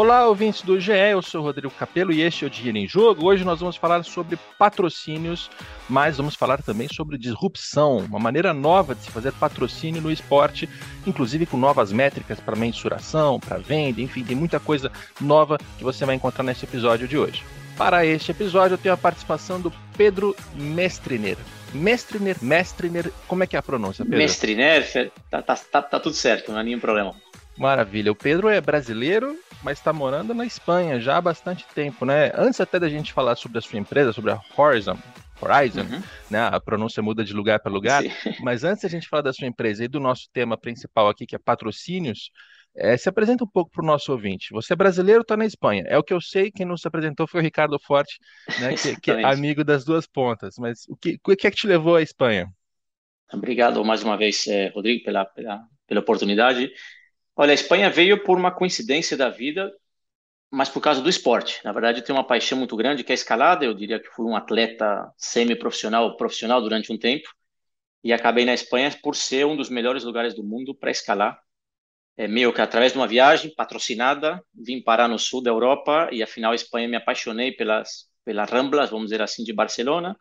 Olá, 0.00 0.28
ouvintes 0.28 0.62
do 0.62 0.78
GE, 0.78 0.92
eu 0.92 1.20
sou 1.20 1.42
Rodrigo 1.42 1.74
Capello 1.76 2.12
e 2.12 2.22
este 2.22 2.44
é 2.44 2.46
o 2.46 2.50
Dinheiro 2.50 2.78
em 2.78 2.86
Jogo. 2.86 3.26
Hoje 3.26 3.44
nós 3.44 3.58
vamos 3.58 3.74
falar 3.74 4.04
sobre 4.04 4.38
patrocínios, 4.56 5.50
mas 5.88 6.18
vamos 6.18 6.36
falar 6.36 6.62
também 6.62 6.86
sobre 6.86 7.18
disrupção, 7.18 7.96
uma 7.96 8.20
maneira 8.20 8.54
nova 8.54 8.94
de 8.94 9.02
se 9.02 9.10
fazer 9.10 9.32
patrocínio 9.32 10.00
no 10.00 10.12
esporte, 10.12 10.68
inclusive 11.04 11.46
com 11.46 11.56
novas 11.56 11.90
métricas 11.90 12.38
para 12.38 12.54
mensuração, 12.54 13.40
para 13.40 13.58
venda, 13.58 14.00
enfim, 14.00 14.22
tem 14.22 14.36
muita 14.36 14.60
coisa 14.60 14.88
nova 15.20 15.58
que 15.76 15.82
você 15.82 16.06
vai 16.06 16.14
encontrar 16.14 16.44
nesse 16.44 16.64
episódio 16.64 17.08
de 17.08 17.18
hoje. 17.18 17.42
Para 17.76 18.06
este 18.06 18.30
episódio 18.30 18.74
eu 18.74 18.78
tenho 18.78 18.94
a 18.94 18.98
participação 18.98 19.60
do 19.60 19.72
Pedro 19.96 20.36
Mestriner. 20.54 21.36
Mestriner, 21.74 22.36
Mestriner, 22.40 23.12
como 23.26 23.42
é 23.42 23.48
que 23.48 23.56
é 23.56 23.58
a 23.58 23.62
pronúncia, 23.62 24.04
Pedro? 24.04 24.18
Mestriner, 24.18 25.10
tá, 25.28 25.42
tá, 25.42 25.56
tá, 25.56 25.82
tá 25.82 25.98
tudo 25.98 26.14
certo, 26.14 26.52
não 26.52 26.60
há 26.60 26.62
nenhum 26.62 26.78
problema. 26.78 27.16
Maravilha. 27.58 28.12
O 28.12 28.16
Pedro 28.16 28.48
é 28.48 28.60
brasileiro, 28.60 29.36
mas 29.64 29.78
está 29.78 29.92
morando 29.92 30.32
na 30.32 30.46
Espanha 30.46 31.00
já 31.00 31.16
há 31.16 31.20
bastante 31.20 31.66
tempo, 31.74 32.06
né? 32.06 32.30
Antes 32.34 32.60
até 32.60 32.78
da 32.78 32.88
gente 32.88 33.12
falar 33.12 33.34
sobre 33.34 33.58
a 33.58 33.60
sua 33.60 33.78
empresa, 33.78 34.12
sobre 34.12 34.30
a 34.30 34.40
Horizon, 34.56 34.96
Horizon, 35.40 35.80
uhum. 35.80 36.02
né? 36.30 36.40
A 36.40 36.60
pronúncia 36.60 37.02
muda 37.02 37.24
de 37.24 37.32
lugar 37.32 37.58
para 37.60 37.72
lugar. 37.72 38.02
Sim. 38.02 38.10
Mas 38.42 38.62
antes 38.62 38.82
da 38.82 38.88
gente 38.88 39.08
falar 39.08 39.22
da 39.22 39.32
sua 39.32 39.48
empresa 39.48 39.84
e 39.84 39.88
do 39.88 39.98
nosso 39.98 40.28
tema 40.32 40.56
principal 40.56 41.08
aqui, 41.08 41.26
que 41.26 41.34
é 41.34 41.38
patrocínios, 41.38 42.30
é, 42.76 42.96
se 42.96 43.08
apresenta 43.08 43.42
um 43.42 43.48
pouco 43.48 43.72
para 43.72 43.82
o 43.82 43.86
nosso 43.86 44.12
ouvinte. 44.12 44.52
Você 44.52 44.72
é 44.72 44.76
brasileiro, 44.76 45.22
está 45.22 45.36
na 45.36 45.44
Espanha. 45.44 45.82
É 45.88 45.98
o 45.98 46.02
que 46.02 46.14
eu 46.14 46.20
sei. 46.20 46.52
Quem 46.52 46.64
nos 46.64 46.86
apresentou 46.86 47.26
foi 47.26 47.40
o 47.40 47.42
Ricardo 47.42 47.76
Forte, 47.80 48.18
né, 48.60 48.74
que, 48.76 49.00
que, 49.00 49.10
é 49.10 49.24
amigo 49.24 49.64
das 49.64 49.84
duas 49.84 50.06
pontas. 50.06 50.54
Mas 50.58 50.84
o 50.88 50.96
que, 50.96 51.18
o 51.26 51.36
que 51.36 51.46
é 51.46 51.50
que 51.50 51.56
te 51.56 51.66
levou 51.66 51.96
à 51.96 52.02
Espanha? 52.02 52.46
Obrigado 53.32 53.84
mais 53.84 54.04
uma 54.04 54.16
vez, 54.16 54.46
eh, 54.46 54.68
Rodrigo, 54.68 55.04
pela, 55.04 55.24
pela, 55.24 55.62
pela 55.86 56.00
oportunidade. 56.00 56.70
Olha, 57.40 57.52
a 57.52 57.54
Espanha 57.54 57.88
veio 57.88 58.24
por 58.24 58.36
uma 58.36 58.50
coincidência 58.50 59.16
da 59.16 59.28
vida, 59.28 59.72
mas 60.50 60.68
por 60.68 60.80
causa 60.80 61.00
do 61.00 61.08
esporte. 61.08 61.60
Na 61.64 61.70
verdade, 61.70 62.00
eu 62.00 62.04
tenho 62.04 62.18
uma 62.18 62.26
paixão 62.26 62.58
muito 62.58 62.74
grande 62.76 63.04
que 63.04 63.12
é 63.12 63.14
a 63.14 63.16
escalada. 63.16 63.64
Eu 63.64 63.72
diria 63.74 64.00
que 64.00 64.08
fui 64.08 64.26
um 64.26 64.34
atleta 64.34 65.08
semi-profissional, 65.16 66.16
profissional 66.16 66.60
durante 66.60 66.92
um 66.92 66.98
tempo, 66.98 67.28
e 68.02 68.12
acabei 68.12 68.44
na 68.44 68.54
Espanha 68.54 68.90
por 69.00 69.14
ser 69.14 69.46
um 69.46 69.56
dos 69.56 69.70
melhores 69.70 70.02
lugares 70.02 70.34
do 70.34 70.42
mundo 70.42 70.74
para 70.74 70.90
escalar. 70.90 71.38
É 72.16 72.26
meio 72.26 72.52
que 72.52 72.60
através 72.60 72.92
de 72.92 72.98
uma 72.98 73.06
viagem 73.06 73.54
patrocinada, 73.54 74.42
vim 74.52 74.82
parar 74.82 75.06
no 75.06 75.18
sul 75.18 75.40
da 75.40 75.50
Europa 75.50 76.08
e 76.10 76.24
afinal 76.24 76.50
a 76.50 76.56
Espanha 76.56 76.88
me 76.88 76.96
apaixonei 76.96 77.52
pelas 77.52 78.08
pelas 78.24 78.50
ramblas, 78.50 78.90
vamos 78.90 79.06
dizer 79.06 79.22
assim, 79.22 79.42
de 79.42 79.54
Barcelona 79.54 80.14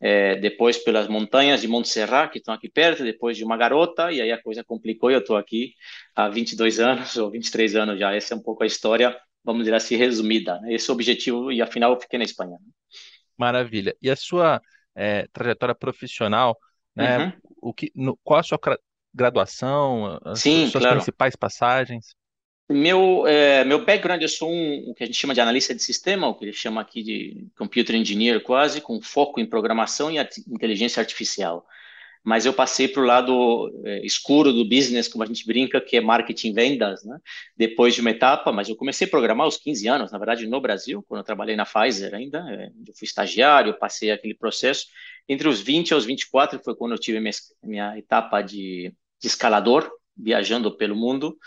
é, 0.00 0.36
depois 0.36 0.78
pelas 0.78 1.08
montanhas 1.08 1.60
de 1.60 1.68
Montserrat, 1.68 2.30
que 2.30 2.38
estão 2.38 2.52
aqui 2.52 2.68
perto, 2.68 3.02
depois 3.02 3.36
de 3.36 3.44
uma 3.44 3.56
garota, 3.56 4.12
e 4.12 4.20
aí 4.20 4.30
a 4.30 4.40
coisa 4.40 4.62
complicou 4.62 5.10
e 5.10 5.14
eu 5.14 5.20
estou 5.20 5.36
aqui 5.36 5.74
há 6.14 6.28
22 6.28 6.78
anos, 6.80 7.16
ou 7.16 7.30
23 7.30 7.76
anos 7.76 7.98
já. 7.98 8.14
Essa 8.14 8.34
é 8.34 8.36
um 8.36 8.42
pouco 8.42 8.62
a 8.62 8.66
história, 8.66 9.16
vamos 9.44 9.64
dizer 9.64 9.74
assim, 9.74 9.96
resumida. 9.96 10.60
Né? 10.60 10.74
Esse 10.74 10.90
é 10.90 10.92
o 10.92 10.94
objetivo, 10.94 11.50
e 11.50 11.62
afinal 11.62 11.92
eu 11.92 12.00
fiquei 12.00 12.18
na 12.18 12.24
Espanha. 12.24 12.58
Maravilha. 13.36 13.94
E 14.00 14.10
a 14.10 14.16
sua 14.16 14.60
é, 14.94 15.26
trajetória 15.32 15.74
profissional, 15.74 16.56
né? 16.94 17.18
Uhum. 17.18 17.32
O 17.60 17.74
que, 17.74 17.92
no, 17.94 18.18
qual 18.24 18.40
a 18.40 18.42
sua 18.42 18.58
graduação, 19.12 20.18
as 20.24 20.40
Sim, 20.40 20.68
suas 20.68 20.82
claro. 20.82 20.96
principais 20.96 21.36
passagens? 21.36 22.14
Meu, 22.68 23.24
é, 23.28 23.64
meu 23.64 23.84
background, 23.84 24.20
eu 24.20 24.28
sou 24.28 24.50
um, 24.50 24.90
o 24.90 24.94
que 24.94 25.04
a 25.04 25.06
gente 25.06 25.16
chama 25.16 25.32
de 25.32 25.40
analista 25.40 25.72
de 25.72 25.80
sistema, 25.80 26.26
o 26.26 26.34
que 26.34 26.44
ele 26.44 26.52
chama 26.52 26.80
aqui 26.80 27.00
de 27.00 27.46
computer 27.56 27.94
engineer 27.94 28.42
quase, 28.42 28.80
com 28.80 29.00
foco 29.00 29.38
em 29.38 29.46
programação 29.46 30.10
e 30.10 30.18
inteligência 30.48 31.00
artificial. 31.00 31.64
Mas 32.24 32.44
eu 32.44 32.52
passei 32.52 32.88
para 32.88 33.00
o 33.00 33.06
lado 33.06 33.70
é, 33.84 34.04
escuro 34.04 34.52
do 34.52 34.68
business, 34.68 35.06
como 35.06 35.22
a 35.22 35.26
gente 35.26 35.46
brinca, 35.46 35.80
que 35.80 35.96
é 35.96 36.00
marketing 36.00 36.52
vendas, 36.52 37.04
né? 37.04 37.20
Depois 37.56 37.94
de 37.94 38.00
uma 38.00 38.10
etapa, 38.10 38.50
mas 38.50 38.68
eu 38.68 38.74
comecei 38.74 39.06
a 39.06 39.10
programar 39.10 39.44
aos 39.44 39.56
15 39.56 39.86
anos, 39.86 40.10
na 40.10 40.18
verdade, 40.18 40.44
no 40.48 40.60
Brasil, 40.60 41.04
quando 41.06 41.20
eu 41.20 41.24
trabalhei 41.24 41.54
na 41.54 41.64
Pfizer 41.64 42.12
ainda, 42.16 42.44
é, 42.50 42.72
eu 42.84 42.94
fui 42.98 43.06
estagiário, 43.06 43.78
passei 43.78 44.10
aquele 44.10 44.34
processo. 44.34 44.86
Entre 45.28 45.48
os 45.48 45.60
20 45.60 45.94
aos 45.94 46.04
24 46.04 46.60
foi 46.64 46.74
quando 46.74 46.92
eu 46.92 46.98
tive 46.98 47.20
minha, 47.20 47.32
minha 47.62 47.96
etapa 47.96 48.42
de, 48.42 48.92
de 49.20 49.28
escalador, 49.28 49.88
viajando 50.16 50.76
pelo 50.76 50.96
mundo, 50.96 51.38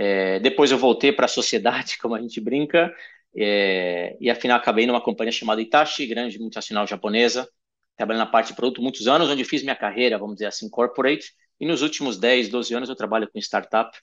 é, 0.00 0.38
depois 0.38 0.70
eu 0.70 0.78
voltei 0.78 1.10
para 1.10 1.24
a 1.24 1.28
sociedade, 1.28 1.98
como 2.00 2.14
a 2.14 2.20
gente 2.20 2.40
brinca, 2.40 2.94
é, 3.36 4.16
e 4.20 4.30
afinal 4.30 4.56
acabei 4.56 4.86
numa 4.86 5.00
companhia 5.00 5.32
chamada 5.32 5.60
Itachi, 5.60 6.06
grande 6.06 6.38
multinacional 6.38 6.86
japonesa, 6.86 7.48
trabalhando 7.96 8.24
na 8.24 8.30
parte 8.30 8.48
de 8.48 8.54
produto 8.54 8.80
muitos 8.80 9.08
anos, 9.08 9.28
onde 9.28 9.44
fiz 9.44 9.60
minha 9.62 9.74
carreira, 9.74 10.16
vamos 10.16 10.36
dizer 10.36 10.46
assim, 10.46 10.70
corporate, 10.70 11.32
e 11.58 11.66
nos 11.66 11.82
últimos 11.82 12.16
10, 12.16 12.48
12 12.48 12.72
anos 12.74 12.88
eu 12.88 12.94
trabalho 12.94 13.28
com 13.28 13.40
startup, 13.40 13.98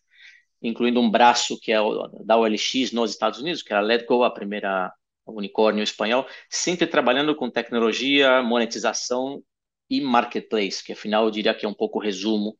incluindo 0.61 0.99
um 0.99 1.09
braço 1.09 1.57
que 1.61 1.71
é 1.71 1.77
da 2.25 2.37
OLX 2.37 2.91
nos 2.91 3.11
Estados 3.11 3.39
Unidos, 3.39 3.61
que 3.61 3.71
era 3.71 3.81
a 3.81 3.85
Letgo, 3.85 4.23
a 4.23 4.31
primeira 4.31 4.91
unicórnio 5.25 5.81
espanhol, 5.81 6.27
sempre 6.49 6.85
trabalhando 6.85 7.33
com 7.35 7.49
tecnologia, 7.49 8.43
monetização 8.43 9.41
e 9.89 10.01
marketplace, 10.01 10.83
que 10.83 10.91
afinal 10.91 11.23
eu 11.23 11.31
diria 11.31 11.53
que 11.53 11.65
é 11.65 11.69
um 11.69 11.73
pouco 11.73 11.99
o 11.99 12.01
resumo 12.01 12.57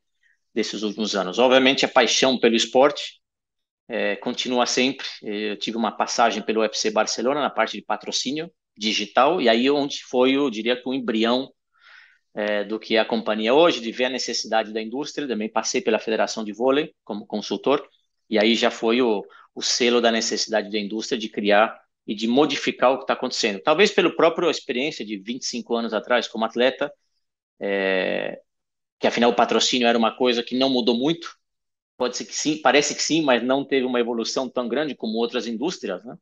desses 0.53 0.83
últimos 0.83 1.15
anos. 1.15 1.37
Obviamente 1.37 1.85
a 1.85 1.89
paixão 1.89 2.39
pelo 2.39 2.55
esporte, 2.55 3.19
é, 3.87 4.15
continua 4.15 4.65
sempre. 4.65 5.05
Eu 5.21 5.57
tive 5.57 5.77
uma 5.77 5.91
passagem 5.91 6.41
pelo 6.43 6.61
UFC 6.61 6.91
Barcelona 6.91 7.41
na 7.41 7.49
parte 7.49 7.73
de 7.73 7.81
patrocínio 7.81 8.51
digital, 8.77 9.41
e 9.41 9.47
aí 9.47 9.69
onde 9.69 10.03
foi, 10.03 10.33
eu 10.33 10.49
diria 10.49 10.75
que 10.75 10.87
o 10.87 10.93
embrião 10.93 11.51
é, 12.33 12.63
do 12.65 12.77
que 12.79 12.97
é 12.97 12.99
a 12.99 13.05
companhia 13.05 13.53
hoje, 13.53 13.79
de 13.79 13.91
ver 13.91 14.05
a 14.05 14.09
necessidade 14.09 14.73
da 14.73 14.81
indústria. 14.81 15.27
Também 15.27 15.49
passei 15.49 15.81
pela 15.81 15.99
Federação 15.99 16.43
de 16.43 16.51
Vôlei 16.51 16.93
como 17.03 17.25
consultor, 17.25 17.87
e 18.29 18.37
aí 18.37 18.55
já 18.55 18.69
foi 18.69 19.01
o, 19.01 19.25
o 19.53 19.61
selo 19.61 20.01
da 20.01 20.11
necessidade 20.11 20.69
da 20.69 20.77
indústria 20.77 21.17
de 21.17 21.29
criar 21.29 21.79
e 22.05 22.13
de 22.13 22.27
modificar 22.27 22.91
o 22.91 22.97
que 22.97 23.03
está 23.03 23.13
acontecendo. 23.13 23.61
Talvez 23.61 23.91
pela 23.91 24.13
própria 24.15 24.49
experiência 24.49 25.05
de 25.05 25.17
25 25.17 25.75
anos 25.75 25.93
atrás 25.93 26.27
como 26.27 26.45
atleta, 26.45 26.91
é, 27.59 28.39
que 28.99 29.07
afinal 29.07 29.31
o 29.31 29.35
patrocínio 29.35 29.87
era 29.87 29.97
uma 29.97 30.15
coisa 30.15 30.43
que 30.43 30.57
não 30.57 30.69
mudou 30.69 30.95
muito, 30.95 31.35
Pode 31.97 32.17
ser 32.17 32.25
que 32.25 32.35
sim, 32.35 32.57
parece 32.61 32.93
que 32.93 33.01
sim, 33.01 33.21
mas 33.21 33.41
não 33.43 33.63
teve 33.63 33.85
uma 33.85 33.99
evolução 33.99 34.49
tão 34.49 34.67
grande 34.67 34.95
como 34.95 35.17
outras 35.17 35.47
indústrias, 35.47 36.03
né? 36.03 36.17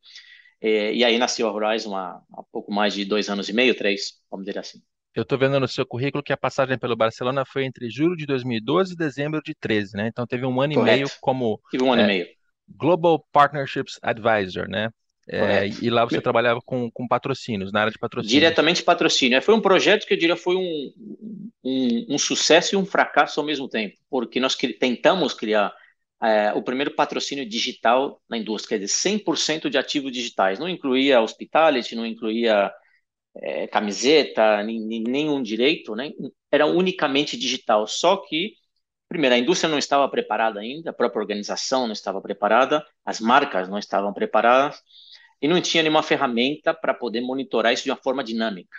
É, 0.61 0.93
e 0.93 1.03
aí 1.03 1.17
nasceu 1.17 1.47
a 1.47 1.51
Horizon 1.51 1.95
há, 1.95 2.21
há 2.33 2.43
pouco 2.51 2.71
mais 2.71 2.93
de 2.93 3.03
dois 3.03 3.29
anos 3.29 3.49
e 3.49 3.53
meio, 3.53 3.75
três, 3.75 4.21
vamos 4.31 4.45
dizer 4.45 4.59
assim. 4.59 4.81
Eu 5.13 5.23
estou 5.23 5.37
vendo 5.37 5.59
no 5.59 5.67
seu 5.67 5.85
currículo 5.85 6.23
que 6.23 6.33
a 6.33 6.37
passagem 6.37 6.77
pelo 6.77 6.95
Barcelona 6.95 7.43
foi 7.45 7.65
entre 7.65 7.89
julho 7.89 8.15
de 8.15 8.25
2012 8.25 8.93
e 8.93 8.97
dezembro 8.97 9.41
de 9.43 9.53
13, 9.53 9.95
né? 9.95 10.07
Então 10.07 10.25
teve 10.25 10.45
um 10.45 10.61
ano 10.61 10.73
Correto. 10.73 10.91
e 10.91 10.97
meio 10.97 11.09
como 11.21 11.59
Tive 11.69 11.83
um 11.83 11.93
ano 11.93 12.01
é, 12.01 12.05
e 12.05 12.07
meio. 12.07 12.27
Global 12.67 13.23
Partnerships 13.31 13.99
Advisor, 14.01 14.67
né? 14.67 14.89
É, 15.27 15.67
e 15.81 15.89
lá 15.89 16.03
você 16.03 16.19
trabalhava 16.19 16.59
com, 16.65 16.91
com 16.91 17.07
patrocínios, 17.07 17.71
na 17.71 17.81
área 17.81 17.91
de 17.91 17.97
patrocínio. 17.97 18.33
Diretamente 18.33 18.83
patrocínio. 18.83 19.37
É, 19.37 19.41
foi 19.41 19.55
um 19.55 19.61
projeto 19.61 20.05
que 20.05 20.13
eu 20.13 20.17
diria 20.17 20.35
foi 20.35 20.55
um, 20.55 20.93
um, 21.63 22.05
um 22.09 22.17
sucesso 22.17 22.75
e 22.75 22.77
um 22.77 22.85
fracasso 22.85 23.39
ao 23.39 23.45
mesmo 23.45 23.69
tempo, 23.69 23.95
porque 24.09 24.39
nós 24.39 24.55
tentamos 24.55 25.33
criar 25.33 25.73
é, 26.21 26.51
o 26.53 26.61
primeiro 26.61 26.91
patrocínio 26.91 27.47
digital 27.47 28.21
na 28.29 28.37
indústria, 28.37 28.77
quer 28.77 28.85
dizer, 28.85 28.93
100% 28.93 29.69
de 29.69 29.77
ativos 29.77 30.11
digitais. 30.11 30.59
Não 30.59 30.67
incluía 30.67 31.21
hospitality, 31.21 31.95
não 31.95 32.05
incluía 32.05 32.71
é, 33.35 33.67
camiseta, 33.67 34.61
nem, 34.63 35.03
nenhum 35.03 35.41
direito, 35.41 35.95
né? 35.95 36.11
era 36.51 36.65
unicamente 36.65 37.37
digital. 37.37 37.87
Só 37.87 38.17
que, 38.17 38.53
primeiro, 39.07 39.35
a 39.35 39.39
indústria 39.39 39.69
não 39.69 39.77
estava 39.77 40.07
preparada 40.09 40.59
ainda, 40.59 40.89
a 40.89 40.93
própria 40.93 41.21
organização 41.21 41.85
não 41.87 41.93
estava 41.93 42.21
preparada, 42.21 42.85
as 43.05 43.21
marcas 43.21 43.69
não 43.69 43.79
estavam 43.79 44.13
preparadas 44.13 44.81
e 45.43 45.47
não 45.47 45.61
tinha 45.61 45.83
nenhuma 45.83 46.01
ferramenta 46.01 46.73
para 46.73 46.93
poder 46.93 47.19
monitorar 47.19 47.73
isso 47.73 47.83
de 47.83 47.91
uma 47.91 47.97
forma 47.97 48.23
dinâmica. 48.23 48.77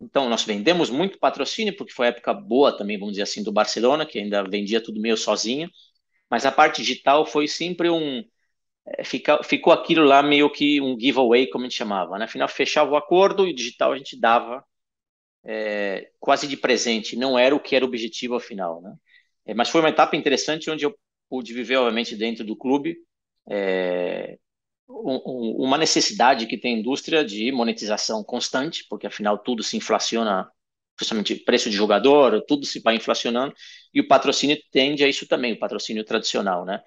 Então, 0.00 0.28
nós 0.28 0.44
vendemos 0.44 0.90
muito 0.90 1.18
patrocínio, 1.18 1.76
porque 1.76 1.92
foi 1.92 2.06
a 2.06 2.08
época 2.10 2.32
boa 2.32 2.76
também, 2.76 2.96
vamos 2.96 3.14
dizer 3.14 3.24
assim, 3.24 3.42
do 3.42 3.50
Barcelona, 3.52 4.06
que 4.06 4.18
ainda 4.20 4.44
vendia 4.44 4.80
tudo 4.80 5.00
meio 5.00 5.16
sozinho, 5.16 5.68
mas 6.30 6.46
a 6.46 6.52
parte 6.52 6.82
digital 6.82 7.26
foi 7.26 7.48
sempre 7.48 7.90
um. 7.90 8.24
É, 8.86 9.04
fica, 9.04 9.42
ficou 9.42 9.72
aquilo 9.72 10.04
lá 10.04 10.22
meio 10.22 10.50
que 10.50 10.80
um 10.80 10.98
giveaway, 10.98 11.48
como 11.48 11.64
a 11.64 11.68
gente 11.68 11.78
chamava. 11.78 12.18
Né? 12.18 12.26
Afinal, 12.26 12.48
fechava 12.48 12.92
o 12.92 12.96
acordo 12.96 13.46
e 13.46 13.52
o 13.52 13.54
digital 13.54 13.92
a 13.92 13.98
gente 13.98 14.18
dava 14.18 14.64
é, 15.44 16.10
quase 16.20 16.46
de 16.46 16.56
presente, 16.56 17.16
não 17.16 17.38
era 17.38 17.54
o 17.54 17.60
que 17.60 17.74
era 17.76 17.84
o 17.84 17.88
objetivo 17.88 18.36
afinal. 18.36 18.80
Né? 18.82 18.94
É, 19.46 19.54
mas 19.54 19.68
foi 19.68 19.80
uma 19.80 19.90
etapa 19.90 20.16
interessante 20.16 20.70
onde 20.70 20.84
eu 20.86 20.96
pude 21.28 21.52
viver, 21.52 21.76
obviamente, 21.76 22.16
dentro 22.16 22.44
do 22.44 22.56
clube, 22.56 22.96
é, 23.50 24.38
uma 24.88 25.78
necessidade 25.78 26.46
que 26.46 26.58
tem 26.58 26.76
a 26.76 26.78
indústria 26.78 27.24
de 27.24 27.50
monetização 27.52 28.22
constante, 28.22 28.84
porque 28.88 29.06
afinal 29.06 29.38
tudo 29.38 29.62
se 29.62 29.76
inflaciona 29.76 30.50
principalmente 30.96 31.36
preço 31.36 31.70
de 31.70 31.76
jogador, 31.76 32.42
tudo 32.46 32.66
se 32.66 32.80
vai 32.80 32.96
inflacionando, 32.96 33.54
e 33.92 34.00
o 34.00 34.06
patrocínio 34.06 34.56
tende 34.70 35.04
a 35.04 35.08
isso 35.08 35.26
também, 35.26 35.52
o 35.52 35.58
patrocínio 35.58 36.04
tradicional, 36.04 36.64
né? 36.64 36.82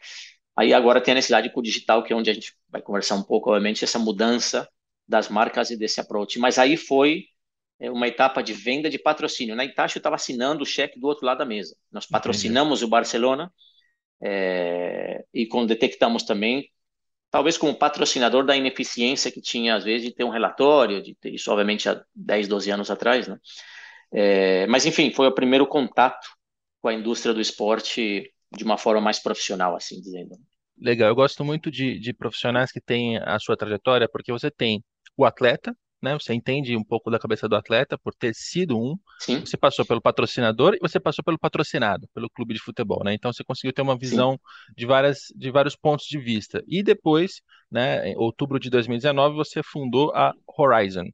Aí 0.56 0.74
agora 0.74 1.02
tem 1.02 1.12
a 1.12 1.16
necessidade 1.16 1.52
com 1.52 1.60
o 1.60 1.64
digital, 1.64 2.04
que 2.04 2.14
é 2.14 2.16
onde 2.16 2.30
a 2.30 2.34
gente 2.34 2.54
vai 2.70 2.82
conversar 2.82 3.16
um 3.16 3.24
pouco, 3.24 3.50
obviamente, 3.50 3.84
essa 3.84 4.00
mudança 4.00 4.68
das 5.08 5.28
marcas 5.28 5.70
e 5.70 5.78
desse 5.78 6.00
approach. 6.00 6.40
Mas 6.40 6.58
aí 6.58 6.78
foi 6.78 7.26
é, 7.80 7.92
uma 7.92 8.08
etapa 8.08 8.42
de 8.42 8.54
venda 8.54 8.90
de 8.90 8.98
patrocínio. 8.98 9.56
Na 9.56 9.66
Itachi 9.66 9.98
eu 9.98 10.00
estava 10.00 10.16
assinando 10.16 10.64
o 10.64 10.66
cheque 10.66 11.00
do 11.00 11.08
outro 11.08 11.26
lado 11.26 11.40
da 11.40 11.46
mesa. 11.46 11.76
Nós 11.92 12.06
patrocinamos 12.06 12.80
Entendi. 12.80 12.86
o 12.86 12.90
Barcelona 12.90 13.54
é, 14.22 15.26
e 15.34 15.46
quando 15.46 15.68
detectamos 15.68 16.24
também, 16.24 16.70
talvez 17.36 17.58
como 17.58 17.76
patrocinador 17.76 18.46
da 18.46 18.56
ineficiência 18.56 19.30
que 19.30 19.42
tinha 19.42 19.76
às 19.76 19.84
vezes 19.84 20.08
de 20.08 20.16
ter 20.16 20.24
um 20.24 20.30
relatório, 20.30 21.04
de 21.04 21.14
ter 21.16 21.34
isso 21.34 21.52
obviamente 21.52 21.90
há 21.90 22.02
10, 22.16 22.48
12 22.48 22.72
anos 22.72 22.90
atrás, 22.90 23.28
né? 23.28 23.38
É, 24.14 24.66
mas 24.68 24.86
enfim, 24.86 25.12
foi 25.12 25.28
o 25.28 25.34
primeiro 25.34 25.68
contato 25.68 26.26
com 26.82 26.88
a 26.88 26.94
indústria 26.94 27.34
do 27.34 27.42
esporte 27.42 28.32
de 28.56 28.64
uma 28.64 28.78
forma 28.78 29.02
mais 29.02 29.20
profissional, 29.20 29.76
assim 29.76 30.00
dizendo. 30.00 30.38
Legal, 30.80 31.10
eu 31.10 31.16
gosto 31.16 31.44
muito 31.44 31.70
de, 31.70 32.00
de 32.00 32.14
profissionais 32.14 32.72
que 32.72 32.80
têm 32.80 33.18
a 33.18 33.38
sua 33.38 33.58
trajetória, 33.58 34.08
porque 34.08 34.32
você 34.32 34.50
tem 34.50 34.82
o 35.18 35.26
atleta, 35.26 35.76
né? 36.02 36.14
Você 36.14 36.34
entende 36.34 36.76
um 36.76 36.84
pouco 36.84 37.10
da 37.10 37.20
cabeça 37.20 37.48
do 37.48 37.56
atleta 37.56 37.98
por 37.98 38.14
ter 38.14 38.34
sido 38.36 38.78
um. 38.78 38.96
Sim. 39.20 39.40
Você 39.40 39.58
passou 39.58 39.86
pelo 39.86 40.02
patrocinador 40.02 40.76
e 40.76 40.80
você 40.80 41.00
passou 41.00 41.24
pelo 41.24 41.40
patrocinado, 41.40 42.08
pelo 42.14 42.30
clube 42.30 42.54
de 42.54 42.60
futebol, 42.60 43.04
né? 43.04 43.14
Então 43.14 43.32
você 43.34 43.44
conseguiu 43.44 43.74
ter 43.74 43.82
uma 43.82 43.98
visão 43.98 44.40
de 44.76 44.86
várias 44.86 45.34
de 45.36 45.52
vários 45.52 45.76
pontos 45.76 46.06
de 46.06 46.20
vista. 46.20 46.64
E 46.68 46.84
depois, 46.84 47.42
né, 47.72 48.10
em 48.10 48.18
outubro 48.18 48.60
de 48.60 48.70
2019, 48.70 49.36
você 49.36 49.62
fundou 49.64 50.14
a 50.16 50.34
Horizon. 50.58 51.06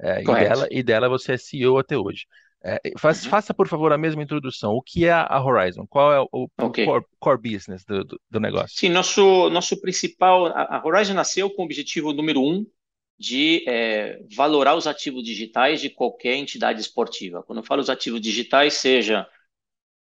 É, 0.00 0.22
e, 0.22 0.24
dela, 0.24 0.68
e 0.70 0.82
dela 0.82 1.08
você 1.08 1.32
é 1.32 1.36
CEO 1.36 1.78
até 1.78 1.98
hoje. 1.98 2.24
É, 2.64 2.80
faz, 2.98 3.24
uhum. 3.24 3.30
Faça, 3.30 3.54
por 3.54 3.68
favor, 3.68 3.92
a 3.92 3.98
mesma 3.98 4.22
introdução. 4.22 4.72
O 4.72 4.82
que 4.82 5.06
é 5.06 5.12
a 5.12 5.42
Horizon? 5.42 5.86
Qual 5.86 6.12
é 6.12 6.20
o, 6.20 6.48
okay. 6.60 6.84
core, 6.84 7.04
core, 7.18 7.40
business 7.40 7.84
do, 7.84 8.04
do, 8.04 8.20
do, 8.28 8.40
negócio? 8.40 8.76
Sim, 8.76 8.88
nosso, 8.88 9.48
nosso 9.50 9.80
principal. 9.80 10.46
A, 10.46 10.82
Horizon 10.84 11.14
nasceu 11.14 11.50
com 11.50 11.62
o 11.62 11.64
objetivo 11.64 12.12
número 12.12 12.40
um 12.40 12.66
de 13.18 13.64
é, 13.66 14.20
valorar 14.36 14.76
os 14.76 14.86
ativos 14.86 15.24
digitais 15.24 15.80
de 15.80 15.90
qualquer 15.90 16.36
entidade 16.36 16.80
esportiva. 16.80 17.42
Quando 17.42 17.58
eu 17.58 17.64
falo 17.64 17.80
os 17.80 17.90
ativos 17.90 18.20
digitais, 18.20 18.74
seja 18.74 19.26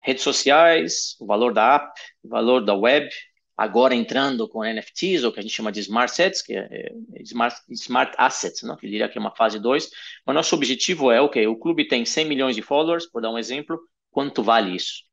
redes 0.01 0.23
sociais, 0.23 1.15
o 1.19 1.25
valor 1.25 1.53
da 1.53 1.75
app, 1.75 1.99
o 2.23 2.29
valor 2.29 2.61
da 2.65 2.73
web, 2.73 3.09
agora 3.55 3.93
entrando 3.93 4.49
com 4.49 4.63
NFTs, 4.63 5.23
ou 5.23 5.31
que 5.31 5.39
a 5.39 5.43
gente 5.43 5.53
chama 5.53 5.71
de 5.71 5.79
Smart 5.79 6.11
Assets, 6.11 6.41
que 6.41 6.53
é, 6.53 6.67
é 7.13 7.21
Smart, 7.21 7.55
smart 7.69 8.15
Assets, 8.17 8.63
não? 8.63 8.75
que 8.75 8.87
diria 8.87 9.07
que 9.07 9.17
é 9.17 9.21
uma 9.21 9.35
fase 9.35 9.59
2. 9.59 9.89
Mas 10.25 10.35
nosso 10.35 10.55
objetivo 10.55 11.11
é, 11.11 11.21
ok, 11.21 11.45
o 11.47 11.55
clube 11.55 11.87
tem 11.87 12.05
100 12.05 12.25
milhões 12.25 12.55
de 12.55 12.61
followers, 12.61 13.05
por 13.05 13.21
dar 13.21 13.31
um 13.31 13.37
exemplo, 13.37 13.79
quanto 14.09 14.43
vale 14.43 14.75
isso? 14.75 15.03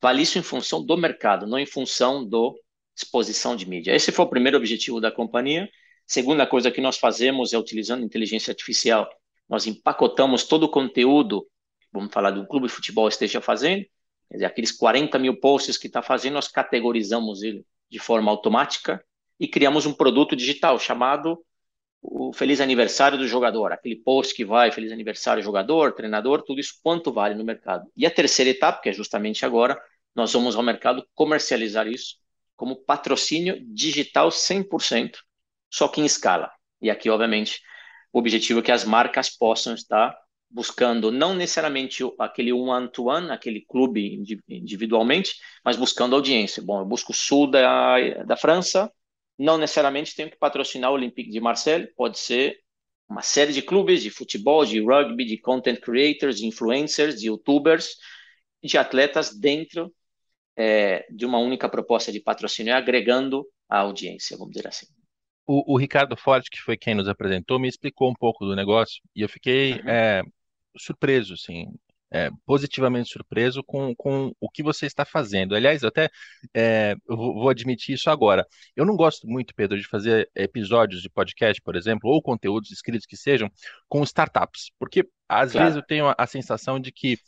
Vale 0.00 0.22
isso 0.22 0.38
em 0.38 0.42
função 0.42 0.84
do 0.84 0.96
mercado, 0.96 1.46
não 1.46 1.58
em 1.58 1.66
função 1.66 2.24
do 2.24 2.56
exposição 2.96 3.54
de 3.56 3.68
mídia. 3.68 3.94
Esse 3.94 4.12
foi 4.12 4.24
o 4.24 4.28
primeiro 4.28 4.56
objetivo 4.56 5.00
da 5.00 5.10
companhia. 5.10 5.68
Segunda 6.08 6.46
coisa 6.46 6.70
que 6.70 6.80
nós 6.80 6.96
fazemos 6.96 7.52
é 7.52 7.58
utilizando 7.58 8.02
inteligência 8.02 8.50
artificial, 8.50 9.06
nós 9.46 9.66
empacotamos 9.66 10.42
todo 10.42 10.62
o 10.62 10.70
conteúdo, 10.70 11.46
vamos 11.92 12.10
falar 12.10 12.30
do 12.30 12.46
clube 12.46 12.66
de 12.66 12.72
futebol 12.72 13.06
esteja 13.08 13.42
fazendo, 13.42 13.84
quer 14.30 14.36
dizer, 14.36 14.46
aqueles 14.46 14.72
40 14.72 15.18
mil 15.18 15.38
posts 15.38 15.76
que 15.76 15.86
está 15.86 16.00
fazendo, 16.00 16.32
nós 16.32 16.48
categorizamos 16.48 17.42
ele 17.42 17.62
de 17.90 17.98
forma 17.98 18.30
automática 18.30 19.04
e 19.38 19.46
criamos 19.46 19.84
um 19.84 19.92
produto 19.92 20.34
digital 20.34 20.78
chamado 20.78 21.44
o 22.00 22.32
Feliz 22.32 22.62
Aniversário 22.62 23.18
do 23.18 23.28
Jogador, 23.28 23.70
aquele 23.72 23.96
post 23.96 24.34
que 24.34 24.46
vai 24.46 24.72
Feliz 24.72 24.90
Aniversário 24.90 25.42
jogador, 25.42 25.92
treinador, 25.92 26.40
tudo 26.42 26.58
isso 26.58 26.78
quanto 26.82 27.12
vale 27.12 27.34
no 27.34 27.44
mercado. 27.44 27.86
E 27.94 28.06
a 28.06 28.10
terceira 28.10 28.50
etapa, 28.50 28.80
que 28.80 28.88
é 28.88 28.92
justamente 28.94 29.44
agora, 29.44 29.78
nós 30.14 30.32
vamos 30.32 30.56
ao 30.56 30.62
mercado 30.62 31.06
comercializar 31.14 31.86
isso 31.86 32.16
como 32.56 32.76
patrocínio 32.76 33.62
digital 33.66 34.30
100%, 34.30 35.18
só 35.70 35.88
que 35.88 36.00
em 36.00 36.06
escala. 36.06 36.50
E 36.80 36.90
aqui, 36.90 37.10
obviamente, 37.10 37.60
o 38.12 38.18
objetivo 38.18 38.60
é 38.60 38.62
que 38.62 38.72
as 38.72 38.84
marcas 38.84 39.28
possam 39.30 39.74
estar 39.74 40.16
buscando 40.50 41.10
não 41.10 41.34
necessariamente 41.34 42.02
aquele 42.18 42.52
one-to-one, 42.52 43.26
-one, 43.26 43.32
aquele 43.32 43.60
clube 43.60 44.24
individualmente, 44.48 45.34
mas 45.64 45.76
buscando 45.76 46.16
audiência. 46.16 46.62
Bom, 46.62 46.80
eu 46.80 46.86
busco 46.86 47.12
o 47.12 47.14
sul 47.14 47.50
da, 47.50 48.24
da 48.24 48.36
França, 48.36 48.90
não 49.38 49.58
necessariamente 49.58 50.14
tenho 50.16 50.30
que 50.30 50.38
patrocinar 50.38 50.90
o 50.90 50.94
Olympique 50.94 51.30
de 51.30 51.40
Marseille, 51.40 51.86
pode 51.94 52.18
ser 52.18 52.58
uma 53.08 53.22
série 53.22 53.52
de 53.52 53.62
clubes 53.62 54.02
de 54.02 54.10
futebol, 54.10 54.64
de 54.64 54.80
rugby, 54.80 55.24
de 55.24 55.38
content 55.38 55.80
creators, 55.80 56.38
de 56.38 56.46
influencers, 56.46 57.20
de 57.20 57.28
youtubers, 57.28 57.96
de 58.62 58.76
atletas 58.76 59.34
dentro 59.38 59.94
é, 60.56 61.06
de 61.10 61.24
uma 61.24 61.38
única 61.38 61.68
proposta 61.68 62.10
de 62.10 62.20
patrocínio, 62.20 62.74
agregando 62.74 63.46
a 63.68 63.78
audiência, 63.78 64.36
vamos 64.36 64.52
dizer 64.52 64.68
assim. 64.68 64.86
O, 65.50 65.74
o, 65.74 65.78
Ricardo 65.78 66.14
Forte, 66.14 66.50
que 66.50 66.60
foi 66.60 66.76
quem 66.76 66.94
nos 66.94 67.08
apresentou, 67.08 67.58
me 67.58 67.68
explicou 67.68 68.10
um 68.10 68.14
pouco 68.14 68.44
do 68.44 68.54
negócio 68.54 69.02
e 69.16 69.22
eu 69.22 69.28
fiquei 69.28 69.80
uhum. 69.80 69.88
é, 69.88 70.22
surpreso, 70.76 71.32
assim, 71.32 71.66
é, 72.10 72.30
positivamente 72.46 73.10
surpreso 73.10 73.62
com, 73.62 73.94
com 73.94 74.32
o 74.38 74.50
que 74.50 74.62
você 74.62 74.86
está 74.86 75.04
fazendo. 75.04 75.54
Aliás, 75.54 75.82
eu 75.82 75.88
até 75.88 76.10
é, 76.54 76.94
eu 77.08 77.16
vou 77.16 77.48
admitir 77.48 77.94
isso 77.94 78.10
agora. 78.10 78.46
Eu 78.76 78.84
não 78.84 78.94
gosto 78.94 79.26
muito, 79.26 79.54
Pedro, 79.54 79.78
de 79.78 79.88
fazer 79.88 80.30
episódios 80.34 81.02
de 81.02 81.10
podcast, 81.10 81.60
por 81.62 81.76
exemplo, 81.76 82.10
ou 82.10 82.22
conteúdos 82.22 82.70
escritos 82.70 83.06
que 83.06 83.16
sejam 83.16 83.50
com 83.88 84.02
startups, 84.02 84.70
porque 84.78 85.08
às 85.28 85.52
claro. 85.52 85.66
vezes 85.66 85.76
eu 85.76 85.86
tenho 85.86 86.08
a, 86.08 86.14
a 86.18 86.26
sensação 86.26 86.78
de 86.80 86.92
que 86.92 87.18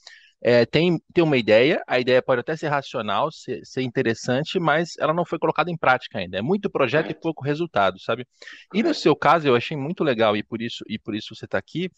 é, 0.43 0.65
tem, 0.65 1.01
tem 1.13 1.23
uma 1.23 1.37
ideia, 1.37 1.83
a 1.87 2.01
ideia 2.01 2.23
pode 2.23 2.41
até 2.41 2.57
ser 2.57 2.69
racional, 2.69 3.31
ser, 3.31 3.61
ser, 3.65 3.83
interessante, 3.83 4.59
mas 4.59 4.95
ela 4.99 5.13
não 5.13 5.25
foi 5.25 5.39
colocada 5.39 5.71
em 5.71 5.77
prática 5.77 6.19
ainda. 6.19 6.39
É 6.39 6.43
muito 6.43 6.71
projeto 6.71 7.11
e 7.11 7.15
pouco 7.15 7.45
resultado, 7.45 8.01
sabe? 8.01 8.27
E 8.75 8.83
no 8.83 8.95
seu 8.95 9.15
caso, 9.15 9.47
eu 9.47 9.55
achei 9.55 9.77
muito 9.77 10.03
legal, 10.03 10.37
e 10.37 10.43
por 10.43 10.63
isso, 10.63 10.85
e 10.89 10.99
por 10.99 11.15
isso 11.15 11.35
você 11.35 11.45
está 11.45 11.59
aqui, 11.59 11.91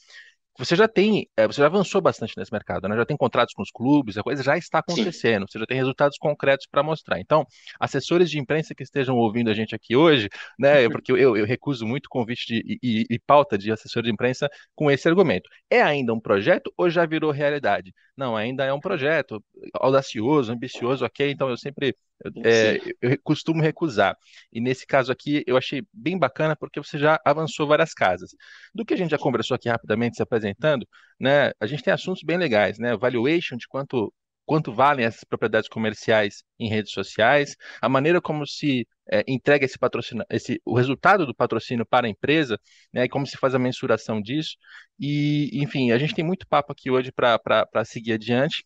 você 0.59 0.77
já 0.77 0.87
tem, 0.87 1.27
é, 1.37 1.47
você 1.47 1.61
já 1.61 1.67
avançou 1.67 2.01
bastante 2.01 2.35
nesse 2.37 2.53
mercado, 2.53 2.87
né? 2.89 2.97
Já 2.97 3.07
tem 3.07 3.17
contratos 3.17 3.55
com 3.55 3.63
os 3.63 3.71
clubes, 3.71 4.19
a 4.19 4.23
coisa 4.23 4.43
já 4.43 4.57
está 4.57 4.81
acontecendo, 4.81 5.43
Sim. 5.43 5.47
você 5.53 5.59
já 5.59 5.67
tem 5.67 5.77
resultados 5.77 6.19
concretos 6.19 6.67
para 6.71 6.83
mostrar. 6.83 7.19
Então, 7.21 7.47
assessores 7.81 8.31
de 8.31 8.39
imprensa 8.39 8.75
que 8.75 8.83
estejam 8.83 9.17
ouvindo 9.17 9.51
a 9.51 9.55
gente 9.55 9.75
aqui 9.75 9.97
hoje, 9.97 10.29
né? 10.59 10.89
Porque 11.03 11.11
eu, 11.13 11.17
eu, 11.17 11.37
eu 11.37 11.47
recuso 11.47 11.87
muito 11.87 12.09
convite 12.09 12.47
de, 12.47 12.79
e, 12.83 13.07
e, 13.09 13.19
pauta 13.19 13.57
de 13.57 13.73
assessor 13.73 14.03
de 14.03 14.11
imprensa 14.11 14.49
com 14.75 14.91
esse 14.91 15.09
argumento. 15.09 15.49
É 15.71 15.81
ainda 15.83 16.13
um 16.13 16.21
projeto 16.21 16.73
ou 16.77 16.91
já 16.91 17.07
virou 17.07 17.31
realidade? 17.31 17.93
Não, 18.17 18.37
ainda 18.37 18.65
é 18.65 18.73
um 18.73 18.81
projeto 18.81 19.43
audacioso, 19.75 20.53
ambicioso, 20.53 21.05
ok? 21.05 21.31
Então 21.31 21.49
eu 21.49 21.57
sempre 21.57 21.97
é, 22.45 22.79
eu 23.01 23.19
costumo 23.23 23.63
recusar. 23.63 24.17
E 24.53 24.61
nesse 24.61 24.87
caso 24.87 25.11
aqui, 25.13 25.43
eu 25.47 25.57
achei 25.57 25.83
bem 25.93 26.19
bacana 26.19 26.57
porque 26.57 26.81
você 26.81 26.99
já 26.99 27.21
avançou 27.25 27.67
várias 27.67 27.95
casas. 27.95 28.31
Do 28.75 28.85
que 28.85 28.95
a 28.95 28.97
gente 28.97 29.11
já 29.11 29.19
conversou 29.19 29.55
aqui 29.55 29.69
rapidamente 29.69 30.17
se 30.17 30.23
apresentando, 30.23 30.87
né? 31.19 31.53
A 31.61 31.67
gente 31.67 31.83
tem 31.83 31.93
assuntos 31.93 32.23
bem 32.23 32.37
legais, 32.37 32.79
né? 32.79 32.97
Valuation 32.97 33.57
de 33.57 33.67
quanto 33.69 34.13
quanto 34.45 34.73
valem 34.73 35.07
essas 35.07 35.25
propriedades 35.25 35.69
comerciais 35.69 36.43
em 36.59 36.69
redes 36.69 36.93
sociais, 36.93 37.57
a 37.81 37.89
maneira 37.89 38.21
como 38.21 38.47
se 38.47 38.87
é, 39.11 39.23
entrega 39.27 39.65
esse 39.65 39.79
patrocínio, 39.79 40.25
esse, 40.31 40.61
o 40.65 40.77
resultado 40.77 41.25
do 41.27 41.35
patrocínio 41.35 41.87
para 41.87 42.07
a 42.07 42.11
empresa, 42.11 42.59
né, 42.93 43.05
e 43.05 43.09
como 43.09 43.27
se 43.27 43.37
faz 43.37 43.55
a 43.55 43.59
mensuração 43.59 44.21
disso. 44.21 44.57
E, 44.99 45.51
enfim, 45.55 45.93
a 45.93 45.99
gente 45.99 46.15
tem 46.15 46.25
muito 46.25 46.47
papo 46.47 46.73
aqui 46.73 46.91
hoje 46.91 47.13
para 47.13 47.85
seguir 47.85 48.15
adiante. 48.15 48.65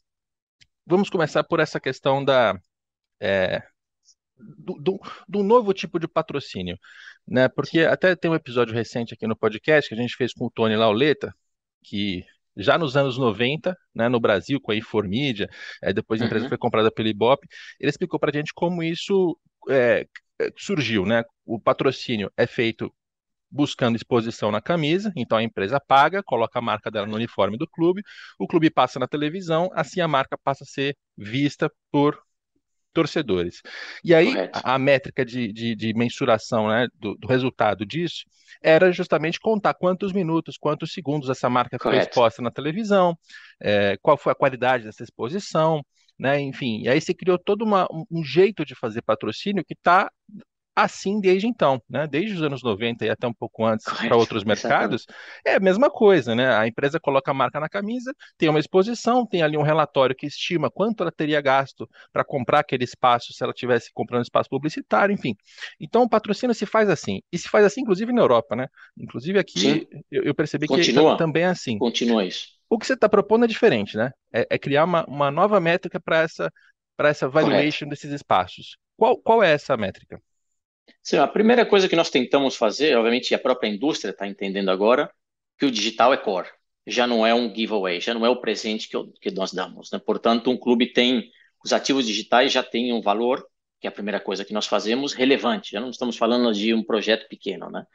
Vamos 0.86 1.10
começar 1.10 1.44
por 1.44 1.60
essa 1.60 1.80
questão 1.80 2.24
da, 2.24 2.58
é, 3.20 3.62
do, 4.38 4.74
do, 4.74 5.00
do, 5.28 5.42
novo 5.42 5.72
tipo 5.72 5.98
de 5.98 6.08
patrocínio, 6.08 6.78
né? 7.26 7.48
Porque 7.48 7.80
até 7.80 8.14
tem 8.14 8.30
um 8.30 8.34
episódio 8.34 8.74
recente 8.74 9.14
aqui 9.14 9.26
no 9.26 9.36
podcast 9.36 9.88
que 9.88 9.94
a 9.94 10.02
gente 10.02 10.16
fez 10.16 10.32
com 10.32 10.46
o 10.46 10.50
Tony 10.50 10.76
Lauleta, 10.76 11.34
que 11.82 12.24
já 12.56 12.78
nos 12.78 12.96
anos 12.96 13.18
90, 13.18 13.76
né, 13.94 14.08
no 14.08 14.18
Brasil, 14.18 14.60
com 14.60 14.72
a 14.72 14.76
Informídia, 14.76 15.48
é, 15.82 15.92
depois 15.92 16.22
a 16.22 16.24
empresa 16.24 16.46
uhum. 16.46 16.48
foi 16.48 16.58
comprada 16.58 16.90
pela 16.90 17.08
Ibope, 17.08 17.46
ele 17.78 17.90
explicou 17.90 18.18
para 18.18 18.30
a 18.30 18.32
gente 18.32 18.52
como 18.54 18.82
isso 18.82 19.38
é, 19.68 20.06
surgiu, 20.56 21.04
né? 21.04 21.22
O 21.44 21.60
patrocínio 21.60 22.30
é 22.36 22.46
feito 22.46 22.92
buscando 23.50 23.96
exposição 23.96 24.50
na 24.50 24.60
camisa, 24.60 25.12
então 25.16 25.38
a 25.38 25.42
empresa 25.42 25.80
paga, 25.80 26.22
coloca 26.22 26.58
a 26.58 26.62
marca 26.62 26.90
dela 26.90 27.06
no 27.06 27.14
uniforme 27.14 27.56
do 27.56 27.66
clube, 27.68 28.02
o 28.38 28.46
clube 28.46 28.70
passa 28.70 28.98
na 28.98 29.06
televisão, 29.06 29.70
assim 29.72 30.00
a 30.00 30.08
marca 30.08 30.36
passa 30.36 30.64
a 30.64 30.66
ser 30.66 30.96
vista 31.16 31.70
por 31.90 32.20
torcedores. 32.96 33.60
E 34.02 34.14
aí, 34.14 34.32
a, 34.54 34.74
a, 34.74 34.78
métrica 34.78 35.22
de, 35.22 35.52
de, 35.52 35.76
de 35.76 35.92
mensuração 35.92 36.68
né, 36.68 36.88
do, 36.98 37.14
do, 37.16 37.28
resultado 37.28 37.84
disso 37.84 38.24
era 38.62 38.90
justamente 38.90 39.38
contar 39.38 39.74
quantos 39.74 40.14
minutos, 40.14 40.56
quantos 40.56 40.94
segundos 40.94 41.28
essa 41.28 41.50
marca 41.50 41.78
Correto. 41.78 42.04
foi 42.04 42.08
exposta 42.08 42.40
na 42.40 42.50
televisão, 42.50 43.14
é, 43.60 43.98
qual 44.00 44.16
foi 44.16 44.32
a 44.32 44.34
qualidade 44.34 44.84
dessa 44.84 45.02
exposição, 45.04 45.84
né, 46.18 46.40
enfim. 46.40 46.80
E 46.80 46.88
aí 46.88 47.02
se 47.02 47.12
criou 47.12 47.38
todo 47.38 47.66
uma, 47.66 47.86
um 48.10 48.24
jeito 48.24 48.64
de 48.64 48.74
fazer 48.74 49.02
patrocínio 49.02 49.62
que 49.62 49.74
está 49.74 50.10
assim 50.76 51.18
desde 51.18 51.46
então, 51.46 51.80
né? 51.88 52.06
Desde 52.06 52.34
os 52.34 52.42
anos 52.42 52.62
90 52.62 53.06
e 53.06 53.08
até 53.08 53.26
um 53.26 53.32
pouco 53.32 53.64
antes 53.64 53.86
para 53.86 54.14
outros 54.14 54.44
mercados, 54.44 55.06
é 55.42 55.54
a 55.54 55.60
mesma 55.60 55.90
coisa, 55.90 56.34
né? 56.34 56.54
A 56.54 56.66
empresa 56.66 57.00
coloca 57.00 57.30
a 57.30 57.34
marca 57.34 57.58
na 57.58 57.68
camisa, 57.68 58.14
tem 58.36 58.50
uma 58.50 58.60
exposição, 58.60 59.26
tem 59.26 59.42
ali 59.42 59.56
um 59.56 59.62
relatório 59.62 60.14
que 60.14 60.26
estima 60.26 60.70
quanto 60.70 61.02
ela 61.02 61.10
teria 61.10 61.40
gasto 61.40 61.88
para 62.12 62.22
comprar 62.22 62.60
aquele 62.60 62.84
espaço 62.84 63.32
se 63.32 63.42
ela 63.42 63.54
tivesse 63.54 63.90
comprando 63.94 64.22
espaço 64.22 64.50
publicitário, 64.50 65.14
enfim. 65.14 65.34
Então 65.80 66.02
o 66.02 66.08
patrocínio 66.08 66.54
se 66.54 66.66
faz 66.66 66.90
assim. 66.90 67.22
E 67.32 67.38
se 67.38 67.48
faz 67.48 67.64
assim, 67.64 67.80
inclusive 67.80 68.12
na 68.12 68.20
Europa, 68.20 68.54
né? 68.54 68.66
Inclusive 68.98 69.38
aqui 69.38 69.88
eu, 70.10 70.24
eu, 70.24 70.34
percebi 70.34 70.66
Continua. 70.66 71.12
que 71.12 71.18
também 71.18 71.44
é 71.44 71.46
assim. 71.46 71.78
Continua 71.78 72.22
isso. 72.22 72.48
O 72.68 72.78
que 72.78 72.86
você 72.86 72.92
está 72.92 73.08
propondo 73.08 73.44
é 73.44 73.48
diferente, 73.48 73.96
né? 73.96 74.10
É, 74.32 74.46
é 74.50 74.58
criar 74.58 74.84
uma, 74.84 75.06
uma 75.06 75.30
nova 75.30 75.58
métrica 75.58 75.98
para 75.98 76.18
essa, 76.18 76.52
essa 76.98 77.28
valuation 77.28 77.86
Correto. 77.86 77.90
desses 77.90 78.12
espaços. 78.12 78.76
Qual, 78.96 79.16
qual 79.16 79.42
é 79.42 79.52
essa 79.52 79.76
métrica? 79.76 80.20
Sim, 81.02 81.18
a 81.18 81.28
primeira 81.28 81.64
coisa 81.64 81.88
que 81.88 81.96
nós 81.96 82.10
tentamos 82.10 82.56
fazer, 82.56 82.96
obviamente 82.96 83.34
a 83.34 83.38
própria 83.38 83.68
indústria 83.68 84.10
está 84.10 84.26
entendendo 84.26 84.70
agora, 84.70 85.10
que 85.58 85.64
o 85.64 85.70
digital 85.70 86.12
é 86.12 86.16
core, 86.16 86.48
já 86.86 87.06
não 87.06 87.26
é 87.26 87.34
um 87.34 87.54
giveaway, 87.54 88.00
já 88.00 88.12
não 88.12 88.26
é 88.26 88.28
o 88.28 88.40
presente 88.40 88.88
que, 88.88 88.96
eu, 88.96 89.12
que 89.20 89.30
nós 89.30 89.52
damos. 89.52 89.90
Né? 89.90 89.98
Portanto, 89.98 90.50
um 90.50 90.56
clube 90.56 90.92
tem, 90.92 91.30
os 91.64 91.72
ativos 91.72 92.06
digitais 92.06 92.52
já 92.52 92.62
têm 92.62 92.92
um 92.92 93.00
valor, 93.00 93.46
que 93.80 93.86
é 93.86 93.88
a 93.88 93.92
primeira 93.92 94.20
coisa 94.20 94.44
que 94.44 94.52
nós 94.52 94.66
fazemos, 94.66 95.12
relevante, 95.12 95.72
já 95.72 95.80
não 95.80 95.90
estamos 95.90 96.16
falando 96.16 96.52
de 96.52 96.74
um 96.74 96.82
projeto 96.82 97.28
pequeno. 97.28 97.70
Né? 97.70 97.86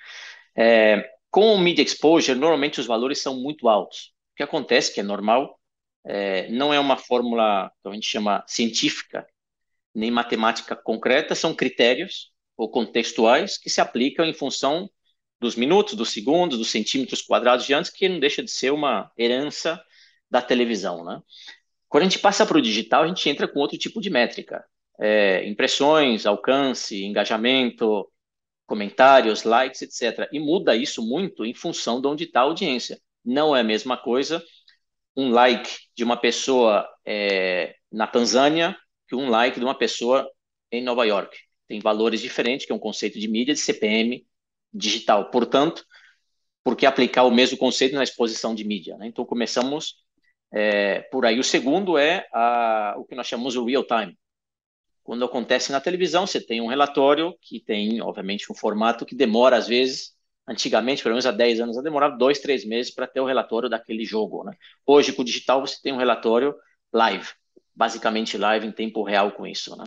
É, 0.55 1.10
com 1.29 1.53
o 1.53 1.60
Media 1.60 1.83
Exposure, 1.83 2.38
normalmente 2.38 2.79
os 2.79 2.86
valores 2.86 3.19
são 3.19 3.36
muito 3.36 3.67
altos. 3.67 4.13
O 4.33 4.36
que 4.36 4.43
acontece, 4.43 4.93
que 4.93 5.00
é 5.00 5.03
normal, 5.03 5.60
é, 6.05 6.50
não 6.50 6.74
é 6.74 6.79
uma 6.79 6.98
fórmula 6.98 7.71
que 7.81 7.89
a 7.89 7.93
gente 7.93 8.07
chama 8.07 8.43
científica, 8.48 9.25
nem 9.93 10.10
matemática 10.10 10.75
concreta, 10.75 11.36
são 11.36 11.53
critérios 11.53 12.31
ou 12.58 12.70
contextuais 12.70 13.58
que 13.58 13.70
se 13.70 13.81
aplicam 13.81 14.25
em 14.25 14.34
função 14.34 14.89
dos 15.39 15.55
minutos, 15.55 15.96
dos 15.96 16.12
segundos, 16.12 16.58
dos 16.58 16.70
centímetros 16.70 17.22
quadrados 17.22 17.65
de 17.65 17.74
antes, 17.74 17.89
que 17.91 18.08
não 18.08 18.20
deixa 18.20 18.43
de 18.43 18.51
ser 18.51 18.72
uma 18.72 19.12
herança 19.17 19.81
da 20.29 20.41
televisão, 20.41 21.03
né? 21.03 21.20
Quando 21.89 22.03
a 22.03 22.08
gente 22.08 22.20
passa 22.20 22.46
para 22.46 22.58
o 22.58 22.62
digital, 22.62 23.03
a 23.03 23.08
gente 23.08 23.27
entra 23.29 23.48
com 23.48 23.60
outro 23.60 23.77
tipo 23.77 24.00
de 24.00 24.10
métrica. 24.10 24.63
É, 25.00 25.48
impressões, 25.50 26.25
alcance, 26.25 27.03
engajamento, 27.03 28.10
comentários, 28.65 29.43
likes, 29.43 29.81
etc. 29.81 30.29
E 30.31 30.39
muda 30.39 30.75
isso 30.75 31.05
muito 31.05 31.43
em 31.43 31.53
função 31.53 32.00
de 32.00 32.08
onde 32.08 32.24
está 32.25 32.41
a 32.41 32.43
audiência. 32.43 33.01
Não 33.25 33.55
é 33.55 33.62
a 33.62 33.63
mesma 33.63 33.98
coisa 33.98 34.41
um 35.15 35.29
like 35.31 35.70
de 35.96 36.03
uma 36.03 36.17
pessoa 36.17 36.88
é, 37.05 37.75
na 37.91 38.08
Tanzânia 38.08 38.77
que 39.08 39.15
um 39.15 39.29
like 39.29 39.60
de 39.60 39.65
uma 39.65 39.77
pessoa 39.77 40.29
em 40.72 40.81
Nova 40.81 41.05
York. 41.05 41.38
Tem 41.71 41.79
valores 41.79 42.19
diferentes, 42.19 42.65
que 42.65 42.73
é 42.73 42.75
um 42.75 42.79
conceito 42.79 43.17
de 43.17 43.29
mídia, 43.29 43.53
de 43.53 43.61
CPM 43.61 44.27
digital. 44.73 45.31
Portanto, 45.31 45.85
por 46.65 46.75
que 46.75 46.85
aplicar 46.85 47.23
o 47.23 47.31
mesmo 47.31 47.57
conceito 47.57 47.95
na 47.95 48.03
exposição 48.03 48.53
de 48.53 48.65
mídia? 48.65 48.97
Né? 48.97 49.07
Então, 49.07 49.23
começamos 49.23 49.95
é, 50.51 50.99
por 51.03 51.25
aí. 51.25 51.39
O 51.39 51.43
segundo 51.45 51.97
é 51.97 52.27
a, 52.33 52.95
o 52.97 53.05
que 53.05 53.15
nós 53.15 53.25
chamamos 53.25 53.53
de 53.53 53.63
real 53.63 53.85
time. 53.85 54.19
Quando 55.01 55.23
acontece 55.23 55.71
na 55.71 55.79
televisão, 55.79 56.27
você 56.27 56.45
tem 56.45 56.59
um 56.59 56.67
relatório 56.67 57.33
que 57.41 57.61
tem, 57.61 58.01
obviamente, 58.01 58.51
um 58.51 58.55
formato 58.55 59.05
que 59.05 59.15
demora, 59.15 59.55
às 59.55 59.69
vezes, 59.69 60.11
antigamente, 60.45 61.01
pelo 61.01 61.13
menos 61.13 61.25
há 61.25 61.31
10 61.31 61.61
anos, 61.61 61.81
demorava 61.81 62.17
dois, 62.17 62.39
três 62.39 62.65
meses 62.65 62.93
para 62.93 63.07
ter 63.07 63.21
o 63.21 63.25
relatório 63.25 63.69
daquele 63.69 64.03
jogo. 64.03 64.43
Né? 64.43 64.57
Hoje, 64.85 65.13
com 65.13 65.21
o 65.21 65.25
digital, 65.25 65.61
você 65.61 65.77
tem 65.81 65.93
um 65.93 65.97
relatório 65.97 66.53
live 66.91 67.29
basicamente 67.75 68.37
live 68.37 68.67
em 68.67 68.71
tempo 68.71 69.03
real 69.03 69.31
com 69.31 69.47
isso. 69.47 69.75
Né? 69.75 69.85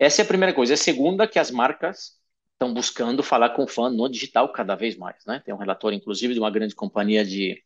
Essa 0.00 0.22
é 0.22 0.24
a 0.24 0.28
primeira 0.28 0.54
coisa. 0.54 0.72
A 0.72 0.78
segunda, 0.78 1.28
que 1.28 1.38
as 1.38 1.50
marcas 1.50 2.18
estão 2.54 2.72
buscando 2.72 3.22
falar 3.22 3.50
com 3.50 3.64
o 3.64 3.68
fã 3.68 3.90
no 3.90 4.08
digital 4.08 4.50
cada 4.50 4.74
vez 4.74 4.96
mais. 4.96 5.22
Né? 5.26 5.42
Tem 5.44 5.54
um 5.54 5.58
relatório, 5.58 5.94
inclusive, 5.94 6.32
de 6.32 6.40
uma 6.40 6.50
grande 6.50 6.74
companhia 6.74 7.24
de 7.24 7.62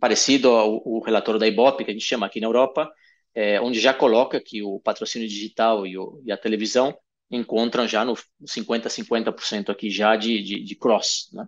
parecido 0.00 0.50
ao, 0.50 0.82
ao 0.86 1.00
relatório 1.00 1.38
da 1.38 1.46
Ibope, 1.46 1.84
que 1.84 1.90
a 1.90 1.94
gente 1.94 2.04
chama 2.04 2.26
aqui 2.26 2.40
na 2.40 2.48
Europa, 2.48 2.90
é, 3.32 3.60
onde 3.60 3.78
já 3.78 3.94
coloca 3.94 4.40
que 4.40 4.60
o 4.60 4.80
patrocínio 4.80 5.28
digital 5.28 5.86
e, 5.86 5.96
o, 5.96 6.20
e 6.24 6.32
a 6.32 6.36
televisão 6.36 6.98
encontram 7.30 7.86
já 7.86 8.04
no 8.04 8.14
50%, 8.44 8.88
50% 8.88 9.70
aqui 9.70 9.88
já 9.88 10.16
de, 10.16 10.42
de, 10.42 10.64
de 10.64 10.74
cross, 10.74 11.30
né? 11.32 11.46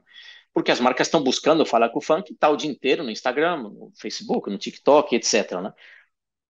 Porque 0.54 0.70
as 0.70 0.78
marcas 0.78 1.06
estão 1.06 1.22
buscando 1.22 1.64
falar 1.66 1.88
com 1.88 1.98
o 1.98 2.02
fã 2.02 2.22
que 2.22 2.34
está 2.34 2.48
o 2.50 2.56
dia 2.56 2.70
inteiro 2.70 3.02
no 3.02 3.10
Instagram, 3.10 3.56
no 3.56 3.90
Facebook, 3.96 4.50
no 4.50 4.58
TikTok, 4.58 5.16
etc. 5.16 5.60
Né? 5.62 5.72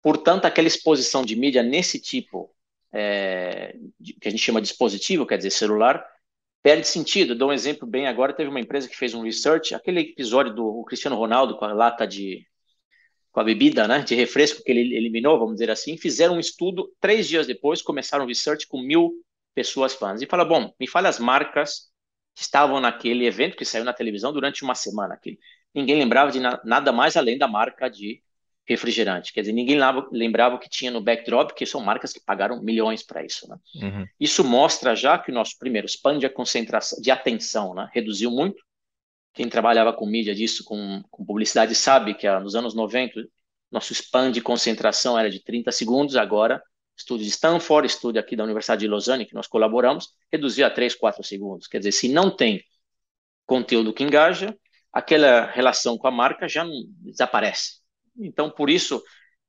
Portanto, 0.01 0.45
aquela 0.45 0.67
exposição 0.67 1.23
de 1.23 1.35
mídia 1.35 1.63
nesse 1.63 1.99
tipo, 1.99 2.54
é, 2.95 3.75
que 4.21 4.27
a 4.27 4.31
gente 4.31 4.41
chama 4.41 4.61
de 4.61 4.69
dispositivo, 4.69 5.25
quer 5.25 5.37
dizer, 5.37 5.51
celular, 5.51 6.05
perde 6.63 6.87
sentido. 6.87 7.35
dou 7.35 7.49
um 7.49 7.53
exemplo 7.53 7.85
bem 7.85 8.07
agora, 8.07 8.33
teve 8.33 8.49
uma 8.49 8.59
empresa 8.59 8.87
que 8.87 8.95
fez 8.95 9.13
um 9.13 9.21
research, 9.21 9.75
aquele 9.75 9.99
episódio 9.99 10.53
do 10.53 10.83
Cristiano 10.85 11.17
Ronaldo 11.17 11.57
com 11.57 11.65
a 11.65 11.73
lata 11.73 12.07
de 12.07 12.47
com 13.31 13.41
a 13.41 13.43
bebida, 13.43 13.85
né, 13.85 13.99
de 13.99 14.15
refresco 14.15 14.63
que 14.63 14.71
ele 14.71 14.95
eliminou, 14.95 15.37
vamos 15.37 15.55
dizer 15.55 15.69
assim, 15.69 15.97
fizeram 15.97 16.35
um 16.35 16.39
estudo, 16.39 16.89
três 17.01 17.27
dias 17.27 17.45
depois, 17.45 17.81
começaram 17.81 18.23
o 18.23 18.27
research 18.29 18.65
com 18.65 18.81
mil 18.81 19.11
pessoas 19.53 19.93
fãs. 19.93 20.21
E 20.21 20.25
fala, 20.25 20.45
bom, 20.45 20.73
me 20.79 20.87
fala 20.87 21.09
as 21.09 21.19
marcas 21.19 21.89
que 22.33 22.41
estavam 22.41 22.79
naquele 22.79 23.25
evento 23.25 23.57
que 23.57 23.65
saiu 23.65 23.83
na 23.83 23.91
televisão 23.91 24.31
durante 24.31 24.63
uma 24.63 24.73
semana. 24.73 25.17
Que 25.21 25.37
ninguém 25.73 25.99
lembrava 25.99 26.31
de 26.31 26.39
na, 26.39 26.61
nada 26.63 26.93
mais 26.93 27.17
além 27.17 27.37
da 27.37 27.47
marca 27.47 27.89
de 27.89 28.23
refrigerante. 28.67 29.31
Quer 29.31 29.41
dizer, 29.41 29.53
ninguém 29.53 29.77
lembrava 30.11 30.55
o 30.55 30.59
que 30.59 30.69
tinha 30.69 30.91
no 30.91 31.01
backdrop, 31.01 31.53
que 31.53 31.65
são 31.65 31.81
marcas 31.81 32.11
que 32.11 32.19
pagaram 32.19 32.61
milhões 32.61 33.03
para 33.03 33.23
isso. 33.23 33.47
Né? 33.47 33.57
Uhum. 33.75 34.05
Isso 34.19 34.43
mostra 34.43 34.95
já 34.95 35.17
que 35.17 35.31
o 35.31 35.33
nosso 35.33 35.57
primeiro 35.59 35.87
span 35.87 36.17
de 36.17 36.27
concentração, 36.29 36.99
de 37.01 37.11
atenção, 37.11 37.73
né, 37.73 37.89
reduziu 37.93 38.31
muito. 38.31 38.63
Quem 39.33 39.49
trabalhava 39.49 39.93
com 39.93 40.05
mídia 40.05 40.33
disso, 40.33 40.63
com, 40.63 41.03
com 41.11 41.25
publicidade, 41.25 41.75
sabe 41.75 42.13
que 42.13 42.25
ah, 42.25 42.39
nos 42.39 42.55
anos 42.55 42.73
90 42.73 43.27
nosso 43.71 43.93
span 43.93 44.31
de 44.31 44.41
concentração 44.41 45.19
era 45.19 45.29
de 45.29 45.43
30 45.43 45.71
segundos, 45.71 46.15
agora 46.15 46.61
estudo 46.97 47.23
de 47.23 47.29
Stanford, 47.29 47.85
estudo 47.87 48.17
aqui 48.17 48.35
da 48.35 48.43
Universidade 48.43 48.81
de 48.81 48.87
Lausanne, 48.87 49.25
que 49.25 49.33
nós 49.33 49.47
colaboramos, 49.47 50.09
reduziu 50.31 50.65
a 50.65 50.69
3, 50.69 50.95
4 50.95 51.23
segundos. 51.23 51.67
Quer 51.67 51.79
dizer, 51.79 51.91
se 51.91 52.07
não 52.07 52.33
tem 52.33 52.63
conteúdo 53.45 53.93
que 53.93 54.03
engaja, 54.03 54.57
aquela 54.91 55.45
relação 55.45 55.97
com 55.97 56.07
a 56.07 56.11
marca 56.11 56.47
já 56.47 56.65
desaparece. 57.01 57.81
Então, 58.17 58.49
por 58.49 58.69
isso, 58.69 59.03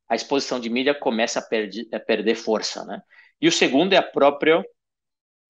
a 0.08 0.14
exposição 0.14 0.60
de 0.60 0.68
mídia 0.68 0.94
começa 0.94 1.38
a, 1.38 1.42
perder, 1.42 1.88
a 1.92 2.00
perder 2.00 2.34
força. 2.34 2.84
Né? 2.84 3.00
E 3.40 3.48
o 3.48 3.52
segundo 3.52 3.92
é 3.92 3.96
a 3.96 4.02
própria, 4.02 4.64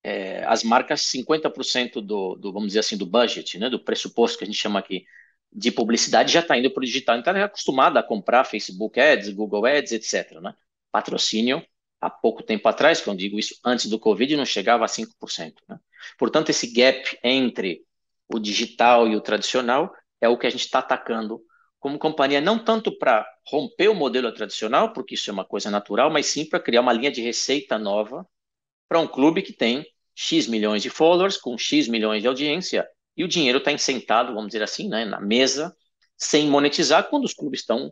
é, 0.03 0.43
as 0.45 0.63
marcas, 0.63 1.01
50% 1.01 2.01
do, 2.01 2.35
do, 2.35 2.51
vamos 2.51 2.69
dizer 2.69 2.79
assim, 2.79 2.97
do 2.97 3.05
budget, 3.05 3.57
né, 3.59 3.69
do 3.69 3.83
pressuposto 3.83 4.37
que 4.37 4.43
a 4.43 4.47
gente 4.47 4.59
chama 4.59 4.79
aqui 4.79 5.05
de 5.51 5.71
publicidade 5.71 6.31
já 6.31 6.41
está 6.41 6.57
indo 6.57 6.71
para 6.71 6.81
o 6.81 6.85
digital. 6.85 7.17
Então, 7.17 7.35
é 7.35 7.43
acostumado 7.43 7.97
a 7.97 8.03
comprar 8.03 8.43
Facebook 8.43 8.99
Ads, 8.99 9.29
Google 9.29 9.65
Ads, 9.65 9.91
etc. 9.91 10.39
Né? 10.41 10.53
Patrocínio, 10.91 11.65
há 12.01 12.09
pouco 12.09 12.43
tempo 12.43 12.67
atrás, 12.67 13.01
quando 13.01 13.19
digo 13.19 13.39
isso, 13.39 13.55
antes 13.63 13.87
do 13.87 13.99
Covid, 13.99 14.35
não 14.35 14.45
chegava 14.45 14.85
a 14.85 14.87
5%. 14.87 15.53
Né? 15.67 15.79
Portanto, 16.17 16.49
esse 16.49 16.71
gap 16.73 17.17
entre 17.23 17.81
o 18.27 18.39
digital 18.39 19.07
e 19.07 19.15
o 19.15 19.21
tradicional 19.21 19.93
é 20.19 20.27
o 20.27 20.37
que 20.37 20.47
a 20.47 20.49
gente 20.49 20.65
está 20.65 20.79
atacando 20.79 21.41
como 21.79 21.99
companhia, 21.99 22.41
não 22.41 22.57
tanto 22.57 22.97
para 22.97 23.27
romper 23.45 23.87
o 23.87 23.95
modelo 23.95 24.31
tradicional, 24.31 24.93
porque 24.93 25.15
isso 25.15 25.29
é 25.29 25.33
uma 25.33 25.45
coisa 25.45 25.69
natural, 25.69 26.09
mas 26.09 26.25
sim 26.27 26.45
para 26.45 26.59
criar 26.59 26.81
uma 26.81 26.93
linha 26.93 27.11
de 27.11 27.21
receita 27.21 27.77
nova 27.77 28.27
para 28.89 28.99
um 28.99 29.07
clube 29.07 29.41
que 29.41 29.53
tem 29.53 29.85
X 30.15 30.47
milhões 30.47 30.81
de 30.81 30.89
followers, 30.89 31.37
com 31.37 31.57
X 31.57 31.87
milhões 31.87 32.21
de 32.21 32.27
audiência, 32.27 32.87
e 33.15 33.23
o 33.23 33.27
dinheiro 33.27 33.59
está 33.59 33.71
insentado, 33.71 34.33
vamos 34.33 34.47
dizer 34.47 34.63
assim, 34.63 34.87
né, 34.87 35.05
na 35.05 35.19
mesa, 35.19 35.75
sem 36.17 36.47
monetizar, 36.47 37.09
quando 37.09 37.25
os 37.25 37.33
clubes 37.33 37.59
estão, 37.59 37.91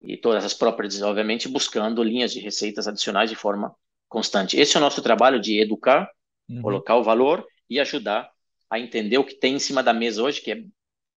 e 0.00 0.16
todas 0.16 0.44
as 0.44 0.54
próprias, 0.54 1.00
obviamente, 1.02 1.48
buscando 1.48 2.02
linhas 2.02 2.32
de 2.32 2.40
receitas 2.40 2.86
adicionais 2.86 3.30
de 3.30 3.36
forma 3.36 3.74
constante. 4.08 4.56
Esse 4.56 4.76
é 4.76 4.78
o 4.78 4.82
nosso 4.82 5.02
trabalho 5.02 5.40
de 5.40 5.60
educar, 5.60 6.08
uhum. 6.48 6.62
colocar 6.62 6.96
o 6.96 7.02
valor 7.02 7.44
e 7.68 7.80
ajudar 7.80 8.30
a 8.70 8.78
entender 8.78 9.18
o 9.18 9.24
que 9.24 9.34
tem 9.34 9.54
em 9.54 9.58
cima 9.58 9.82
da 9.82 9.92
mesa 9.92 10.22
hoje, 10.22 10.40
que 10.40 10.52
é 10.52 10.62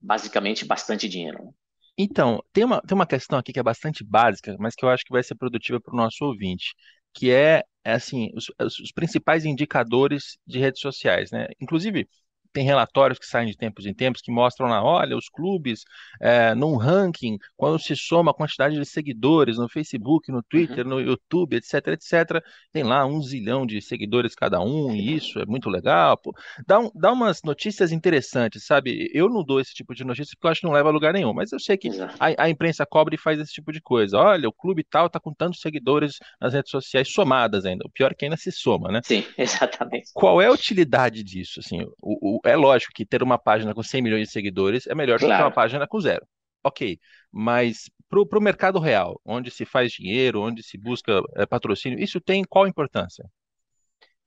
basicamente 0.01 0.65
bastante 0.65 1.07
dinheiro. 1.07 1.53
Então, 2.01 2.41
tem 2.53 2.63
uma, 2.63 2.81
tem 2.81 2.95
uma 2.95 3.05
questão 3.07 3.37
aqui 3.39 3.51
que 3.53 3.59
é 3.59 3.63
bastante 3.63 4.03
básica, 4.05 4.55
mas 4.59 4.73
que 4.75 4.85
eu 4.85 4.89
acho 4.89 5.03
que 5.03 5.11
vai 5.11 5.21
ser 5.23 5.35
produtiva 5.35 5.81
para 5.81 5.93
o 5.93 5.97
nosso 5.97 6.23
ouvinte, 6.25 6.73
que 7.13 7.29
é, 7.31 7.63
é 7.83 7.91
assim, 7.93 8.31
os, 8.35 8.45
os 8.81 8.91
principais 8.93 9.43
indicadores 9.45 10.37
de 10.47 10.59
redes 10.59 10.79
sociais, 10.81 11.29
né? 11.31 11.47
Inclusive, 11.59 12.07
tem 12.51 12.63
relatórios 12.63 13.19
que 13.19 13.25
saem 13.25 13.49
de 13.49 13.57
tempos 13.57 13.85
em 13.85 13.93
tempos 13.93 14.21
que 14.21 14.31
mostram 14.31 14.67
lá, 14.67 14.83
olha, 14.83 15.15
os 15.15 15.29
clubes 15.29 15.83
é, 16.21 16.53
num 16.55 16.75
ranking, 16.75 17.37
quando 17.55 17.79
se 17.79 17.95
soma 17.95 18.31
a 18.31 18.33
quantidade 18.33 18.75
de 18.75 18.85
seguidores 18.85 19.57
no 19.57 19.69
Facebook, 19.69 20.31
no 20.31 20.43
Twitter, 20.43 20.85
uhum. 20.85 20.95
no 20.95 21.01
YouTube, 21.01 21.55
etc, 21.55 21.87
etc, 21.89 22.43
tem 22.71 22.83
lá 22.83 23.05
um 23.05 23.21
zilhão 23.21 23.65
de 23.65 23.81
seguidores 23.81 24.35
cada 24.35 24.59
um, 24.59 24.95
e 24.95 25.15
isso 25.15 25.39
é 25.39 25.45
muito 25.45 25.69
legal. 25.69 26.17
Pô. 26.17 26.33
Dá, 26.65 26.79
um, 26.79 26.91
dá 26.93 27.11
umas 27.11 27.41
notícias 27.43 27.91
interessantes, 27.91 28.65
sabe? 28.65 29.09
Eu 29.13 29.29
não 29.29 29.43
dou 29.43 29.59
esse 29.59 29.73
tipo 29.73 29.93
de 29.93 30.03
notícia 30.03 30.35
porque 30.35 30.47
eu 30.47 30.51
acho 30.51 30.61
que 30.61 30.67
não 30.67 30.73
leva 30.73 30.89
a 30.89 30.91
lugar 30.91 31.13
nenhum, 31.13 31.33
mas 31.33 31.51
eu 31.51 31.59
sei 31.59 31.77
que 31.77 31.89
a, 32.19 32.43
a, 32.43 32.49
imprensa 32.49 32.85
cobre 32.85 33.15
e 33.15 33.19
faz 33.19 33.39
esse 33.39 33.53
tipo 33.53 33.71
de 33.71 33.81
coisa. 33.81 34.17
Olha, 34.17 34.47
o 34.47 34.53
clube 34.53 34.83
tal 34.83 35.09
tá 35.09 35.19
com 35.19 35.33
tantos 35.33 35.61
seguidores 35.61 36.17
nas 36.39 36.53
redes 36.53 36.71
sociais 36.71 37.11
somadas 37.11 37.65
ainda. 37.65 37.85
O 37.85 37.91
pior 37.91 38.11
é 38.11 38.15
que 38.15 38.25
ainda 38.25 38.37
se 38.37 38.51
soma, 38.51 38.91
né? 38.91 39.01
Sim, 39.03 39.23
exatamente. 39.37 40.09
Qual 40.13 40.41
é 40.41 40.47
a 40.47 40.51
utilidade 40.51 41.23
disso? 41.23 41.59
Assim, 41.59 41.81
o, 42.01 42.37
o, 42.37 42.38
é 42.45 42.55
lógico 42.55 42.93
que 42.93 43.05
ter 43.05 43.23
uma 43.23 43.37
página 43.37 43.73
com 43.73 43.83
100 43.83 44.01
milhões 44.01 44.27
de 44.27 44.33
seguidores 44.33 44.87
é 44.87 44.95
melhor 44.95 45.19
claro. 45.19 45.33
do 45.33 45.37
que 45.37 45.43
uma 45.43 45.51
página 45.51 45.87
com 45.87 45.99
zero. 45.99 46.25
Ok, 46.63 46.99
mas 47.31 47.89
para 48.09 48.19
o 48.39 48.41
mercado 48.41 48.79
real, 48.79 49.19
onde 49.23 49.49
se 49.51 49.65
faz 49.65 49.91
dinheiro, 49.91 50.41
onde 50.41 50.63
se 50.63 50.77
busca 50.77 51.21
é, 51.35 51.45
patrocínio, 51.45 51.99
isso 51.99 52.19
tem 52.19 52.43
qual 52.43 52.67
importância? 52.67 53.25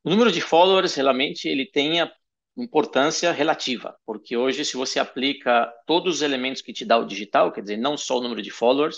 O 0.04 0.10
número 0.10 0.32
de 0.32 0.40
followers, 0.40 0.94
realmente, 0.94 1.48
ele 1.48 1.66
tem 1.66 2.00
a 2.00 2.10
importância 2.56 3.32
relativa, 3.32 3.96
porque 4.06 4.36
hoje, 4.36 4.64
se 4.64 4.76
você 4.76 4.98
aplica 4.98 5.72
todos 5.86 6.16
os 6.16 6.22
elementos 6.22 6.62
que 6.62 6.72
te 6.72 6.84
dá 6.84 6.96
o 6.98 7.04
digital, 7.04 7.52
quer 7.52 7.62
dizer, 7.62 7.76
não 7.76 7.96
só 7.96 8.18
o 8.18 8.20
número 8.20 8.42
de 8.42 8.50
followers, 8.50 8.96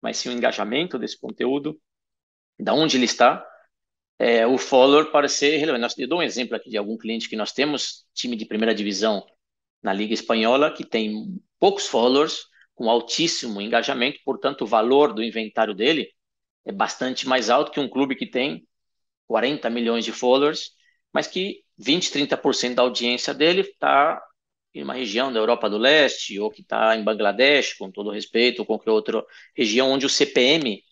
mas 0.00 0.16
sim 0.16 0.28
o 0.28 0.32
engajamento 0.32 0.98
desse 0.98 1.18
conteúdo, 1.18 1.80
da 2.58 2.74
onde 2.74 2.96
ele 2.96 3.04
está, 3.04 3.44
é, 4.18 4.46
o 4.46 4.58
follower 4.58 5.10
para 5.10 5.28
ser 5.28 5.56
relevante. 5.58 6.00
Eu 6.00 6.08
dou 6.08 6.18
um 6.18 6.22
exemplo 6.22 6.56
aqui 6.56 6.70
de 6.70 6.76
algum 6.76 6.96
cliente 6.96 7.28
que 7.28 7.36
nós 7.36 7.52
temos, 7.52 8.04
time 8.14 8.36
de 8.36 8.44
primeira 8.44 8.74
divisão 8.74 9.24
na 9.82 9.92
Liga 9.92 10.12
Espanhola, 10.12 10.72
que 10.72 10.84
tem 10.84 11.40
poucos 11.58 11.86
followers, 11.86 12.46
com 12.74 12.88
altíssimo 12.90 13.60
engajamento, 13.60 14.20
portanto, 14.24 14.62
o 14.62 14.66
valor 14.66 15.12
do 15.12 15.22
inventário 15.22 15.74
dele 15.74 16.08
é 16.64 16.72
bastante 16.72 17.26
mais 17.26 17.50
alto 17.50 17.72
que 17.72 17.80
um 17.80 17.88
clube 17.88 18.14
que 18.14 18.26
tem 18.26 18.66
40 19.26 19.68
milhões 19.70 20.04
de 20.04 20.12
followers, 20.12 20.70
mas 21.12 21.26
que 21.26 21.64
20, 21.76 22.10
30% 22.12 22.74
da 22.74 22.82
audiência 22.82 23.34
dele 23.34 23.62
está 23.62 24.22
em 24.74 24.82
uma 24.82 24.94
região 24.94 25.32
da 25.32 25.40
Europa 25.40 25.68
do 25.68 25.78
Leste, 25.78 26.38
ou 26.38 26.50
que 26.50 26.60
está 26.60 26.96
em 26.96 27.02
Bangladesh, 27.02 27.74
com 27.74 27.90
todo 27.90 28.10
respeito, 28.10 28.60
ou 28.60 28.66
qualquer 28.66 28.90
outra 28.90 29.24
região 29.56 29.90
onde 29.90 30.06
o 30.06 30.10
CPM 30.10 30.82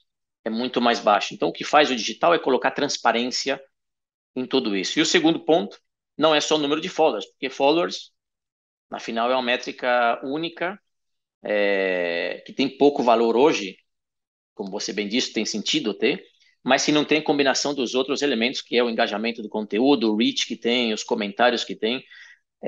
é 0.46 0.50
muito 0.50 0.80
mais 0.80 1.00
baixo. 1.00 1.34
Então, 1.34 1.48
o 1.48 1.52
que 1.52 1.64
faz 1.64 1.90
o 1.90 1.96
digital 1.96 2.32
é 2.32 2.38
colocar 2.38 2.70
transparência 2.70 3.60
em 4.36 4.46
tudo 4.46 4.76
isso. 4.76 4.96
E 4.96 5.02
o 5.02 5.06
segundo 5.06 5.40
ponto 5.40 5.76
não 6.16 6.32
é 6.32 6.40
só 6.40 6.54
o 6.54 6.58
número 6.58 6.80
de 6.80 6.88
followers, 6.88 7.26
porque 7.26 7.50
followers, 7.50 8.12
na 8.88 9.00
final, 9.00 9.28
é 9.28 9.34
uma 9.34 9.42
métrica 9.42 10.20
única, 10.22 10.80
é, 11.42 12.44
que 12.46 12.52
tem 12.52 12.68
pouco 12.78 13.02
valor 13.02 13.36
hoje, 13.36 13.76
como 14.54 14.70
você 14.70 14.92
bem 14.92 15.08
disse, 15.08 15.32
tem 15.32 15.44
sentido 15.44 15.92
ter, 15.92 16.24
mas 16.62 16.82
se 16.82 16.92
não 16.92 17.04
tem 17.04 17.20
combinação 17.20 17.74
dos 17.74 17.96
outros 17.96 18.22
elementos, 18.22 18.62
que 18.62 18.76
é 18.76 18.84
o 18.84 18.88
engajamento 18.88 19.42
do 19.42 19.48
conteúdo, 19.48 20.12
o 20.12 20.16
reach 20.16 20.46
que 20.46 20.56
tem, 20.56 20.92
os 20.92 21.02
comentários 21.02 21.64
que 21.64 21.74
tem. 21.74 22.04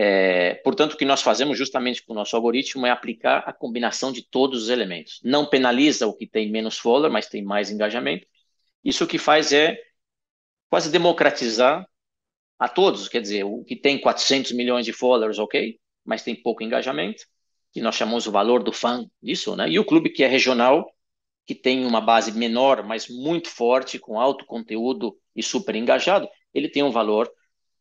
É, 0.00 0.55
portanto, 0.62 0.93
o 0.93 0.97
que 0.97 1.05
nós 1.05 1.23
fazemos 1.23 1.59
justamente 1.59 2.05
com 2.05 2.12
o 2.12 2.14
nosso 2.14 2.37
algoritmo 2.37 2.87
é 2.87 2.90
aplicar 2.90 3.38
a 3.45 3.52
combinação 3.52 4.12
de 4.12 4.23
todos 4.23 4.62
os 4.62 4.69
elementos. 4.69 5.19
Não 5.25 5.45
penaliza 5.45 6.07
o 6.07 6.14
que 6.14 6.25
tem 6.25 6.49
menos 6.52 6.78
follower, 6.78 7.11
mas 7.11 7.26
tem 7.26 7.43
mais 7.43 7.69
engajamento. 7.69 8.25
Isso 8.85 9.09
que 9.09 9.19
faz 9.19 9.52
é 9.52 9.76
quase 10.71 10.88
democratizar 10.93 11.85
a 12.61 12.69
todos. 12.69 13.09
Quer 13.09 13.21
dizer, 13.23 13.43
o 13.43 13.64
que 13.64 13.75
tem 13.75 14.00
400 14.00 14.52
milhões 14.52 14.87
de 14.87 14.93
followers, 14.93 15.40
ok, 15.40 15.81
mas 16.05 16.23
tem 16.23 16.40
pouco 16.40 16.62
engajamento, 16.62 17.25
que 17.73 17.81
nós 17.81 17.97
chamamos 17.97 18.28
o 18.28 18.31
valor 18.31 18.62
do 18.62 18.73
fã 18.73 19.05
disso, 19.21 19.57
né? 19.57 19.69
E 19.69 19.81
o 19.81 19.85
clube 19.85 20.11
que 20.11 20.23
é 20.23 20.28
regional, 20.28 20.88
que 21.45 21.57
tem 21.57 21.85
uma 21.85 22.00
base 22.00 22.31
menor, 22.31 22.85
mas 22.85 23.09
muito 23.09 23.49
forte, 23.49 23.99
com 23.99 24.21
alto 24.21 24.47
conteúdo 24.47 25.19
e 25.35 25.43
super 25.43 25.75
engajado, 25.75 26.28
ele 26.55 26.69
tem 26.69 26.85
um 26.85 26.93
valor, 26.93 27.28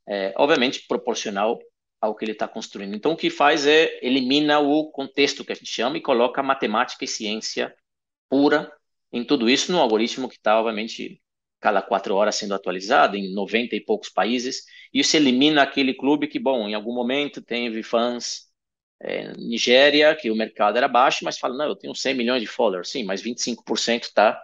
é, 0.08 0.34
obviamente, 0.36 0.84
proporcional 0.88 1.60
ao 2.00 2.16
que 2.16 2.24
ele 2.26 2.32
está 2.34 2.48
construindo. 2.48 2.96
Então, 2.96 3.14
o 3.14 3.18
que 3.18 3.30
faz 3.30 3.66
é 3.66 4.00
elimina 4.02 4.60
o 4.60 4.92
contexto 4.92 5.44
que 5.44 5.52
a 5.52 5.56
gente 5.56 5.72
chama 5.72 5.98
e 5.98 6.02
coloca 6.02 6.44
matemática 6.44 7.04
e 7.04 7.08
ciência 7.08 7.76
pura 8.30 8.72
em 9.12 9.24
tudo 9.24 9.50
isso 9.50 9.72
no 9.72 9.80
algoritmo 9.80 10.30
que 10.30 10.36
está, 10.36 10.60
obviamente, 10.60 11.22
cada 11.60 11.82
quatro 11.82 12.16
horas 12.16 12.36
sendo 12.36 12.54
atualizado 12.54 13.16
em 13.16 13.34
90 13.34 13.76
e 13.76 13.82
poucos 13.82 14.10
países. 14.10 14.66
Isso 14.94 15.16
elimina 15.18 15.64
aquele 15.64 15.94
clube 15.94 16.28
que, 16.28 16.40
bom, 16.40 16.68
em 16.68 16.74
algum 16.74 16.94
momento 16.94 17.42
teve 17.42 17.82
fãs 17.84 18.48
é, 19.00 19.34
Nigéria, 19.38 20.16
que 20.16 20.30
o 20.32 20.36
mercado 20.36 20.78
era 20.78 20.88
baixo, 20.88 21.24
mas 21.24 21.38
fala, 21.38 21.56
não, 21.58 21.66
eu 21.66 21.76
tenho 21.76 21.96
100 21.96 22.16
milhões 22.16 22.42
de 22.42 22.48
followers, 22.48 22.90
sim, 22.90 23.04
mas 23.04 23.22
25% 23.22 24.04
está 24.04 24.42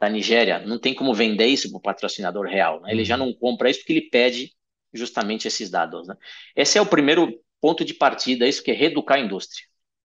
da 0.00 0.08
Nigéria. 0.08 0.58
Não 0.60 0.78
tem 0.78 0.94
como 0.94 1.14
vender 1.14 1.46
isso 1.46 1.70
para 1.70 1.78
o 1.78 1.82
patrocinador 1.82 2.46
real. 2.46 2.80
Né? 2.80 2.92
Ele 2.92 3.04
já 3.04 3.16
uhum. 3.16 3.26
não 3.26 3.34
compra 3.34 3.70
isso 3.70 3.80
porque 3.80 3.92
ele 3.92 4.10
pede 4.10 4.52
justamente 4.92 5.48
esses 5.48 5.70
dados. 5.70 6.08
Né? 6.08 6.16
Esse 6.54 6.78
é 6.78 6.80
o 6.80 6.86
primeiro 6.86 7.32
ponto 7.60 7.84
de 7.84 7.94
partida, 7.94 8.46
isso 8.46 8.62
que 8.62 8.70
é 8.70 8.74
reeducar 8.74 9.18
a 9.18 9.20
indústria. 9.20 9.64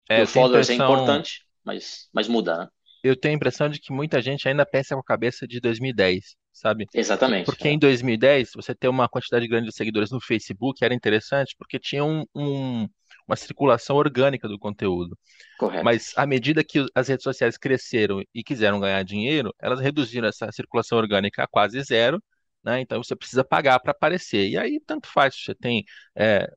É, 0.08 0.22
o 0.22 0.26
followers 0.26 0.68
é 0.68 0.74
impressão... 0.74 0.94
é 0.94 0.98
importante, 0.98 1.46
mas, 1.64 2.08
mas 2.12 2.28
muda, 2.28 2.58
né? 2.58 2.68
Eu 3.04 3.16
tenho 3.16 3.34
a 3.34 3.36
impressão 3.36 3.68
de 3.68 3.80
que 3.80 3.92
muita 3.92 4.22
gente 4.22 4.48
ainda 4.48 4.64
pensa 4.64 4.94
com 4.94 5.00
a 5.00 5.04
cabeça 5.04 5.46
de 5.46 5.58
2010, 5.60 6.36
sabe? 6.52 6.86
Exatamente. 6.94 7.46
Porque 7.46 7.66
é. 7.66 7.72
em 7.72 7.78
2010, 7.78 8.50
você 8.54 8.76
ter 8.76 8.86
uma 8.86 9.08
quantidade 9.08 9.46
grande 9.48 9.68
de 9.68 9.74
seguidores 9.74 10.12
no 10.12 10.20
Facebook 10.20 10.84
era 10.84 10.94
interessante, 10.94 11.56
porque 11.58 11.80
tinha 11.80 12.04
um, 12.04 12.24
um 12.32 12.88
uma 13.26 13.36
circulação 13.36 13.96
orgânica 13.96 14.48
do 14.48 14.58
conteúdo. 14.58 15.16
Correto. 15.58 15.84
Mas 15.84 16.12
à 16.16 16.26
medida 16.26 16.64
que 16.64 16.84
as 16.94 17.08
redes 17.08 17.22
sociais 17.22 17.56
cresceram 17.56 18.22
e 18.34 18.42
quiseram 18.42 18.80
ganhar 18.80 19.02
dinheiro, 19.04 19.54
elas 19.60 19.80
reduziram 19.80 20.28
essa 20.28 20.50
circulação 20.52 20.98
orgânica 20.98 21.42
a 21.42 21.46
quase 21.46 21.80
zero, 21.82 22.22
né? 22.64 22.80
Então 22.80 23.02
você 23.02 23.16
precisa 23.16 23.44
pagar 23.44 23.78
para 23.80 23.92
aparecer. 23.92 24.48
E 24.48 24.58
aí 24.58 24.80
tanto 24.86 25.08
faz, 25.08 25.34
você 25.34 25.54
tem, 25.54 25.84
é, 26.16 26.48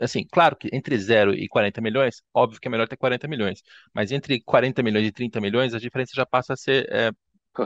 assim, 0.00 0.26
claro 0.30 0.56
que 0.56 0.68
entre 0.72 0.96
0 0.98 1.34
e 1.34 1.48
40 1.48 1.80
milhões, 1.80 2.22
óbvio 2.32 2.60
que 2.60 2.68
é 2.68 2.70
melhor 2.70 2.88
ter 2.88 2.96
40 2.96 3.28
milhões, 3.28 3.62
mas 3.94 4.12
entre 4.12 4.40
40 4.42 4.82
milhões 4.82 5.06
e 5.06 5.12
30 5.12 5.40
milhões, 5.40 5.74
a 5.74 5.78
diferença 5.78 6.12
já 6.14 6.26
passa 6.26 6.54
a 6.54 6.56
ser 6.56 6.86
é, 6.92 7.10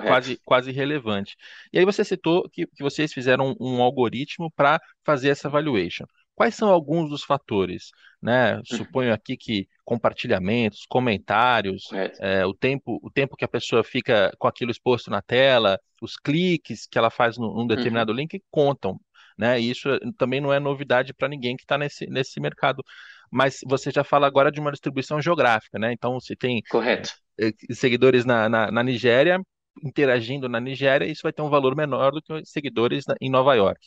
quase, 0.03 0.39
quase 0.45 0.71
relevante. 0.73 1.37
E 1.73 1.79
aí 1.79 1.85
você 1.85 2.05
citou 2.05 2.49
que, 2.51 2.67
que 2.67 2.83
vocês 2.83 3.13
fizeram 3.13 3.57
um, 3.61 3.77
um 3.79 3.83
algoritmo 3.83 4.51
para 4.53 4.81
fazer 5.05 5.31
essa 5.31 5.49
valuation. 5.49 6.05
Quais 6.39 6.55
são 6.55 6.71
alguns 6.71 7.11
dos 7.11 7.25
fatores? 7.25 7.91
Né? 8.23 8.55
Uhum. 8.55 8.63
Suponho 8.65 9.13
aqui 9.13 9.37
que 9.37 9.67
compartilhamentos, 9.85 10.87
comentários, 10.89 11.89
é, 12.21 12.47
o 12.47 12.55
tempo, 12.55 13.01
o 13.03 13.11
tempo 13.11 13.35
que 13.35 13.45
a 13.45 13.49
pessoa 13.49 13.83
fica 13.83 14.33
com 14.39 14.47
aquilo 14.47 14.71
exposto 14.71 15.11
na 15.11 15.21
tela, 15.21 15.81
os 16.01 16.17
cliques 16.17 16.87
que 16.87 16.97
ela 16.97 17.11
faz 17.11 17.37
num 17.37 17.67
determinado 17.67 18.13
uhum. 18.13 18.19
link 18.19 18.41
contam. 18.53 19.01
Né? 19.37 19.61
E 19.61 19.69
isso 19.69 19.89
também 20.17 20.41
não 20.41 20.53
é 20.53 20.61
novidade 20.61 21.13
para 21.13 21.27
ninguém 21.27 21.57
que 21.57 21.65
está 21.65 21.77
nesse, 21.77 22.07
nesse 22.07 22.39
mercado. 22.39 22.85
Mas 23.33 23.59
você 23.67 23.91
já 23.91 24.05
fala 24.05 24.29
agora 24.29 24.53
de 24.53 24.61
uma 24.61 24.71
distribuição 24.71 25.21
geográfica, 25.21 25.77
né? 25.77 25.93
Então, 25.93 26.21
se 26.21 26.37
tem 26.37 26.63
Correto. 26.71 27.11
Eh, 27.41 27.53
seguidores 27.73 28.25
na, 28.25 28.49
na, 28.49 28.71
na 28.71 28.83
Nigéria, 28.85 29.41
interagindo 29.83 30.49
na 30.49 30.61
Nigéria, 30.61 31.05
isso 31.05 31.23
vai 31.25 31.33
ter 31.33 31.43
um 31.43 31.51
valor 31.51 31.75
menor 31.75 32.13
do 32.13 32.23
que 32.23 32.45
seguidores 32.45 33.05
na, 33.07 33.17
em 33.21 33.29
Nova 33.29 33.55
York. 33.55 33.81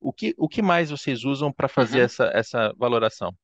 O 0.00 0.12
que, 0.12 0.34
o 0.36 0.48
que 0.48 0.62
mais 0.62 0.90
vocês 0.90 1.24
usam 1.24 1.52
para 1.52 1.68
fazer 1.68 1.98
uhum. 1.98 2.04
essa, 2.04 2.30
essa 2.34 2.74
valoração? 2.76 3.34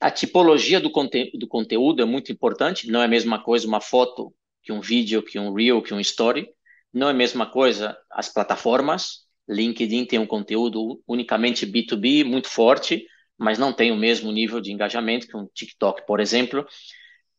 A 0.00 0.10
tipologia 0.10 0.80
do, 0.80 0.90
conte 0.90 1.30
do 1.36 1.48
conteúdo 1.48 2.02
é 2.02 2.04
muito 2.04 2.30
importante. 2.30 2.90
Não 2.90 3.02
é 3.02 3.06
a 3.06 3.08
mesma 3.08 3.42
coisa 3.42 3.66
uma 3.66 3.80
foto 3.80 4.32
que 4.62 4.72
um 4.72 4.80
vídeo, 4.80 5.22
que 5.22 5.38
um 5.38 5.52
reel, 5.52 5.82
que 5.82 5.94
um 5.94 6.00
story. 6.00 6.48
Não 6.92 7.08
é 7.08 7.10
a 7.10 7.14
mesma 7.14 7.46
coisa 7.46 7.96
as 8.10 8.28
plataformas. 8.28 9.26
LinkedIn 9.48 10.04
tem 10.04 10.18
um 10.18 10.26
conteúdo 10.26 11.02
unicamente 11.06 11.66
B2B 11.66 12.22
muito 12.22 12.48
forte, 12.48 13.06
mas 13.36 13.58
não 13.58 13.72
tem 13.72 13.90
o 13.90 13.96
mesmo 13.96 14.30
nível 14.30 14.60
de 14.60 14.70
engajamento 14.70 15.26
que 15.26 15.36
um 15.36 15.46
TikTok, 15.46 16.06
por 16.06 16.20
exemplo. 16.20 16.66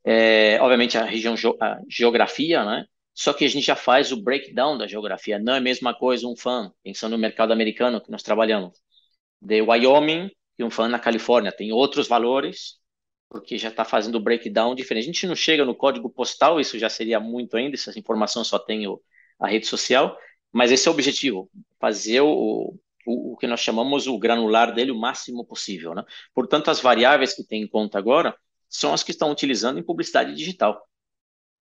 É, 0.04 0.58
obviamente 0.62 0.98
a 0.98 1.04
região 1.04 1.36
a 1.62 1.80
geografia, 1.88 2.66
né? 2.66 2.86
Só 3.20 3.34
que 3.34 3.44
a 3.44 3.50
gente 3.50 3.66
já 3.66 3.76
faz 3.76 4.14
o 4.14 4.22
breakdown 4.22 4.78
da 4.78 4.88
geografia. 4.88 5.38
Não 5.38 5.54
é 5.54 5.58
a 5.58 5.62
mesma 5.62 5.94
coisa 5.94 6.26
um 6.26 6.38
fã, 6.38 6.72
pensando 6.82 7.12
no 7.12 7.18
mercado 7.18 7.52
americano 7.52 8.00
que 8.00 8.10
nós 8.10 8.24
trabalhamos, 8.24 8.82
de 9.42 9.62
Wyoming 9.62 10.32
e 10.58 10.64
um 10.64 10.70
fã 10.70 10.88
na 10.88 10.98
Califórnia. 10.98 11.52
Tem 11.52 11.74
outros 11.74 12.08
valores, 12.08 12.78
porque 13.28 13.58
já 13.58 13.68
está 13.68 13.84
fazendo 13.84 14.16
o 14.16 14.22
breakdown 14.22 14.74
diferente. 14.74 15.04
A 15.04 15.08
gente 15.08 15.28
não 15.28 15.36
chega 15.36 15.66
no 15.66 15.76
código 15.76 16.10
postal, 16.10 16.62
isso 16.62 16.80
já 16.80 16.90
seria 16.90 17.20
muito 17.20 17.58
ainda, 17.58 17.76
essa 17.76 18.00
informação 18.00 18.42
só 18.46 18.58
tem 18.58 18.88
o, 18.88 19.02
a 19.38 19.50
rede 19.50 19.68
social, 19.68 20.18
mas 20.50 20.72
esse 20.72 20.88
é 20.88 20.92
o 20.92 20.94
objetivo, 20.94 21.52
fazer 21.78 22.22
o, 22.22 22.80
o, 23.06 23.34
o, 23.34 23.36
que 23.36 23.48
nós 23.48 23.60
chamamos 23.60 24.08
o 24.08 24.18
granular 24.18 24.74
dele 24.74 24.92
o 24.92 24.98
máximo 24.98 25.44
possível. 25.44 25.94
Né? 25.94 26.06
Portanto, 26.34 26.72
as 26.72 26.80
variáveis 26.80 27.34
que 27.34 27.44
tem 27.44 27.64
em 27.64 27.68
conta 27.68 27.98
agora 27.98 28.34
são 28.70 28.94
as 28.94 29.04
que 29.04 29.12
estão 29.12 29.30
utilizando 29.30 29.78
em 29.78 29.84
publicidade 29.84 30.34
digital. 30.34 30.89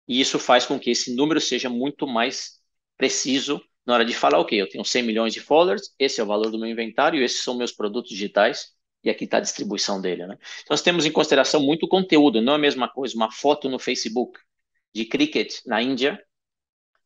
E 0.08 0.20
isso 0.22 0.38
faz 0.38 0.66
com 0.66 0.80
que 0.80 0.92
esse 0.92 1.16
número 1.16 1.42
seja 1.42 1.70
muito 1.70 2.08
mais 2.08 2.60
preciso 2.98 3.62
na 3.86 3.94
hora 3.94 4.06
de 4.06 4.14
falar, 4.14 4.40
ok, 4.40 4.60
eu 4.60 4.68
tenho 4.68 4.84
100 4.84 5.04
milhões 5.04 5.34
de 5.34 5.40
followers, 5.40 5.94
esse 6.00 6.20
é 6.20 6.24
o 6.24 6.28
valor 6.28 6.50
do 6.50 6.58
meu 6.58 6.68
inventário, 6.68 7.24
esses 7.24 7.44
são 7.44 7.56
meus 7.56 7.72
produtos 7.72 8.10
digitais, 8.10 8.74
e 9.04 9.10
aqui 9.10 9.26
está 9.26 9.38
a 9.38 9.42
distribuição 9.42 10.02
dele. 10.02 10.26
Né? 10.26 10.38
Então, 10.40 10.72
nós 10.72 10.82
temos 10.82 11.06
em 11.06 11.12
consideração 11.12 11.62
muito 11.62 11.88
conteúdo, 11.88 12.42
não 12.42 12.54
é 12.54 12.56
a 12.56 12.60
mesma 12.60 12.90
coisa 12.90 13.16
uma 13.16 13.32
foto 13.32 13.70
no 13.70 13.78
Facebook 13.78 14.40
de 14.94 15.06
cricket 15.06 15.60
na 15.66 15.82
Índia 15.82 16.20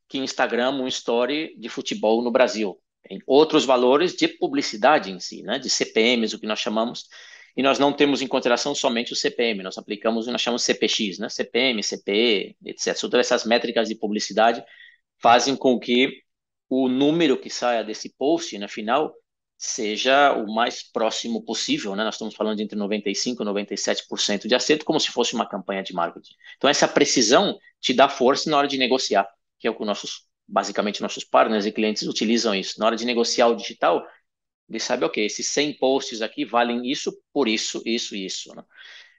que 0.07 0.17
Instagram 0.17 0.71
um 0.71 0.87
story 0.87 1.55
de 1.57 1.69
futebol 1.69 2.23
no 2.23 2.31
Brasil. 2.31 2.81
Tem 3.03 3.19
outros 3.27 3.65
valores 3.65 4.15
de 4.15 4.27
publicidade 4.27 5.11
em 5.11 5.19
si, 5.19 5.43
né? 5.43 5.59
de 5.59 5.69
CPMs, 5.69 6.35
o 6.35 6.39
que 6.39 6.47
nós 6.47 6.59
chamamos, 6.59 7.07
e 7.55 7.63
nós 7.63 7.79
não 7.79 7.91
temos 7.91 8.21
em 8.21 8.27
consideração 8.27 8.73
somente 8.73 9.13
o 9.13 9.15
CPM, 9.15 9.63
nós 9.63 9.77
aplicamos 9.77 10.27
nós 10.27 10.41
chamamos 10.41 10.63
CPX, 10.63 11.19
né? 11.19 11.29
CPM, 11.29 11.81
CPE, 11.83 12.57
etc. 12.65 12.97
Todas 12.99 13.19
essas 13.21 13.45
métricas 13.45 13.87
de 13.87 13.95
publicidade 13.95 14.63
fazem 15.21 15.55
com 15.55 15.79
que 15.79 16.21
o 16.69 16.87
número 16.87 17.37
que 17.37 17.49
saia 17.49 17.83
desse 17.83 18.13
post, 18.15 18.57
no 18.57 18.69
final, 18.69 19.13
seja 19.57 20.31
o 20.33 20.53
mais 20.53 20.81
próximo 20.83 21.43
possível, 21.43 21.95
né? 21.95 22.03
Nós 22.05 22.15
estamos 22.15 22.33
falando 22.33 22.57
de 22.57 22.63
entre 22.63 22.77
95 22.77 23.43
e 23.43 23.45
97% 23.45 24.47
de 24.47 24.55
acerto, 24.55 24.85
como 24.85 24.99
se 24.99 25.11
fosse 25.11 25.33
uma 25.33 25.45
campanha 25.45 25.83
de 25.83 25.93
marketing. 25.93 26.33
Então 26.55 26.69
essa 26.69 26.87
precisão 26.87 27.59
te 27.81 27.93
dá 27.93 28.07
força 28.07 28.49
na 28.49 28.57
hora 28.57 28.67
de 28.67 28.77
negociar, 28.77 29.27
que 29.59 29.67
é 29.67 29.71
o 29.71 29.75
que 29.75 29.83
nossos, 29.83 30.25
basicamente 30.47 31.01
nossos 31.01 31.25
partners 31.25 31.65
e 31.65 31.73
clientes 31.73 32.03
utilizam 32.03 32.55
isso. 32.55 32.79
Na 32.79 32.85
hora 32.85 32.95
de 32.95 33.03
negociar 33.03 33.47
o 33.47 33.55
digital, 33.55 34.01
ele 34.69 34.79
sabe, 34.79 35.03
ok, 35.05 35.25
esses 35.25 35.47
100 35.49 35.73
posts 35.77 36.21
aqui 36.21 36.45
valem 36.45 36.89
isso 36.89 37.11
por 37.33 37.47
isso, 37.47 37.81
isso 37.85 38.15
e 38.15 38.25
isso. 38.25 38.53
Né? 38.55 38.63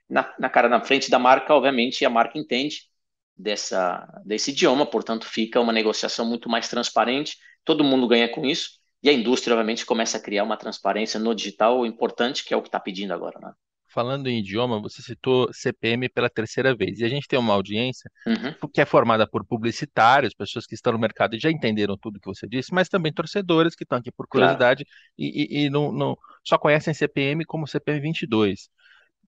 Na, 0.09 0.35
na 0.39 0.49
cara, 0.49 0.69
na 0.69 0.81
frente 0.81 1.11
da 1.11 1.19
marca, 1.19 1.55
obviamente, 1.55 2.05
a 2.05 2.11
marca 2.11 2.39
entende 2.39 2.89
dessa, 3.37 4.07
desse 4.25 4.51
idioma, 4.51 4.87
portanto, 4.87 5.27
fica 5.27 5.61
uma 5.61 5.73
negociação 5.73 6.25
muito 6.27 6.49
mais 6.49 6.69
transparente, 6.69 7.37
todo 7.65 7.85
mundo 7.85 8.07
ganha 8.07 8.29
com 8.29 8.45
isso, 8.47 8.81
e 9.03 9.09
a 9.09 9.13
indústria, 9.13 9.55
obviamente, 9.55 9.87
começa 9.87 10.19
a 10.19 10.21
criar 10.21 10.45
uma 10.45 10.57
transparência 10.57 11.19
no 11.19 11.35
digital 11.35 11.87
importante, 11.87 12.45
que 12.45 12.55
é 12.55 12.57
o 12.57 12.63
que 12.63 12.69
está 12.69 12.79
pedindo 12.79 13.13
agora. 13.15 13.39
Né? 13.41 13.53
Falando 13.93 14.29
em 14.29 14.39
idioma, 14.39 14.81
você 14.81 15.03
citou 15.03 15.53
CPM 15.53 16.09
pela 16.09 16.31
terceira 16.31 16.75
vez, 16.75 17.01
e 17.01 17.05
a 17.05 17.09
gente 17.09 17.27
tem 17.27 17.39
uma 17.39 17.55
audiência 17.55 18.11
uhum. 18.27 18.69
que 18.73 18.81
é 18.81 18.85
formada 18.85 19.27
por 19.27 19.45
publicitários, 19.45 20.33
pessoas 20.33 20.65
que 20.65 20.75
estão 20.75 20.93
no 20.93 20.99
mercado 20.99 21.35
e 21.35 21.41
já 21.41 21.51
entenderam 21.51 21.97
tudo 21.97 22.21
que 22.21 22.29
você 22.29 22.47
disse, 22.47 22.73
mas 22.73 22.89
também 22.89 23.13
torcedores 23.13 23.75
que 23.75 23.83
estão 23.83 23.99
aqui 23.99 24.13
por 24.13 24.29
curiosidade 24.29 24.85
claro. 24.85 25.01
e, 25.19 25.63
e, 25.63 25.65
e 25.65 25.71
não, 25.71 25.91
não, 25.91 26.17
só 26.45 26.57
conhecem 26.57 26.95
CPM 26.95 27.45
como 27.45 27.67
CPM 27.67 28.01
22 28.01 28.69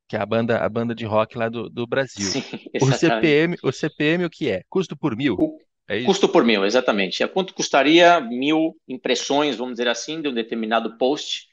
que 0.08 0.16
é 0.16 0.20
a 0.20 0.26
banda, 0.26 0.58
a 0.58 0.68
banda 0.68 0.94
de 0.94 1.06
rock 1.06 1.38
lá 1.38 1.48
do, 1.48 1.70
do 1.70 1.86
Brasil. 1.86 2.26
Sim, 2.26 2.44
o 2.82 2.92
CPM, 2.92 3.56
o 3.62 3.72
CPM 3.72 4.26
o 4.26 4.30
que 4.30 4.50
é? 4.50 4.62
Custo 4.68 4.94
por 4.94 5.16
mil? 5.16 5.36
O 5.38 5.58
é 5.88 6.02
custo 6.04 6.28
por 6.28 6.44
mil, 6.44 6.64
exatamente. 6.64 7.22
É 7.22 7.28
quanto 7.28 7.54
custaria 7.54 8.20
mil 8.20 8.76
impressões, 8.86 9.56
vamos 9.56 9.74
dizer 9.74 9.88
assim, 9.88 10.20
de 10.20 10.28
um 10.28 10.34
determinado 10.34 10.96
post 10.96 11.48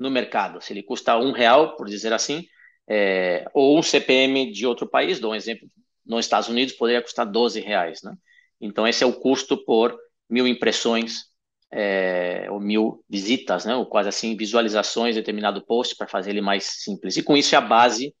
no 0.00 0.10
mercado? 0.10 0.60
Se 0.60 0.72
ele 0.72 0.82
custa 0.82 1.16
um 1.18 1.30
real, 1.30 1.76
por 1.76 1.86
dizer 1.86 2.12
assim, 2.12 2.46
é, 2.88 3.44
ou 3.54 3.78
um 3.78 3.82
CPM 3.82 4.50
de 4.50 4.66
outro 4.66 4.88
país, 4.88 5.20
dou 5.20 5.32
um 5.32 5.34
exemplo, 5.34 5.68
nos 6.04 6.24
Estados 6.24 6.48
Unidos 6.48 6.74
poderia 6.74 7.02
custar 7.02 7.26
12 7.26 7.60
reais, 7.60 8.02
né? 8.02 8.14
Então 8.60 8.88
esse 8.88 9.04
é 9.04 9.06
o 9.06 9.12
custo 9.12 9.56
por 9.64 9.96
mil 10.28 10.46
impressões 10.46 11.30
é, 11.72 12.48
ou 12.50 12.58
mil 12.60 13.04
visitas, 13.08 13.64
né, 13.64 13.76
ou 13.76 13.86
quase 13.86 14.08
assim, 14.08 14.36
visualizações 14.36 15.14
de 15.14 15.20
determinado 15.20 15.64
post 15.64 15.94
para 15.96 16.08
fazer 16.08 16.30
ele 16.30 16.40
mais 16.40 16.64
simples. 16.64 17.16
E 17.16 17.22
com 17.22 17.36
isso 17.36 17.54
é 17.54 17.58
a 17.58 17.60
base 17.60 18.14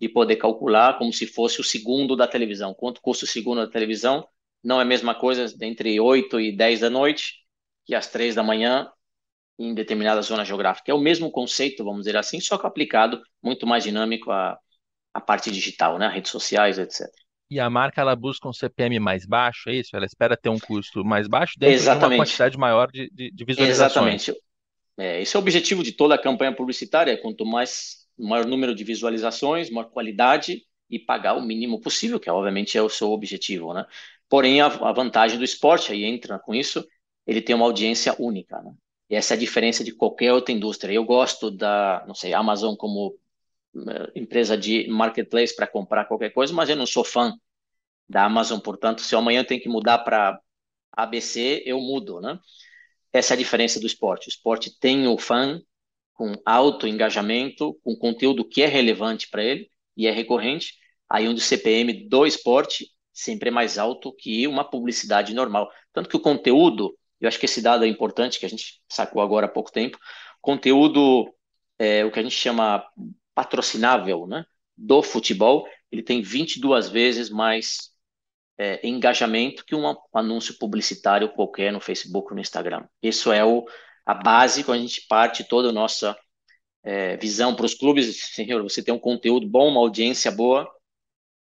de 0.00 0.08
poder 0.08 0.36
calcular 0.36 0.98
como 0.98 1.12
se 1.12 1.26
fosse 1.26 1.60
o 1.60 1.64
segundo 1.64 2.16
da 2.16 2.26
televisão. 2.26 2.74
Quanto 2.74 3.00
custa 3.00 3.24
o 3.24 3.28
segundo 3.28 3.64
da 3.64 3.70
televisão? 3.70 4.26
Não 4.62 4.78
é 4.78 4.82
a 4.82 4.86
mesma 4.86 5.14
coisa 5.14 5.46
entre 5.62 5.98
8 6.00 6.40
e 6.40 6.56
10 6.56 6.80
da 6.80 6.90
noite 6.90 7.34
que 7.84 7.94
às 7.94 8.08
3 8.08 8.34
da 8.34 8.42
manhã 8.42 8.90
em 9.58 9.74
determinada 9.74 10.20
zona 10.22 10.44
geográfica. 10.44 10.90
É 10.90 10.94
o 10.94 11.00
mesmo 11.00 11.30
conceito, 11.30 11.84
vamos 11.84 12.00
dizer 12.00 12.16
assim, 12.16 12.40
só 12.40 12.58
que 12.58 12.66
aplicado 12.66 13.22
muito 13.42 13.66
mais 13.66 13.84
dinâmico 13.84 14.30
à, 14.30 14.58
à 15.14 15.20
parte 15.20 15.50
digital, 15.50 15.98
né, 15.98 16.08
redes 16.08 16.30
sociais, 16.30 16.78
etc. 16.78 17.06
E 17.48 17.60
a 17.60 17.70
marca 17.70 18.00
ela 18.00 18.16
busca 18.16 18.48
um 18.48 18.52
CPM 18.52 18.98
mais 18.98 19.24
baixo, 19.24 19.70
é 19.70 19.74
isso? 19.76 19.96
Ela 19.96 20.04
espera 20.04 20.36
ter 20.36 20.48
um 20.48 20.58
custo 20.58 21.04
mais 21.04 21.28
baixo 21.28 21.54
dentro 21.58 21.74
Exatamente. 21.74 22.08
de 22.08 22.14
uma 22.14 22.24
quantidade 22.24 22.58
maior 22.58 22.90
de, 22.90 23.08
de, 23.10 23.30
de 23.30 23.44
visualizações. 23.44 24.22
Exatamente. 24.22 24.46
É, 24.98 25.20
esse 25.20 25.36
é 25.36 25.38
o 25.38 25.42
objetivo 25.42 25.82
de 25.82 25.92
toda 25.92 26.14
a 26.14 26.18
campanha 26.18 26.54
publicitária. 26.54 27.20
Quanto 27.20 27.46
mais 27.46 28.06
maior 28.18 28.46
número 28.46 28.74
de 28.74 28.82
visualizações, 28.82 29.70
maior 29.70 29.90
qualidade 29.90 30.62
e 30.90 30.98
pagar 30.98 31.34
o 31.34 31.42
mínimo 31.42 31.80
possível, 31.80 32.18
que 32.18 32.30
obviamente 32.30 32.76
é 32.76 32.82
o 32.82 32.88
seu 32.88 33.10
objetivo, 33.10 33.72
né? 33.72 33.86
Porém, 34.28 34.60
a, 34.60 34.66
a 34.66 34.92
vantagem 34.92 35.38
do 35.38 35.44
esporte 35.44 35.92
aí 35.92 36.04
entra 36.04 36.38
com 36.38 36.54
isso, 36.54 36.84
ele 37.26 37.40
tem 37.40 37.54
uma 37.54 37.64
audiência 37.64 38.14
única, 38.18 38.60
né? 38.60 38.72
E 39.08 39.14
essa 39.14 39.34
é 39.34 39.36
a 39.36 39.40
diferença 39.40 39.84
de 39.84 39.92
qualquer 39.92 40.32
outra 40.32 40.52
indústria. 40.52 40.92
Eu 40.92 41.04
gosto 41.04 41.50
da, 41.50 42.04
não 42.06 42.14
sei, 42.14 42.34
Amazon 42.34 42.74
como 42.74 43.16
eh, 43.76 44.12
empresa 44.16 44.56
de 44.56 44.88
marketplace 44.88 45.54
para 45.54 45.66
comprar 45.66 46.06
qualquer 46.06 46.30
coisa, 46.30 46.52
mas 46.52 46.68
eu 46.68 46.76
não 46.76 46.86
sou 46.86 47.04
fã 47.04 47.32
da 48.08 48.24
Amazon, 48.24 48.60
portanto, 48.60 49.02
se 49.02 49.14
amanhã 49.14 49.40
eu 49.40 49.46
tenho 49.46 49.60
que 49.60 49.68
mudar 49.68 49.98
para 49.98 50.40
ABC, 50.92 51.62
eu 51.66 51.80
mudo, 51.80 52.20
né? 52.20 52.38
Essa 53.12 53.34
é 53.34 53.36
a 53.36 53.38
diferença 53.38 53.80
do 53.80 53.86
esporte. 53.86 54.28
O 54.28 54.30
esporte 54.30 54.78
tem 54.78 55.06
o 55.08 55.18
fã 55.18 55.60
com 56.14 56.32
alto 56.44 56.86
engajamento, 56.86 57.74
com 57.82 57.96
conteúdo 57.96 58.44
que 58.44 58.62
é 58.62 58.66
relevante 58.66 59.28
para 59.28 59.44
ele 59.44 59.70
e 59.96 60.06
é 60.06 60.10
recorrente, 60.10 60.74
aí 61.08 61.28
onde 61.28 61.40
o 61.40 61.44
CPM 61.44 62.08
do 62.08 62.26
esporte 62.26 62.86
sempre 63.12 63.48
é 63.48 63.52
mais 63.52 63.78
alto 63.78 64.12
que 64.12 64.46
uma 64.46 64.64
publicidade 64.64 65.34
normal. 65.34 65.70
Tanto 65.92 66.08
que 66.08 66.16
o 66.16 66.20
conteúdo, 66.20 66.96
eu 67.20 67.28
acho 67.28 67.38
que 67.38 67.46
esse 67.46 67.62
dado 67.62 67.84
é 67.84 67.88
importante, 67.88 68.38
que 68.38 68.46
a 68.46 68.48
gente 68.48 68.80
sacou 68.88 69.22
agora 69.22 69.46
há 69.46 69.48
pouco 69.48 69.72
tempo, 69.72 69.98
conteúdo, 70.40 71.32
é, 71.78 72.04
o 72.04 72.10
que 72.10 72.20
a 72.20 72.22
gente 72.22 72.34
chama 72.34 72.86
patrocinável 73.34 74.26
né, 74.26 74.44
do 74.76 75.02
futebol, 75.02 75.66
ele 75.90 76.02
tem 76.02 76.22
22 76.22 76.88
vezes 76.88 77.30
mais 77.30 77.90
é, 78.58 78.86
engajamento 78.86 79.64
que 79.64 79.74
um 79.74 79.94
anúncio 80.12 80.58
publicitário 80.58 81.32
qualquer 81.32 81.72
no 81.72 81.80
Facebook 81.80 82.28
ou 82.30 82.34
no 82.34 82.40
Instagram. 82.40 82.86
Isso 83.02 83.30
é 83.32 83.44
o, 83.44 83.66
a 84.04 84.14
base 84.14 84.64
quando 84.64 84.78
a 84.78 84.82
gente 84.82 85.06
parte 85.06 85.44
toda 85.44 85.68
a 85.68 85.72
nossa 85.72 86.16
é, 86.82 87.16
visão 87.16 87.54
para 87.54 87.66
os 87.66 87.74
clubes. 87.74 88.16
Senhor, 88.34 88.62
você 88.62 88.82
tem 88.82 88.94
um 88.94 88.98
conteúdo 88.98 89.46
bom, 89.46 89.68
uma 89.68 89.80
audiência 89.80 90.30
boa, 90.30 90.70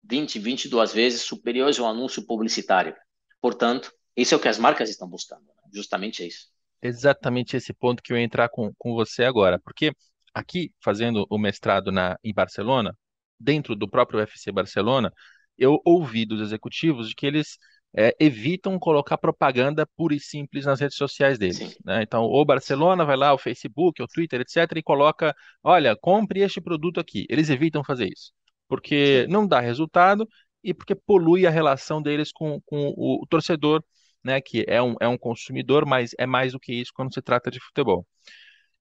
20, 0.03 0.39
22 0.39 0.93
vezes 0.93 1.21
superiores 1.21 1.79
ao 1.79 1.87
anúncio 1.87 2.25
publicitário. 2.25 2.95
Portanto, 3.41 3.91
isso 4.15 4.33
é 4.33 4.37
o 4.37 4.39
que 4.39 4.47
as 4.47 4.57
marcas 4.57 4.89
estão 4.89 5.07
buscando. 5.07 5.41
Né? 5.41 5.69
Justamente 5.73 6.23
é 6.23 6.27
isso. 6.27 6.47
Exatamente 6.81 7.55
esse 7.55 7.73
ponto 7.73 8.01
que 8.01 8.11
eu 8.11 8.17
ia 8.17 8.23
entrar 8.23 8.49
com, 8.49 8.73
com 8.77 8.93
você 8.93 9.23
agora, 9.23 9.59
porque 9.59 9.93
aqui, 10.33 10.73
fazendo 10.83 11.25
o 11.29 11.37
mestrado 11.37 11.91
na, 11.91 12.17
em 12.23 12.33
Barcelona, 12.33 12.97
dentro 13.39 13.75
do 13.75 13.87
próprio 13.87 14.19
UFC 14.19 14.51
Barcelona, 14.51 15.13
eu 15.57 15.79
ouvi 15.85 16.25
dos 16.25 16.41
executivos 16.41 17.09
de 17.09 17.15
que 17.15 17.25
eles 17.25 17.57
é, 17.95 18.15
evitam 18.19 18.79
colocar 18.79 19.17
propaganda 19.17 19.85
pura 19.97 20.15
e 20.15 20.19
simples 20.19 20.65
nas 20.65 20.79
redes 20.79 20.97
sociais 20.97 21.37
deles. 21.37 21.77
Né? 21.83 22.01
Então, 22.03 22.23
o 22.23 22.45
Barcelona 22.45 23.03
vai 23.03 23.17
lá, 23.17 23.33
o 23.33 23.37
Facebook, 23.37 24.01
o 24.01 24.07
Twitter, 24.07 24.41
etc., 24.41 24.77
e 24.77 24.83
coloca: 24.83 25.35
olha, 25.63 25.95
compre 25.95 26.41
este 26.41 26.61
produto 26.61 26.99
aqui. 26.99 27.25
Eles 27.29 27.49
evitam 27.49 27.83
fazer 27.83 28.07
isso, 28.07 28.31
porque 28.67 29.25
Sim. 29.25 29.31
não 29.31 29.47
dá 29.47 29.59
resultado 29.59 30.27
e 30.63 30.73
porque 30.73 30.95
polui 30.95 31.45
a 31.45 31.49
relação 31.49 32.01
deles 32.01 32.31
com, 32.31 32.61
com 32.65 32.93
o, 32.95 33.23
o 33.23 33.27
torcedor, 33.27 33.83
né, 34.23 34.41
que 34.41 34.65
é 34.67 34.81
um, 34.81 34.95
é 34.99 35.07
um 35.07 35.17
consumidor, 35.17 35.85
mas 35.85 36.11
é 36.17 36.25
mais 36.25 36.53
do 36.53 36.59
que 36.59 36.73
isso 36.73 36.91
quando 36.93 37.13
se 37.13 37.21
trata 37.21 37.51
de 37.51 37.59
futebol. 37.59 38.05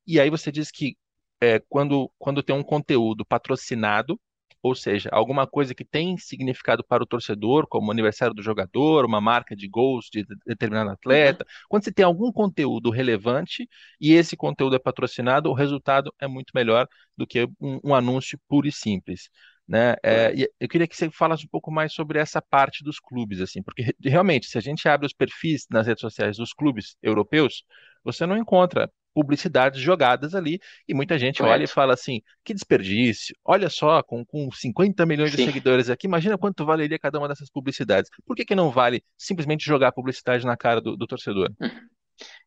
E 0.07 0.21
aí 0.21 0.31
você 0.31 0.53
diz 0.53 0.71
que 0.71 0.97
é, 1.41 1.61
quando, 1.69 2.11
quando 2.19 2.43
tem 2.43 2.55
um 2.55 2.63
conteúdo 2.63 3.25
patrocinado, 3.25 4.21
ou 4.63 4.75
seja, 4.75 5.09
alguma 5.13 5.47
coisa 5.47 5.75
que 5.75 5.85
tem 5.85 6.19
significado 6.19 6.85
para 6.85 7.03
o 7.03 7.07
torcedor, 7.07 7.67
como 7.67 7.89
o 7.89 7.91
aniversário 7.91 8.35
do 8.35 8.43
jogador, 8.43 9.07
uma 9.07 9.21
marca 9.21 9.57
de 9.57 9.67
gols 9.67 10.09
de 10.13 10.25
determinado 10.47 10.91
atleta, 10.91 11.45
uhum. 11.45 11.67
quando 11.69 11.85
você 11.85 11.93
tem 11.93 12.05
algum 12.05 12.31
conteúdo 12.31 12.91
relevante 12.91 13.69
e 14.01 14.13
esse 14.13 14.37
conteúdo 14.37 14.77
é 14.77 14.79
patrocinado, 14.79 15.49
o 15.49 15.55
resultado 15.55 16.13
é 16.21 16.27
muito 16.27 16.53
melhor 16.55 16.87
do 17.17 17.27
que 17.27 17.45
um, 17.61 17.81
um 17.85 17.95
anúncio 17.95 18.39
puro 18.49 18.69
e 18.69 18.73
simples. 18.73 19.31
Né? 19.71 19.95
É, 20.03 20.35
eu 20.59 20.69
queria 20.69 20.89
que 20.89 20.97
você 20.97 21.09
falasse 21.13 21.45
um 21.45 21.49
pouco 21.49 21.71
mais 21.71 21.93
sobre 21.93 22.19
essa 22.19 22.43
parte 22.43 22.83
dos 22.83 22.99
clubes, 22.99 23.41
assim, 23.41 23.63
porque 23.63 23.95
realmente, 24.03 24.49
se 24.49 24.59
a 24.59 24.61
gente 24.61 24.89
abre 24.89 25.07
os 25.07 25.13
perfis 25.13 25.65
nas 25.71 25.87
redes 25.87 26.01
sociais 26.01 26.39
dos 26.39 26.53
clubes 26.53 26.97
europeus, 27.01 27.63
você 28.03 28.27
não 28.27 28.37
encontra 28.37 28.91
publicidades 29.15 29.81
jogadas 29.81 30.35
ali, 30.35 30.59
e 30.89 30.93
muita 30.93 31.17
gente 31.17 31.39
Correto. 31.39 31.55
olha 31.55 31.65
e 31.65 31.69
fala 31.69 31.95
assim, 31.95 32.21
que 32.45 32.53
desperdício, 32.53 33.33
olha 33.45 33.71
só, 33.71 34.03
com, 34.03 34.25
com 34.25 34.51
50 34.51 35.07
milhões 35.07 35.31
de 35.31 35.37
Sim. 35.37 35.45
seguidores 35.45 35.89
aqui, 35.89 36.09
imagina 36.09 36.37
quanto 36.37 36.67
valeria 36.67 36.99
cada 36.99 37.21
uma 37.21 37.29
dessas 37.29 37.49
publicidades. 37.49 38.11
Por 38.27 38.35
que, 38.35 38.45
que 38.45 38.57
não 38.57 38.73
vale 38.73 39.05
simplesmente 39.17 39.65
jogar 39.65 39.93
publicidade 39.93 40.45
na 40.45 40.57
cara 40.57 40.81
do, 40.81 40.97
do 40.97 41.07
torcedor? 41.07 41.49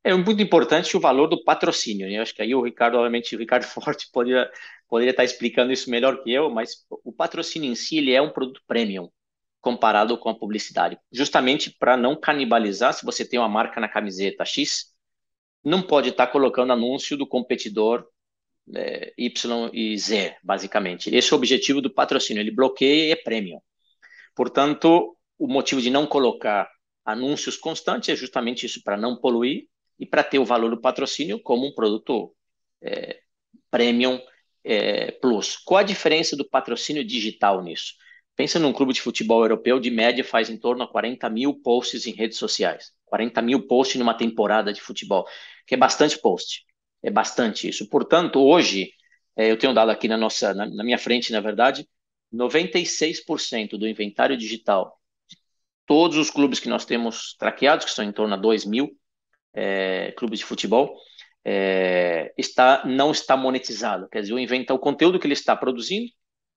É 0.04 0.14
muito 0.14 0.42
importante 0.42 0.98
o 0.98 1.00
valor 1.00 1.28
do 1.28 1.44
patrocínio, 1.44 2.08
né? 2.10 2.20
Acho 2.20 2.36
que 2.36 2.42
aí 2.42 2.54
o 2.54 2.62
Ricardo, 2.62 2.98
obviamente, 2.98 3.36
o 3.36 3.40
Ricardo 3.40 3.64
Forte 3.68 4.10
poderia, 4.12 4.52
poderia 4.90 5.12
estar 5.12 5.24
explicando 5.24 5.72
isso 5.72 5.90
melhor 5.90 6.22
que 6.22 6.32
eu, 6.32 6.50
mas 6.50 6.86
o 7.04 7.14
patrocínio 7.14 7.72
em 7.72 7.76
si, 7.76 7.98
ele 7.98 8.12
é 8.12 8.22
um 8.22 8.30
produto 8.32 8.62
premium 8.68 9.10
comparado 9.62 10.18
com 10.18 10.28
a 10.28 10.38
publicidade, 10.38 11.00
justamente 11.10 11.74
para 11.80 11.96
não 11.96 12.18
canibalizar, 12.18 12.94
se 12.94 13.06
você 13.06 13.24
tem 13.24 13.40
uma 13.40 13.48
marca 13.48 13.80
na 13.80 13.88
camiseta 13.88 14.44
X, 14.44 14.94
não 15.64 15.82
pode 15.82 16.10
estar 16.10 16.28
colocando 16.28 16.74
anúncio 16.74 17.16
do 17.16 17.26
competidor 17.26 18.06
é, 18.76 19.14
Y 19.18 19.70
e 19.74 19.98
Z, 19.98 20.36
basicamente. 20.44 21.16
Esse 21.16 21.32
é 21.32 21.36
o 21.36 21.38
objetivo 21.38 21.82
do 21.82 21.94
patrocínio, 21.94 22.42
ele 22.42 22.52
bloqueia 22.52 23.08
e 23.08 23.12
é 23.12 23.16
premium. 23.16 23.62
Portanto, 24.36 25.16
o 25.40 25.48
motivo 25.48 25.82
de 25.82 25.90
não 25.90 26.06
colocar 26.06 26.70
anúncios 27.06 27.56
constantes 27.56 28.10
é 28.10 28.16
justamente 28.18 28.66
isso, 28.66 28.84
para 28.84 28.98
não 28.98 29.16
poluir 29.16 29.70
e 30.00 30.06
para 30.06 30.24
ter 30.24 30.40
o 30.40 30.46
valor 30.46 30.70
do 30.70 30.82
patrocínio 30.82 31.40
como 31.40 31.68
um 31.68 31.74
produto 31.74 32.36
é, 32.82 33.22
premium 33.70 34.20
é, 34.64 35.12
plus. 35.12 35.58
Qual 35.58 35.80
a 35.80 35.84
diferença 35.84 36.36
do 36.36 36.48
patrocínio 36.48 37.04
digital 37.04 37.62
nisso? 37.64 37.94
Pensa 38.36 38.60
num 38.60 38.74
clube 38.74 38.94
de 38.94 39.02
futebol 39.02 39.42
europeu, 39.44 39.80
de 39.80 39.92
média 39.92 40.24
faz 40.24 40.50
em 40.50 40.58
torno 40.58 40.84
a 40.84 40.88
40 40.88 41.30
mil 41.30 41.56
posts 41.62 42.08
em 42.08 42.12
redes 42.12 42.38
sociais. 42.38 42.92
40 43.06 43.42
mil 43.42 43.68
posts 43.68 44.00
numa 44.00 44.14
temporada 44.14 44.74
de 44.74 44.82
futebol, 44.82 45.28
que 45.68 45.76
é 45.76 45.78
bastante 45.78 46.18
post. 46.18 46.66
É 47.02 47.12
bastante 47.12 47.68
isso. 47.68 47.88
Portanto, 47.90 48.42
hoje, 48.42 48.92
é, 49.36 49.52
eu 49.52 49.58
tenho 49.58 49.74
dado 49.74 49.92
aqui 49.92 50.08
na, 50.08 50.18
nossa, 50.18 50.54
na, 50.54 50.66
na 50.66 50.84
minha 50.84 50.98
frente, 50.98 51.32
na 51.32 51.40
verdade, 51.40 51.88
96% 52.34 53.78
do 53.78 53.88
inventário 53.88 54.36
digital 54.36 55.00
de 55.30 55.38
todos 55.86 56.18
os 56.18 56.32
clubes 56.32 56.60
que 56.60 56.70
nós 56.70 56.86
temos 56.86 57.36
traqueados, 57.38 57.86
que 57.86 57.92
são 57.92 58.04
em 58.04 58.12
torno 58.12 58.34
a 58.34 58.38
2 58.38 58.66
mil 58.66 58.98
é, 59.54 60.12
clubes 60.18 60.40
de 60.40 60.46
futebol, 60.46 60.96
é, 61.46 62.34
está, 62.38 62.84
não 62.86 63.12
está 63.12 63.36
monetizado. 63.36 64.08
Quer 64.10 64.22
dizer, 64.22 64.34
o 64.34 64.40
inventa 64.40 64.74
o 64.74 64.80
conteúdo 64.80 65.20
que 65.20 65.28
ele 65.28 65.34
está 65.34 65.56
produzindo, 65.56 66.12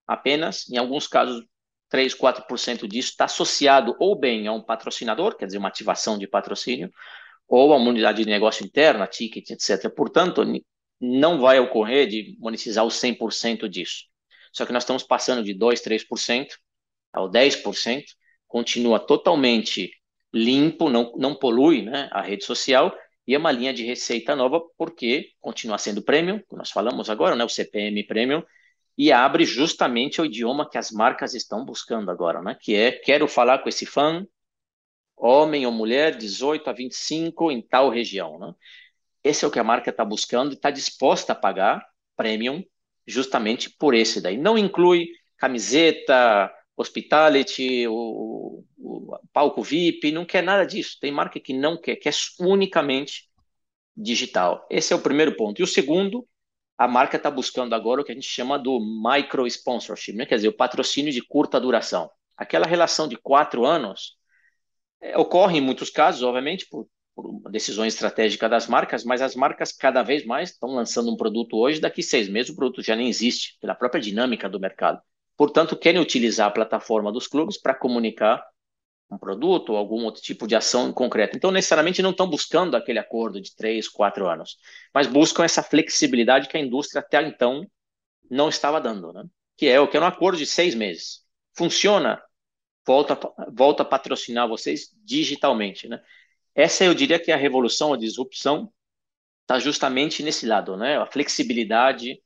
apenas, 0.07 0.69
em 0.71 0.77
alguns 0.77 1.07
casos, 1.07 1.45
3, 1.89 2.15
4% 2.15 2.89
disso 2.89 3.11
está 3.11 3.27
associado 3.27 3.95
ou 3.99 4.19
bem 4.19 4.47
a 4.47 4.53
um 4.53 4.63
patrocinador, 4.63 5.37
quer 5.37 5.47
dizer, 5.47 5.59
uma 5.59 5.69
ativação 5.69 6.19
de 6.19 6.27
patrocínio, 6.27 6.91
ou 7.49 7.73
a 7.73 7.77
uma 7.77 7.91
unidade 7.91 8.25
de 8.25 8.31
negócio 8.31 8.65
interna, 8.65 9.07
ticket, 9.07 9.51
etc. 9.51 9.89
Portanto, 9.95 10.43
não 11.01 11.41
vai 11.41 11.61
ocorrer 11.61 12.09
de 12.09 12.37
monetizar 12.41 12.85
os 12.85 12.95
100% 12.95 13.69
disso. 13.69 14.05
Só 14.53 14.67
que 14.67 14.73
nós 14.73 14.83
estamos 14.83 15.03
passando 15.03 15.45
de 15.45 15.55
2, 15.55 15.81
3% 15.81 16.47
ao 17.13 17.31
10%, 17.31 18.03
continua 18.49 18.99
totalmente 18.99 19.91
limpo, 20.37 20.91
não, 20.91 21.13
não 21.17 21.35
polui 21.35 21.83
né, 21.83 22.09
a 22.13 22.21
rede 22.21 22.45
social, 22.45 22.95
e 23.27 23.35
é 23.35 23.39
uma 23.39 23.51
linha 23.51 23.73
de 23.73 23.85
receita 23.85 24.37
nova, 24.37 24.61
porque 24.77 25.31
continua 25.41 25.79
sendo 25.79 26.03
premium, 26.03 26.41
nós 26.53 26.71
falamos 26.71 27.11
agora, 27.11 27.35
né, 27.35 27.45
o 27.45 27.49
CPM 27.49 28.05
premium, 28.05 28.43
e 28.97 29.13
abre 29.13 29.45
justamente 29.45 30.21
o 30.21 30.25
idioma 30.25 30.69
que 30.69 30.79
as 30.79 30.91
marcas 30.91 31.35
estão 31.35 31.65
buscando 31.65 32.11
agora, 32.11 32.41
né? 32.41 32.57
Que 32.59 32.75
é 32.75 32.93
quero 32.93 33.29
falar 33.29 33.59
com 33.59 33.69
esse 33.69 33.85
fã, 33.85 34.27
homem 35.15 35.67
ou 35.67 35.73
mulher, 35.73 36.17
18 36.17 36.71
a 36.71 36.73
25 36.73 37.51
em 37.51 37.61
tal 37.61 37.91
região, 37.91 38.39
né? 38.39 38.55
Esse 39.23 39.45
é 39.45 39.49
o 39.49 39.51
que 39.51 39.59
a 39.59 39.65
marca 39.65 39.91
está 39.91 40.05
buscando 40.05 40.53
e 40.53 40.55
está 40.55 40.71
disposta 40.71 41.33
a 41.33 41.37
pagar 41.37 41.85
premium 42.17 42.65
justamente 43.07 43.69
por 43.69 43.95
esse 43.95 44.21
daí. 44.21 44.39
Não 44.39 44.57
inclui 44.57 45.09
camiseta, 45.37 46.51
hospitality, 46.77 47.87
o, 47.89 48.65
palco 49.33 49.63
VIP, 49.63 50.13
não 50.13 50.25
quer 50.25 50.43
nada 50.43 50.65
disso. 50.65 50.97
Tem 51.01 51.11
marca 51.11 51.41
que 51.41 51.53
não 51.53 51.81
quer, 51.81 51.97
quer 51.97 52.13
unicamente 52.41 53.29
digital. 53.97 54.67
Esse 54.71 54.93
é 54.93 54.97
o 54.97 55.01
primeiro 55.01 55.37
ponto. 55.37 55.61
E 55.61 55.65
o 55.65 55.67
segundo 55.67 56.27
a 56.79 56.87
marca 56.87 57.17
está 57.17 57.31
buscando 57.31 57.75
agora 57.75 58.01
o 58.01 58.05
que 58.05 58.13
a 58.13 58.15
gente 58.15 58.29
chama 58.29 58.59
do 58.59 58.79
micro 58.81 59.47
sponsorship, 59.47 60.13
né? 60.13 60.27
quer 60.27 60.37
dizer, 60.37 60.49
o 60.49 60.57
patrocínio 60.57 61.13
de 61.13 61.23
curta 61.23 61.59
duração. 61.59 62.11
Aquela 62.37 62.67
relação 62.67 63.09
de 63.09 63.17
quatro 63.17 63.65
anos 63.65 64.17
é, 65.01 65.17
ocorre 65.17 65.59
em 65.59 65.63
muitos 65.63 65.89
casos, 65.89 66.23
obviamente, 66.23 66.67
por, 66.69 66.87
por 67.15 67.51
decisões 67.51 67.95
estratégicas 67.95 68.51
das 68.51 68.67
marcas, 68.67 69.05
mas 69.05 69.23
as 69.23 69.35
marcas 69.35 69.73
cada 69.73 70.03
vez 70.03 70.27
mais 70.27 70.51
estão 70.51 70.69
lançando 70.69 71.11
um 71.11 71.17
produto 71.17 71.57
hoje, 71.57 71.81
daqui 71.81 72.03
seis 72.03 72.29
meses 72.29 72.53
o 72.53 72.57
produto 72.57 72.83
já 72.83 72.95
nem 72.95 73.09
existe, 73.09 73.57
pela 73.59 73.75
própria 73.75 74.01
dinâmica 74.01 74.47
do 74.47 74.61
mercado. 74.61 75.01
Portanto, 75.35 75.77
querem 75.77 76.01
utilizar 76.01 76.49
a 76.49 76.51
plataforma 76.51 77.11
dos 77.11 77.27
clubes 77.27 77.59
para 77.59 77.75
comunicar 77.75 78.43
um 79.11 79.19
produto 79.19 79.71
ou 79.71 79.77
algum 79.77 80.05
outro 80.05 80.21
tipo 80.21 80.47
de 80.47 80.57
ação 80.57 80.93
concreta. 80.93 81.37
Então, 81.37 81.51
necessariamente 81.51 82.03
não 82.03 82.11
estão 82.11 82.29
buscando 82.29 82.77
aquele 82.77 82.99
acordo 82.99 83.41
de 83.41 83.55
três, 83.55 83.89
quatro 83.89 84.29
anos, 84.29 84.59
mas 84.93 85.07
buscam 85.07 85.45
essa 85.45 85.63
flexibilidade 85.63 86.49
que 86.49 86.57
a 86.57 86.61
indústria 86.61 87.01
até 87.01 87.23
então 87.23 87.67
não 88.31 88.49
estava 88.49 88.81
dando, 88.81 89.13
né? 89.13 89.25
que 89.57 89.67
é 89.67 89.81
o 89.81 89.89
que 89.89 89.97
é 89.97 90.01
um 90.01 90.07
acordo 90.07 90.39
de 90.39 90.47
seis 90.47 90.75
meses. 90.75 91.25
Funciona, 91.57 92.21
volta, 92.85 93.19
volta 93.53 93.83
a 93.83 93.87
patrocinar 93.87 94.49
vocês 94.49 94.91
digitalmente. 95.05 95.89
Né? 95.89 96.01
Essa 96.55 96.85
eu 96.85 96.95
diria 96.95 97.19
que 97.19 97.31
é 97.31 97.35
a 97.35 97.39
revolução, 97.39 97.93
a 97.93 97.97
disrupção, 97.97 98.73
está 99.43 99.59
justamente 99.61 100.23
nesse 100.23 100.45
lado, 100.45 100.77
né? 100.77 100.99
a 100.99 101.07
flexibilidade, 101.07 102.21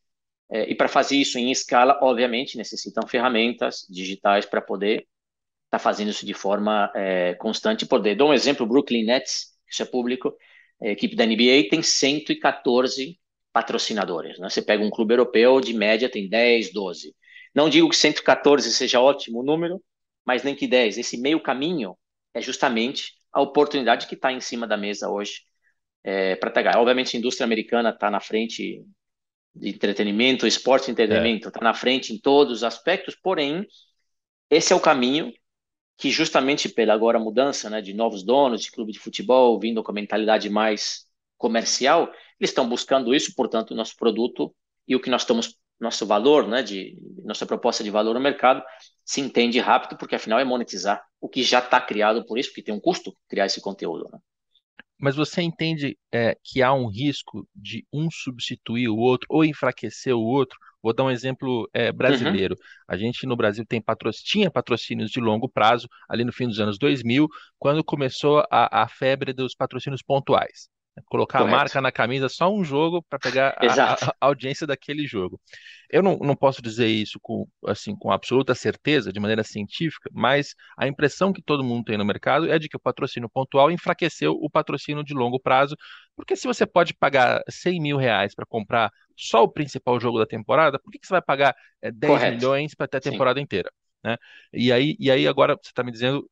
é, 0.51 0.69
e 0.69 0.75
para 0.75 0.89
fazer 0.89 1.17
isso 1.17 1.39
em 1.39 1.53
escala, 1.53 1.99
obviamente, 2.03 2.57
necessitam 2.57 3.07
ferramentas 3.07 3.87
digitais 3.89 4.45
para 4.45 4.61
poder 4.61 5.07
está 5.71 5.79
fazendo 5.79 6.11
isso 6.11 6.27
de 6.27 6.35
forma 6.35 6.91
é, 6.97 7.35
constante 7.35 7.85
e 7.85 7.89
poder. 7.89 8.17
Dou 8.17 8.31
um 8.31 8.35
exemplo, 8.35 8.67
o 8.67 8.69
Brooklyn 8.69 9.05
Nets, 9.05 9.53
isso 9.69 9.83
é 9.83 9.87
público, 9.87 10.37
a 10.83 10.89
equipe 10.89 11.15
da 11.15 11.25
NBA 11.25 11.69
tem 11.71 11.81
114 11.81 13.19
patrocinadores. 13.53 14.39
Né? 14.39 14.49
Você 14.49 14.61
pega 14.61 14.83
um 14.83 14.91
clube 14.91 15.15
europeu, 15.15 15.61
de 15.61 15.73
média 15.73 16.09
tem 16.09 16.29
10, 16.29 16.73
12. 16.73 17.15
Não 17.55 17.69
digo 17.69 17.89
que 17.89 17.97
114 17.97 18.73
seja 18.73 19.01
ótimo 19.01 19.45
número, 19.45 19.81
mas 20.25 20.43
nem 20.43 20.57
que 20.57 20.67
10. 20.67 20.99
Esse 20.99 21.17
meio 21.17 21.41
caminho 21.41 21.97
é 22.35 22.41
justamente 22.41 23.13
a 23.33 23.41
oportunidade 23.41 24.09
que 24.09 24.15
está 24.17 24.33
em 24.33 24.41
cima 24.41 24.67
da 24.67 24.77
mesa 24.77 25.09
hoje 25.09 25.43
é, 26.03 26.35
para 26.35 26.51
pegar. 26.51 26.79
Obviamente, 26.79 27.17
a 27.17 27.19
indústria 27.19 27.45
americana 27.45 27.91
está 27.91 28.11
na 28.11 28.21
frente 28.21 28.85
de 29.55 29.69
entretenimento, 29.69 30.47
esporte 30.47 30.89
e 30.89 30.93
entretenimento, 30.93 31.49
está 31.49 31.61
é. 31.61 31.65
na 31.65 31.75
frente 31.75 32.13
em 32.13 32.19
todos 32.19 32.59
os 32.59 32.65
aspectos, 32.65 33.15
porém, 33.15 33.67
esse 34.49 34.73
é 34.73 34.77
o 34.77 34.81
caminho 34.81 35.33
que 36.01 36.11
justamente 36.11 36.67
pela 36.67 36.95
agora 36.95 37.19
mudança 37.19 37.69
né, 37.69 37.83
de 37.83 37.93
novos 37.93 38.23
donos 38.23 38.63
de 38.63 38.73
clube 38.73 38.91
de 38.91 38.99
futebol, 38.99 39.61
vindo 39.61 39.83
com 39.83 39.91
a 39.91 39.95
mentalidade 39.95 40.49
mais 40.49 41.07
comercial, 41.37 42.11
eles 42.41 42.51
estão 42.51 42.67
buscando 42.67 43.15
isso, 43.15 43.35
portanto, 43.37 43.73
o 43.73 43.75
nosso 43.75 43.95
produto 43.97 44.55
e 44.89 44.97
o 44.97 45.01
que 45.01 45.11
nós 45.11 45.21
estamos, 45.21 45.55
nosso 45.79 46.07
valor, 46.07 46.49
né, 46.49 46.63
de 46.63 46.97
nossa 47.23 47.45
proposta 47.45 47.85
de 47.85 47.91
valor 47.91 48.15
no 48.15 48.21
mercado, 48.21 48.63
se 49.05 49.21
entende 49.21 49.61
rápido, 49.61 49.99
porque 49.99 50.15
afinal 50.15 50.39
é 50.39 50.45
monetizar 50.45 51.05
o 51.21 51.29
que 51.29 51.43
já 51.43 51.59
está 51.59 51.79
criado 51.79 52.25
por 52.25 52.39
isso, 52.39 52.49
porque 52.49 52.63
tem 52.63 52.75
um 52.75 52.81
custo 52.81 53.15
criar 53.29 53.45
esse 53.45 53.61
conteúdo. 53.61 54.09
Né? 54.11 54.19
Mas 54.99 55.15
você 55.15 55.43
entende 55.43 55.99
é, 56.11 56.35
que 56.43 56.63
há 56.63 56.73
um 56.73 56.89
risco 56.89 57.47
de 57.55 57.87
um 57.93 58.09
substituir 58.11 58.89
o 58.89 58.97
outro 58.97 59.27
ou 59.29 59.45
enfraquecer 59.45 60.17
o 60.17 60.23
outro? 60.23 60.59
Vou 60.83 60.95
dar 60.95 61.05
um 61.05 61.11
exemplo 61.11 61.69
é, 61.73 61.93
brasileiro. 61.93 62.55
Uhum. 62.55 62.85
A 62.89 62.97
gente 62.97 63.27
no 63.27 63.37
Brasil 63.37 63.65
tem 63.67 63.83
tinha 64.25 64.51
patrocínios 64.51 65.11
de 65.11 65.21
longo 65.21 65.49
prazo 65.49 65.89
ali 66.09 66.25
no 66.25 66.33
fim 66.33 66.47
dos 66.47 66.61
anos 66.61 66.79
2000, 66.79 67.29
quando 67.59 67.85
começou 67.85 68.45
a, 68.51 68.83
a 68.83 68.89
febre 68.89 69.33
dos 69.33 69.55
patrocínios 69.55 70.03
pontuais. 70.03 70.69
Colocar 71.07 71.39
Correto. 71.39 71.55
a 71.55 71.59
marca 71.59 71.81
na 71.81 71.93
camisa 71.93 72.29
só 72.29 72.53
um 72.53 72.65
jogo 72.65 73.03
para 73.09 73.19
pegar 73.19 73.57
a, 73.59 73.95
a, 73.95 74.15
audiência 74.21 74.67
daquele 74.67 75.07
jogo. 75.07 75.41
Eu 75.89 76.03
não, 76.03 76.19
não 76.19 76.37
posso 76.37 76.61
dizer 76.61 76.89
isso 76.89 77.19
com, 77.21 77.47
assim, 77.67 77.97
com 77.97 78.11
absoluta 78.11 78.55
certeza, 78.55 79.13
de 79.13 79.21
maneira 79.21 79.43
científica, 79.43 80.11
mas 80.13 80.55
a 80.77 80.87
impressão 80.87 81.33
que 81.33 81.43
todo 81.43 81.65
mundo 81.65 81.85
tem 81.85 81.97
no 81.97 82.05
mercado 82.05 82.51
é 82.51 82.59
de 82.59 82.69
que 82.69 82.77
o 82.77 82.81
patrocínio 82.81 83.31
pontual 83.31 83.71
enfraqueceu 83.71 84.33
o 84.33 84.51
patrocínio 84.51 85.05
de 85.05 85.15
longo 85.15 85.41
prazo, 85.41 85.77
porque 86.17 86.37
se 86.37 86.47
você 86.47 86.67
pode 86.67 86.95
pagar 86.95 87.43
100 87.49 87.81
mil 87.81 87.97
reais 87.97 88.35
para 88.35 88.47
comprar 88.47 88.91
só 89.21 89.43
o 89.45 89.49
principal 89.49 90.01
jogo 90.01 90.19
da 90.19 90.27
temporada, 90.27 90.79
por 90.79 90.91
que, 90.91 90.99
que 90.99 91.07
você 91.07 91.15
vai 91.15 91.23
pagar 91.23 91.55
é, 91.83 91.91
10 91.91 92.13
Correto. 92.13 92.37
milhões 92.37 92.75
para 92.75 92.89
ter 92.89 92.97
a 92.99 93.01
temporada 93.01 93.39
Sim. 93.39 93.45
inteira? 93.45 93.71
Né? 94.03 94.17
E 94.53 94.73
aí, 94.73 94.97
e 94.99 95.11
aí 95.11 95.29
agora 95.29 95.55
você 95.55 95.71
está 95.71 95.83
me 95.83 95.93
dizendo 95.93 96.29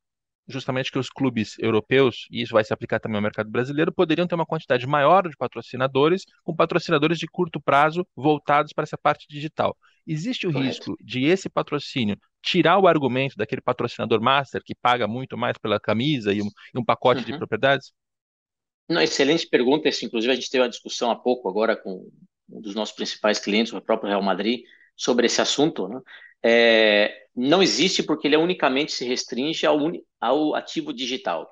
justamente 0.47 0.91
que 0.91 0.97
os 0.97 1.09
clubes 1.09 1.55
europeus, 1.59 2.27
e 2.31 2.41
isso 2.41 2.53
vai 2.53 2.63
se 2.63 2.73
aplicar 2.73 2.99
também 2.99 3.17
ao 3.17 3.21
mercado 3.21 3.49
brasileiro, 3.51 3.93
poderiam 3.93 4.27
ter 4.27 4.33
uma 4.33 4.45
quantidade 4.45 4.87
maior 4.87 5.29
de 5.29 5.37
patrocinadores, 5.37 6.23
com 6.43 6.55
patrocinadores 6.55 7.19
de 7.19 7.27
curto 7.27 7.61
prazo 7.61 8.05
voltados 8.15 8.73
para 8.73 8.83
essa 8.83 8.97
parte 8.97 9.27
digital. 9.29 9.77
Existe 10.07 10.47
o 10.47 10.51
Correto. 10.51 10.67
risco 10.67 10.97
de 11.03 11.25
esse 11.25 11.47
patrocínio 11.47 12.17
tirar 12.41 12.79
o 12.79 12.87
argumento 12.87 13.35
daquele 13.35 13.61
patrocinador 13.61 14.19
master 14.21 14.61
que 14.63 14.73
paga 14.73 15.07
muito 15.07 15.37
mais 15.37 15.57
pela 15.57 15.79
camisa 15.79 16.33
e 16.33 16.41
um, 16.41 16.49
e 16.73 16.79
um 16.79 16.83
pacote 16.83 17.19
uhum. 17.19 17.25
de 17.27 17.37
propriedades? 17.37 17.91
Não, 18.89 19.01
excelente 19.01 19.47
pergunta. 19.47 19.87
Esse, 19.87 20.05
inclusive, 20.05 20.33
a 20.33 20.35
gente 20.35 20.49
teve 20.49 20.63
uma 20.63 20.69
discussão 20.69 21.11
há 21.11 21.15
pouco 21.15 21.47
agora 21.47 21.77
com 21.77 22.09
um 22.51 22.61
dos 22.61 22.75
nossos 22.75 22.95
principais 22.95 23.39
clientes, 23.39 23.73
o 23.73 23.81
próprio 23.81 24.09
Real 24.09 24.21
Madrid, 24.21 24.61
sobre 24.95 25.25
esse 25.27 25.41
assunto. 25.41 25.87
Né? 25.87 26.01
É, 26.43 27.27
não 27.35 27.61
existe 27.61 28.03
porque 28.03 28.27
ele 28.27 28.37
unicamente 28.37 28.91
se 28.91 29.05
restringe 29.05 29.65
ao, 29.65 29.79
ao 30.19 30.55
ativo 30.55 30.93
digital. 30.93 31.49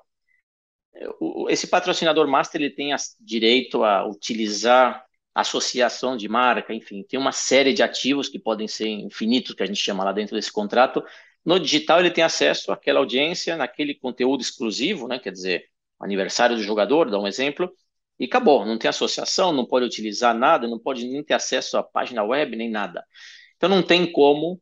Esse 1.48 1.68
patrocinador 1.68 2.26
master 2.26 2.60
ele 2.60 2.70
tem 2.70 2.90
direito 3.20 3.84
a 3.84 4.06
utilizar 4.06 5.04
associação 5.34 6.16
de 6.16 6.28
marca, 6.28 6.74
enfim, 6.74 7.04
tem 7.04 7.18
uma 7.18 7.30
série 7.30 7.72
de 7.72 7.82
ativos 7.82 8.28
que 8.28 8.38
podem 8.38 8.66
ser 8.66 8.88
infinitos, 8.88 9.54
que 9.54 9.62
a 9.62 9.66
gente 9.66 9.80
chama 9.80 10.02
lá 10.02 10.12
dentro 10.12 10.34
desse 10.34 10.50
contrato. 10.50 11.04
No 11.44 11.60
digital, 11.60 12.00
ele 12.00 12.10
tem 12.10 12.24
acesso 12.24 12.72
àquela 12.72 12.98
audiência, 12.98 13.56
naquele 13.56 13.94
conteúdo 13.94 14.40
exclusivo, 14.40 15.06
né? 15.06 15.18
quer 15.18 15.30
dizer, 15.30 15.66
aniversário 16.00 16.56
do 16.56 16.62
jogador, 16.62 17.08
dá 17.08 17.18
um 17.18 17.26
exemplo, 17.26 17.72
E 18.18 18.24
acabou, 18.24 18.64
não 18.66 18.78
tem 18.78 18.88
associação, 18.88 19.52
não 19.52 19.66
pode 19.66 19.86
utilizar 19.86 20.36
nada, 20.36 20.66
não 20.66 20.78
pode 20.78 21.06
nem 21.06 21.22
ter 21.22 21.34
acesso 21.34 21.76
à 21.78 21.82
página 21.82 22.24
web, 22.24 22.56
nem 22.56 22.70
nada. 22.70 23.04
Então 23.56 23.68
não 23.68 23.82
tem 23.82 24.10
como 24.10 24.60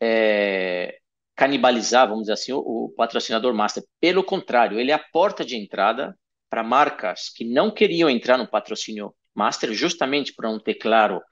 é, 0.00 0.98
canibalizar, 1.36 2.08
vamos 2.08 2.22
dizer 2.24 2.32
assim, 2.32 2.52
o, 2.52 2.58
o 2.58 2.92
patrocinador 2.96 3.54
master. 3.54 3.84
Pelo 4.00 4.24
contrário, 4.24 4.78
ele 4.80 4.90
é 4.90 4.94
a 4.94 4.98
porta 4.98 5.44
de 5.44 5.56
entrada 5.56 6.18
para 6.50 6.62
marcas 6.64 7.28
que 7.28 7.44
não 7.44 7.70
queriam 7.70 8.10
entrar 8.10 8.38
no 8.38 8.48
patrocínio 8.48 9.14
master, 9.34 9.72
justamente 9.72 10.34
para 10.34 10.50
não 10.50 10.58
ter 10.58 10.74
claro 10.74 11.22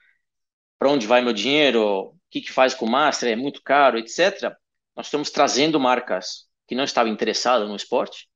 para 0.79 0.91
onde 0.91 1.07
vai 1.07 1.23
meu 1.23 1.33
dinheiro, 1.33 1.83
o 1.83 2.19
que, 2.31 2.41
que 2.41 2.53
faz 2.53 2.75
com 2.75 2.85
o 2.87 2.91
master, 2.91 3.33
é 3.33 3.37
muito 3.37 3.63
caro, 3.63 3.99
etc. 3.99 4.55
Nós 4.95 5.07
estamos 5.07 5.31
trazendo 5.31 5.81
marcas 5.81 6.47
que 6.67 6.75
não 6.75 6.85
estavam 6.85 7.13
interessadas 7.13 7.69
no 7.69 7.77
esporte 7.77 8.29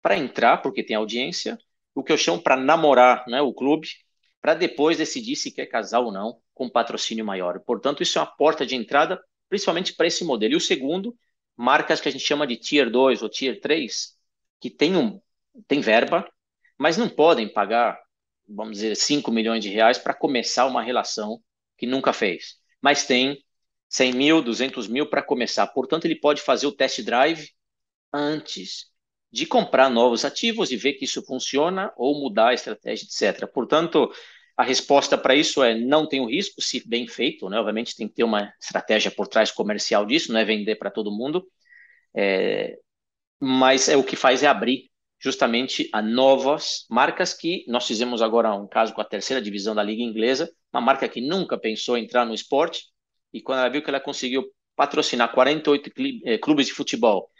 para 0.00 0.16
entrar, 0.16 0.58
porque 0.58 0.84
tem 0.84 0.96
audiência, 0.96 1.58
o 1.98 2.04
que 2.04 2.12
eu 2.12 2.16
chamo 2.16 2.40
para 2.40 2.56
namorar 2.56 3.24
né, 3.26 3.42
o 3.42 3.52
clube, 3.52 3.88
para 4.40 4.54
depois 4.54 4.96
decidir 4.96 5.34
se 5.34 5.50
quer 5.50 5.66
casar 5.66 5.98
ou 5.98 6.12
não 6.12 6.40
com 6.54 6.70
patrocínio 6.70 7.24
maior. 7.24 7.58
Portanto, 7.58 8.04
isso 8.04 8.18
é 8.18 8.22
uma 8.22 8.36
porta 8.36 8.64
de 8.64 8.76
entrada, 8.76 9.20
principalmente 9.48 9.92
para 9.94 10.06
esse 10.06 10.24
modelo. 10.24 10.54
E 10.54 10.56
o 10.56 10.60
segundo, 10.60 11.18
marcas 11.56 12.00
que 12.00 12.08
a 12.08 12.12
gente 12.12 12.24
chama 12.24 12.46
de 12.46 12.56
Tier 12.56 12.88
2 12.88 13.20
ou 13.20 13.28
Tier 13.28 13.60
3, 13.60 14.16
que 14.60 14.70
tem, 14.70 14.96
um, 14.96 15.20
tem 15.66 15.80
verba, 15.80 16.24
mas 16.78 16.96
não 16.96 17.08
podem 17.08 17.48
pagar, 17.52 18.00
vamos 18.48 18.74
dizer, 18.74 18.94
5 18.94 19.32
milhões 19.32 19.60
de 19.60 19.68
reais 19.68 19.98
para 19.98 20.14
começar 20.14 20.66
uma 20.66 20.80
relação 20.80 21.42
que 21.76 21.84
nunca 21.84 22.12
fez. 22.12 22.58
Mas 22.80 23.08
tem 23.08 23.44
100 23.88 24.12
mil, 24.12 24.40
200 24.40 24.86
mil 24.86 25.10
para 25.10 25.20
começar. 25.20 25.66
Portanto, 25.66 26.04
ele 26.04 26.14
pode 26.14 26.42
fazer 26.42 26.68
o 26.68 26.72
test 26.72 27.02
drive 27.02 27.50
antes 28.12 28.87
de 29.30 29.46
comprar 29.46 29.90
novos 29.90 30.24
ativos 30.24 30.70
e 30.70 30.76
ver 30.76 30.94
que 30.94 31.04
isso 31.04 31.22
funciona 31.22 31.92
ou 31.96 32.18
mudar 32.18 32.48
a 32.48 32.54
estratégia, 32.54 33.04
etc. 33.04 33.46
Portanto, 33.46 34.10
a 34.56 34.62
resposta 34.62 35.16
para 35.16 35.34
isso 35.34 35.62
é 35.62 35.74
não 35.74 36.06
tem 36.08 36.20
o 36.20 36.26
risco, 36.26 36.60
se 36.60 36.86
bem 36.88 37.06
feito, 37.06 37.48
né? 37.48 37.58
Obviamente 37.58 37.94
tem 37.94 38.08
que 38.08 38.14
ter 38.14 38.24
uma 38.24 38.52
estratégia 38.60 39.10
por 39.10 39.28
trás 39.28 39.50
comercial 39.52 40.04
disso, 40.06 40.32
não 40.32 40.40
é 40.40 40.44
vender 40.44 40.76
para 40.76 40.90
todo 40.90 41.12
mundo, 41.12 41.46
é... 42.14 42.76
mas 43.40 43.88
é 43.88 43.96
o 43.96 44.04
que 44.04 44.16
faz 44.16 44.42
é 44.42 44.46
abrir 44.46 44.90
justamente 45.20 45.88
a 45.92 46.00
novas 46.00 46.86
marcas 46.90 47.34
que 47.34 47.64
nós 47.68 47.86
fizemos 47.86 48.22
agora 48.22 48.54
um 48.54 48.68
caso 48.68 48.94
com 48.94 49.00
a 49.00 49.04
terceira 49.04 49.42
divisão 49.42 49.74
da 49.74 49.82
liga 49.82 50.02
inglesa, 50.02 50.50
uma 50.72 50.80
marca 50.80 51.08
que 51.08 51.20
nunca 51.20 51.58
pensou 51.58 51.98
em 51.98 52.04
entrar 52.04 52.24
no 52.24 52.34
esporte 52.34 52.84
e 53.32 53.40
quando 53.40 53.60
ela 53.60 53.68
viu 53.68 53.82
que 53.82 53.90
ela 53.90 54.00
conseguiu 54.00 54.44
patrocinar 54.76 55.32
48 55.32 55.90
eh, 56.24 56.38
clubes 56.38 56.66
de 56.66 56.72
futebol 56.72 57.30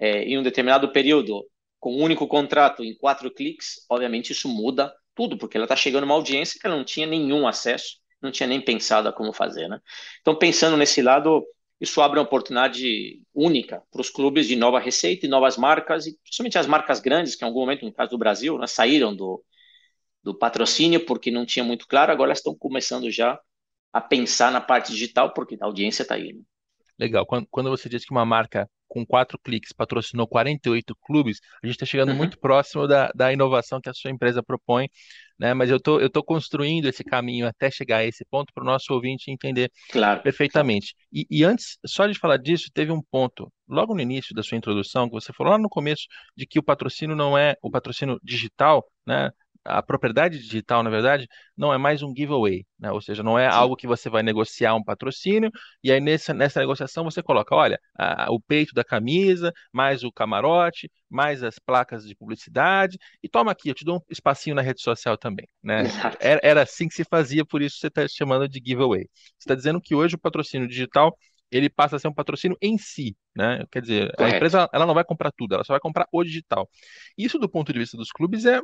é, 0.00 0.24
em 0.24 0.38
um 0.38 0.42
determinado 0.42 0.90
período, 0.90 1.46
com 1.78 1.94
um 1.94 2.02
único 2.02 2.26
contrato 2.26 2.82
em 2.82 2.96
quatro 2.96 3.30
cliques, 3.30 3.84
obviamente 3.88 4.32
isso 4.32 4.48
muda 4.48 4.92
tudo, 5.14 5.36
porque 5.36 5.58
ela 5.58 5.66
está 5.66 5.76
chegando 5.76 6.04
uma 6.04 6.14
audiência 6.14 6.58
que 6.58 6.66
ela 6.66 6.76
não 6.76 6.84
tinha 6.84 7.06
nenhum 7.06 7.46
acesso, 7.46 7.98
não 8.20 8.30
tinha 8.30 8.46
nem 8.46 8.60
pensado 8.60 9.08
a 9.08 9.12
como 9.12 9.32
fazer, 9.32 9.68
né? 9.68 9.78
Então, 10.20 10.34
pensando 10.34 10.76
nesse 10.76 11.02
lado, 11.02 11.44
isso 11.78 12.00
abre 12.00 12.18
uma 12.18 12.24
oportunidade 12.24 13.22
única 13.34 13.82
para 13.90 14.00
os 14.00 14.10
clubes 14.10 14.46
de 14.46 14.56
nova 14.56 14.78
receita 14.78 15.26
e 15.26 15.28
novas 15.28 15.56
marcas, 15.56 16.06
e 16.06 16.18
principalmente 16.22 16.58
as 16.58 16.66
marcas 16.66 17.00
grandes, 17.00 17.34
que 17.34 17.44
em 17.44 17.48
algum 17.48 17.60
momento, 17.60 17.84
no 17.84 17.92
caso 17.92 18.10
do 18.10 18.18
Brasil, 18.18 18.58
né, 18.58 18.66
saíram 18.66 19.14
do, 19.14 19.42
do 20.22 20.34
patrocínio 20.34 21.04
porque 21.04 21.30
não 21.30 21.44
tinha 21.44 21.64
muito 21.64 21.86
claro, 21.86 22.12
agora 22.12 22.32
estão 22.32 22.54
começando 22.54 23.10
já 23.10 23.38
a 23.92 24.00
pensar 24.00 24.52
na 24.52 24.60
parte 24.60 24.92
digital, 24.92 25.32
porque 25.34 25.56
a 25.60 25.64
audiência 25.64 26.02
está 26.02 26.14
aí. 26.14 26.32
Né? 26.32 26.40
Legal. 26.98 27.26
Quando, 27.26 27.46
quando 27.50 27.70
você 27.70 27.88
diz 27.88 28.04
que 28.04 28.12
uma 28.12 28.26
marca 28.26 28.68
com 28.90 29.06
quatro 29.06 29.38
cliques 29.38 29.72
patrocinou 29.72 30.26
48 30.26 30.96
clubes, 30.96 31.40
a 31.62 31.66
gente 31.66 31.76
está 31.76 31.86
chegando 31.86 32.10
uhum. 32.10 32.16
muito 32.16 32.38
próximo 32.40 32.88
da, 32.88 33.10
da 33.14 33.32
inovação 33.32 33.80
que 33.80 33.88
a 33.88 33.94
sua 33.94 34.10
empresa 34.10 34.42
propõe, 34.42 34.88
né? 35.38 35.54
Mas 35.54 35.70
eu 35.70 35.80
tô, 35.80 36.00
eu 36.00 36.10
tô 36.10 36.22
construindo 36.24 36.86
esse 36.86 37.04
caminho 37.04 37.46
até 37.46 37.70
chegar 37.70 37.98
a 37.98 38.04
esse 38.04 38.24
ponto 38.24 38.52
para 38.52 38.64
o 38.64 38.66
nosso 38.66 38.92
ouvinte 38.92 39.30
entender 39.30 39.70
claro. 39.92 40.20
perfeitamente. 40.22 40.94
E, 41.12 41.24
e, 41.30 41.44
antes, 41.44 41.78
só 41.86 42.06
de 42.06 42.18
falar 42.18 42.36
disso, 42.36 42.68
teve 42.74 42.90
um 42.90 43.00
ponto, 43.00 43.50
logo 43.68 43.94
no 43.94 44.00
início 44.00 44.34
da 44.34 44.42
sua 44.42 44.58
introdução, 44.58 45.08
que 45.08 45.14
você 45.14 45.32
falou 45.32 45.52
lá 45.52 45.58
no 45.58 45.68
começo, 45.68 46.02
de 46.36 46.44
que 46.44 46.58
o 46.58 46.62
patrocínio 46.62 47.14
não 47.14 47.38
é 47.38 47.54
o 47.62 47.70
patrocínio 47.70 48.18
digital, 48.24 48.84
né? 49.06 49.30
A 49.64 49.82
propriedade 49.82 50.38
digital, 50.38 50.82
na 50.82 50.90
verdade, 50.90 51.28
não 51.56 51.72
é 51.72 51.78
mais 51.78 52.02
um 52.02 52.14
giveaway, 52.16 52.64
né? 52.78 52.90
Ou 52.92 53.00
seja, 53.00 53.22
não 53.22 53.38
é 53.38 53.50
Sim. 53.50 53.56
algo 53.56 53.76
que 53.76 53.86
você 53.86 54.08
vai 54.08 54.22
negociar 54.22 54.74
um 54.74 54.82
patrocínio 54.82 55.50
e 55.82 55.92
aí 55.92 56.00
nessa, 56.00 56.32
nessa 56.32 56.60
negociação 56.60 57.04
você 57.04 57.22
coloca, 57.22 57.54
olha, 57.54 57.78
a, 57.98 58.30
o 58.32 58.40
peito 58.40 58.74
da 58.74 58.82
camisa, 58.82 59.52
mais 59.72 60.02
o 60.02 60.10
camarote, 60.12 60.90
mais 61.08 61.42
as 61.42 61.58
placas 61.58 62.06
de 62.06 62.14
publicidade 62.14 62.98
e 63.22 63.28
toma 63.28 63.52
aqui, 63.52 63.68
eu 63.68 63.74
te 63.74 63.84
dou 63.84 63.96
um 63.98 64.00
espacinho 64.10 64.56
na 64.56 64.62
rede 64.62 64.80
social 64.82 65.16
também, 65.18 65.46
né? 65.62 65.84
Era, 66.20 66.40
era 66.42 66.62
assim 66.62 66.88
que 66.88 66.94
se 66.94 67.04
fazia, 67.04 67.44
por 67.44 67.60
isso 67.62 67.78
você 67.78 67.88
está 67.88 68.06
chamando 68.08 68.48
de 68.48 68.60
giveaway. 68.64 69.02
Você 69.38 69.40
está 69.40 69.54
dizendo 69.54 69.80
que 69.80 69.94
hoje 69.94 70.14
o 70.14 70.18
patrocínio 70.18 70.68
digital 70.68 71.16
ele 71.50 71.68
passa 71.68 71.96
a 71.96 71.98
ser 71.98 72.08
um 72.08 72.14
patrocínio 72.14 72.56
em 72.62 72.78
si, 72.78 73.16
né? 73.36 73.64
Quer 73.70 73.82
dizer, 73.82 74.12
Correto. 74.16 74.22
a 74.22 74.36
empresa 74.36 74.68
ela 74.72 74.86
não 74.86 74.94
vai 74.94 75.04
comprar 75.04 75.32
tudo, 75.32 75.54
ela 75.54 75.64
só 75.64 75.72
vai 75.72 75.80
comprar 75.80 76.06
o 76.12 76.22
digital. 76.22 76.68
Isso 77.18 77.38
do 77.38 77.48
ponto 77.48 77.72
de 77.72 77.78
vista 77.78 77.96
dos 77.96 78.10
clubes 78.10 78.44
é 78.46 78.60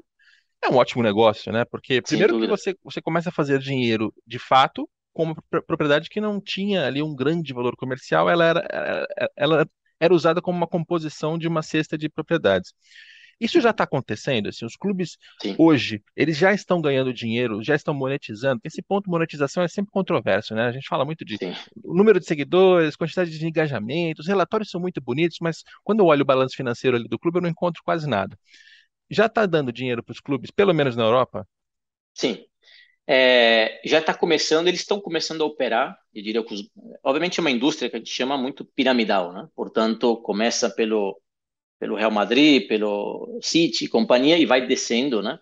é 0.64 0.68
um 0.68 0.76
ótimo 0.76 1.02
negócio, 1.02 1.52
né? 1.52 1.64
Porque 1.64 2.02
primeiro 2.02 2.40
que 2.40 2.46
você, 2.46 2.76
você 2.82 3.00
começa 3.00 3.28
a 3.28 3.32
fazer 3.32 3.58
dinheiro 3.58 4.12
de 4.26 4.38
fato 4.38 4.88
com 5.12 5.24
uma 5.24 5.36
propriedade 5.66 6.10
que 6.10 6.20
não 6.20 6.40
tinha 6.40 6.86
ali 6.86 7.02
um 7.02 7.14
grande 7.14 7.54
valor 7.54 7.74
comercial, 7.74 8.28
ela 8.28 8.44
era, 8.44 9.06
ela 9.34 9.66
era 9.98 10.12
usada 10.14 10.42
como 10.42 10.58
uma 10.58 10.66
composição 10.66 11.38
de 11.38 11.48
uma 11.48 11.62
cesta 11.62 11.96
de 11.96 12.08
propriedades. 12.08 12.74
Isso 13.38 13.60
já 13.60 13.70
está 13.70 13.84
acontecendo, 13.84 14.48
assim, 14.48 14.64
os 14.64 14.76
clubes 14.76 15.18
Sim. 15.42 15.54
hoje, 15.58 16.02
eles 16.16 16.38
já 16.38 16.54
estão 16.54 16.80
ganhando 16.80 17.12
dinheiro, 17.12 17.62
já 17.62 17.74
estão 17.74 17.92
monetizando. 17.92 18.60
Esse 18.64 18.80
ponto 18.82 19.04
de 19.04 19.10
monetização 19.10 19.62
é 19.62 19.68
sempre 19.68 19.90
controverso, 19.90 20.54
né? 20.54 20.66
A 20.66 20.72
gente 20.72 20.88
fala 20.88 21.04
muito 21.04 21.22
de 21.22 21.36
número 21.84 22.18
de 22.18 22.26
seguidores, 22.26 22.96
quantidade 22.96 23.38
de 23.38 23.46
engajamento, 23.46 24.22
os 24.22 24.26
relatórios 24.26 24.70
são 24.70 24.80
muito 24.80 25.02
bonitos, 25.02 25.36
mas 25.40 25.62
quando 25.84 26.00
eu 26.00 26.06
olho 26.06 26.22
o 26.22 26.26
balanço 26.26 26.56
financeiro 26.56 26.96
ali 26.96 27.08
do 27.08 27.18
clube, 27.18 27.38
eu 27.38 27.42
não 27.42 27.50
encontro 27.50 27.82
quase 27.84 28.08
nada 28.08 28.38
já 29.10 29.26
está 29.26 29.46
dando 29.46 29.72
dinheiro 29.72 30.02
para 30.02 30.12
os 30.12 30.20
clubes, 30.20 30.50
pelo 30.50 30.74
menos 30.74 30.96
na 30.96 31.04
Europa? 31.04 31.46
Sim. 32.14 32.44
É, 33.08 33.80
já 33.84 34.00
está 34.00 34.12
começando, 34.12 34.66
eles 34.66 34.80
estão 34.80 35.00
começando 35.00 35.42
a 35.42 35.44
operar, 35.44 35.96
eu 36.12 36.22
diria 36.22 36.42
que, 36.42 36.52
os, 36.52 36.68
obviamente 37.04 37.38
é 37.38 37.40
uma 37.40 37.52
indústria 37.52 37.88
que 37.88 37.94
a 37.94 37.98
gente 38.00 38.10
chama 38.10 38.36
muito 38.36 38.64
piramidal, 38.64 39.32
né? 39.32 39.48
Portanto, 39.54 40.16
começa 40.22 40.68
pelo, 40.68 41.20
pelo 41.78 41.94
Real 41.94 42.10
Madrid, 42.10 42.66
pelo 42.66 43.38
City, 43.40 43.88
companhia, 43.88 44.38
e 44.38 44.44
vai 44.46 44.66
descendo, 44.66 45.22
né? 45.22 45.38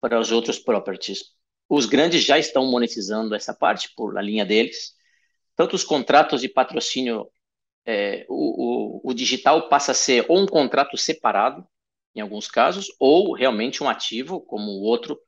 Para 0.00 0.18
os 0.18 0.32
outros 0.32 0.58
properties. 0.58 1.34
Os 1.68 1.84
grandes 1.86 2.24
já 2.24 2.38
estão 2.38 2.66
monetizando 2.70 3.34
essa 3.34 3.52
parte 3.54 3.90
por 3.94 4.16
a 4.16 4.22
linha 4.22 4.44
deles. 4.44 4.94
Tanto 5.56 5.76
os 5.76 5.84
contratos 5.84 6.40
de 6.40 6.48
patrocínio, 6.48 7.28
é, 7.86 8.24
o, 8.28 9.00
o, 9.06 9.10
o 9.10 9.14
digital 9.14 9.68
passa 9.68 9.92
a 9.92 9.94
ser 9.94 10.24
ou 10.28 10.38
um 10.38 10.46
contrato 10.46 10.96
separado, 10.96 11.66
em 12.14 12.20
alguns 12.20 12.48
casos, 12.48 12.94
ou 12.98 13.32
realmente 13.34 13.82
um 13.82 13.88
ativo, 13.88 14.40
como 14.40 14.70
o 14.70 14.82
outro, 14.82 15.18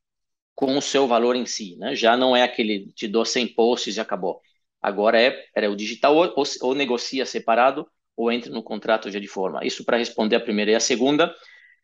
com 0.55 0.77
o 0.79 0.83
seu 0.83 1.07
valor 1.07 1.37
em 1.37 1.47
si. 1.47 1.77
Né? 1.77 1.95
Já 1.95 2.17
não 2.17 2.37
é 2.37 2.43
aquele 2.43 2.93
te 2.93 3.09
dou 3.09 3.25
100 3.25 3.49
posts 3.55 3.97
e 3.97 4.01
acabou. 4.01 4.41
Agora 4.81 5.21
é, 5.21 5.45
é 5.55 5.69
o 5.69 5.77
digital 5.77 6.17
ou, 6.17 6.33
ou, 6.37 6.45
ou, 6.63 6.75
negocia 6.75 7.27
separado 7.27 7.87
ou 8.17 8.31
entra 8.33 8.51
no 8.53 8.63
contrato 8.63 9.11
já 9.11 9.19
de 9.19 9.27
forma. 9.27 9.65
Isso 9.65 9.85
para 9.85 9.97
responder 9.99 10.37
a 10.37 10.41
primeira. 10.41 10.71
E 10.71 10.75
a 10.75 10.81
segunda, 10.81 11.35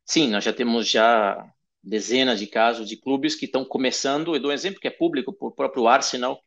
sim, 0.05 0.29
nós 0.29 0.45
já 0.45 0.53
temos 0.53 0.89
já 0.89 1.37
dezenas 1.83 2.39
de 2.39 2.47
casos 2.47 2.89
de 2.89 2.97
clubes 2.97 3.35
que 3.35 3.47
estão 3.47 3.65
começando. 3.65 4.35
Eu 4.35 4.41
dou 4.41 4.51
um 4.51 4.55
exemplo 4.55 4.81
que 4.81 4.89
é 4.89 4.91
público, 4.91 5.37
o 5.41 5.51
próprio 5.51 5.89
Arsenal, 5.89 6.41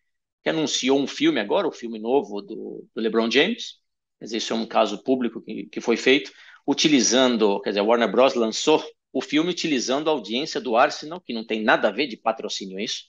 que 0.44 0.50
anunciou 0.50 1.00
um 1.00 1.08
filme 1.08 1.40
agora, 1.40 1.68
o 1.68 1.72
filme 1.72 2.00
novo 2.00 2.42
do, 2.42 2.88
do 2.94 3.02
LeBron 3.02 3.30
James. 3.30 3.80
Mas 4.20 4.32
isso 4.32 4.54
é 4.54 4.56
um 4.56 4.66
caso 4.66 5.04
público 5.04 5.42
que, 5.42 5.66
que 5.66 5.82
foi 5.82 5.98
feito 5.98 6.32
utilizando, 6.66 7.62
quer 7.62 7.70
dizer, 7.72 7.82
a 7.82 7.84
Warner 7.84 8.12
Bros. 8.12 8.34
lançou 8.34 8.84
o 9.14 9.22
filme 9.22 9.50
utilizando 9.50 10.10
a 10.10 10.14
audiência 10.14 10.60
do 10.60 10.76
Arsenal, 10.76 11.22
que 11.22 11.34
não 11.34 11.46
tem 11.46 11.64
nada 11.64 11.88
a 11.88 11.92
ver 11.92 12.08
de 12.08 12.18
patrocínio 12.18 12.80
isso. 12.80 13.06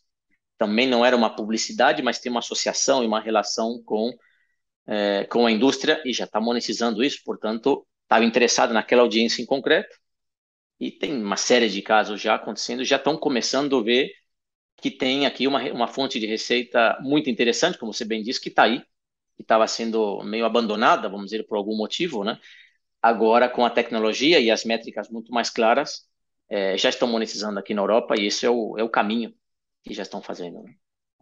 Também 0.59 0.87
não 0.87 1.05
era 1.05 1.16
uma 1.16 1.35
publicidade, 1.35 2.03
mas 2.03 2.19
tem 2.19 2.31
uma 2.31 2.40
associação 2.40 3.03
e 3.03 3.07
uma 3.07 3.21
relação 3.21 3.83
com, 3.85 4.12
é, 4.87 5.25
com 5.25 5.47
a 5.47 5.53
indústria 5.53 6.01
e 6.05 6.12
já 6.12 6.25
está 6.25 6.40
monetizando 6.40 7.03
isso, 7.03 7.21
portanto, 7.25 7.87
estava 8.05 8.25
interessado 8.25 8.73
naquela 8.73 9.03
audiência 9.03 9.42
em 9.42 9.47
concreto. 9.47 9.97
E 10.79 10.90
tem 10.90 11.21
uma 11.21 11.37
série 11.37 11.69
de 11.69 11.83
casos 11.83 12.21
já 12.21 12.35
acontecendo, 12.35 12.85
já 12.85 12.97
estão 12.97 13.16
começando 13.16 13.79
a 13.79 13.83
ver 13.83 14.12
que 14.77 14.90
tem 14.90 15.27
aqui 15.27 15.47
uma, 15.47 15.62
uma 15.73 15.88
fonte 15.88 16.21
de 16.21 16.27
receita 16.27 16.99
muito 17.01 17.31
interessante, 17.31 17.79
como 17.79 17.92
você 17.92 18.05
bem 18.05 18.23
disse, 18.23 18.40
que 18.40 18.51
está 18.51 18.64
aí, 18.64 18.81
que 19.37 19.42
estava 19.42 19.66
sendo 19.66 20.23
meio 20.23 20.45
abandonada, 20.45 21.09
vamos 21.09 21.27
dizer, 21.27 21.47
por 21.47 21.57
algum 21.57 21.77
motivo, 21.77 22.25
né? 22.25 22.38
Agora, 23.07 23.49
com 23.49 23.64
a 23.64 23.71
tecnologia 23.71 24.40
e 24.40 24.51
as 24.51 24.64
métricas 24.64 25.09
muito 25.09 25.33
mais 25.33 25.49
claras, 25.49 26.09
é, 26.51 26.77
já 26.77 26.88
estão 26.88 27.07
monetizando 27.07 27.57
aqui 27.57 27.73
na 27.73 27.81
Europa 27.81 28.16
e 28.19 28.27
esse 28.27 28.45
é 28.45 28.51
o, 28.51 28.77
é 28.77 28.83
o 28.83 28.88
caminho 28.88 29.33
que 29.85 29.95
já 29.95 30.03
estão 30.03 30.21
fazendo. 30.21 30.61
Né? 30.61 30.75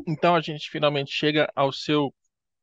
Então, 0.08 0.34
a 0.34 0.40
gente 0.40 0.70
finalmente 0.70 1.12
chega 1.12 1.46
ao 1.54 1.70
seu 1.70 2.10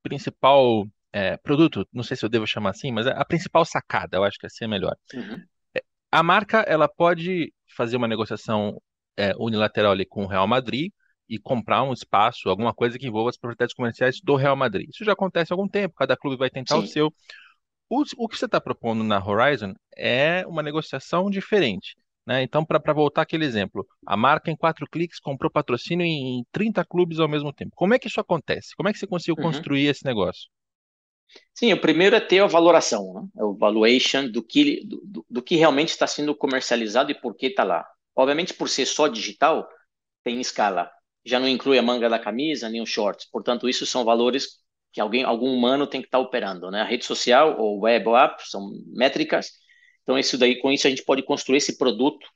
principal 0.02 0.88
é, 1.14 1.38
produto, 1.38 1.88
não 1.94 2.02
sei 2.02 2.18
se 2.18 2.26
eu 2.26 2.30
devo 2.30 2.48
chamar 2.48 2.72
assim, 2.72 2.92
mas 2.92 3.06
é 3.06 3.12
a 3.12 3.24
principal 3.24 3.64
sacada, 3.64 4.18
eu 4.18 4.24
acho 4.24 4.40
que 4.40 4.48
assim 4.48 4.66
é 4.66 4.68
melhor. 4.68 4.96
Uhum. 5.14 5.40
A 6.12 6.24
marca, 6.24 6.62
ela 6.62 6.88
pode 6.88 7.54
fazer 7.78 7.98
uma 7.98 8.08
negociação 8.08 8.82
é, 9.16 9.36
unilateral 9.38 9.92
ali 9.92 10.04
com 10.04 10.24
o 10.24 10.28
Real 10.28 10.48
Madrid 10.48 10.92
e 11.30 11.38
comprar 11.38 11.84
um 11.84 11.94
espaço, 11.94 12.50
alguma 12.50 12.74
coisa 12.74 12.98
que 12.98 13.06
envolva 13.06 13.30
as 13.30 13.38
propriedades 13.38 13.76
comerciais 13.76 14.20
do 14.20 14.36
Real 14.36 14.56
Madrid. 14.56 14.90
Isso 14.90 15.06
já 15.06 15.14
acontece 15.14 15.54
há 15.54 15.56
algum 15.56 15.68
tempo, 15.68 15.94
cada 15.94 16.18
clube 16.18 16.38
vai 16.38 16.50
tentar 16.50 16.78
Sim. 16.78 16.84
o 16.84 16.88
seu. 16.88 17.14
O, 17.92 18.06
o 18.20 18.28
que 18.30 18.38
você 18.38 18.46
está 18.46 18.62
propondo 18.62 19.04
na 19.04 19.22
Horizon 19.22 19.74
é 19.98 20.46
uma 20.48 20.64
negociação 20.64 21.30
diferente. 21.30 21.94
Né? 22.26 22.42
Então, 22.42 22.64
para 22.64 22.94
voltar 22.94 23.24
aquele 23.24 23.44
exemplo, 23.44 23.86
a 24.08 24.16
marca 24.16 24.50
em 24.50 24.56
quatro 24.56 24.88
cliques 24.90 25.20
comprou 25.20 25.52
patrocínio 25.52 26.06
em 26.06 26.46
30 26.54 26.86
clubes 26.86 27.20
ao 27.20 27.28
mesmo 27.28 27.52
tempo. 27.52 27.74
Como 27.76 27.94
é 27.94 28.00
que 28.00 28.08
isso 28.08 28.22
acontece? 28.22 28.74
Como 28.78 28.88
é 28.88 28.94
que 28.94 28.98
você 28.98 29.06
conseguiu 29.06 29.36
uhum. 29.38 29.44
construir 29.44 29.88
esse 29.88 30.06
negócio? 30.06 30.50
Sim, 31.54 31.74
o 31.74 31.82
primeiro 31.82 32.16
é 32.16 32.22
ter 32.22 32.40
a 32.40 32.48
valoração, 32.48 33.14
né? 33.14 33.28
É 33.38 33.44
o 33.44 33.58
valuation 33.58 34.26
do 34.30 34.42
que, 34.42 34.86
do, 34.86 35.26
do 35.30 35.42
que 35.42 35.58
realmente 35.58 35.90
está 35.90 36.08
sendo 36.08 36.34
comercializado 36.34 37.12
e 37.12 37.20
por 37.20 37.36
que 37.36 37.48
está 37.48 37.66
lá. 37.66 37.86
Obviamente, 38.16 38.54
por 38.54 38.70
ser 38.70 38.86
só 38.86 39.10
digital, 39.10 39.68
tem 40.24 40.40
escala. 40.40 40.90
Já 41.26 41.42
não 41.42 41.48
inclui 41.48 41.78
a 41.78 41.82
manga 41.84 42.10
da 42.10 42.18
camisa 42.18 42.70
nem 42.70 42.82
os 42.82 42.90
shorts. 42.90 43.28
Portanto, 43.30 43.68
isso 43.68 43.86
são 43.86 44.06
valores 44.06 44.61
que 44.92 45.02
alguém, 45.02 45.24
algum 45.24 45.54
humano 45.54 45.88
tem 45.88 46.02
que 46.02 46.08
estar 46.08 46.18
tá 46.18 46.24
operando. 46.24 46.70
Né? 46.70 46.82
A 46.82 46.86
rede 46.86 47.06
social 47.06 47.60
ou 47.60 47.82
web 47.82 48.08
ou 48.10 48.18
app 48.18 48.42
são 48.50 48.72
métricas 48.88 49.62
então, 50.04 50.18
isso 50.18 50.38
daí, 50.38 50.60
com 50.60 50.72
isso, 50.72 50.88
a 50.88 50.90
gente 50.90 51.04
pode 51.04 51.24
construir 51.24 51.58
esse 51.58 51.78
produto 51.78 52.28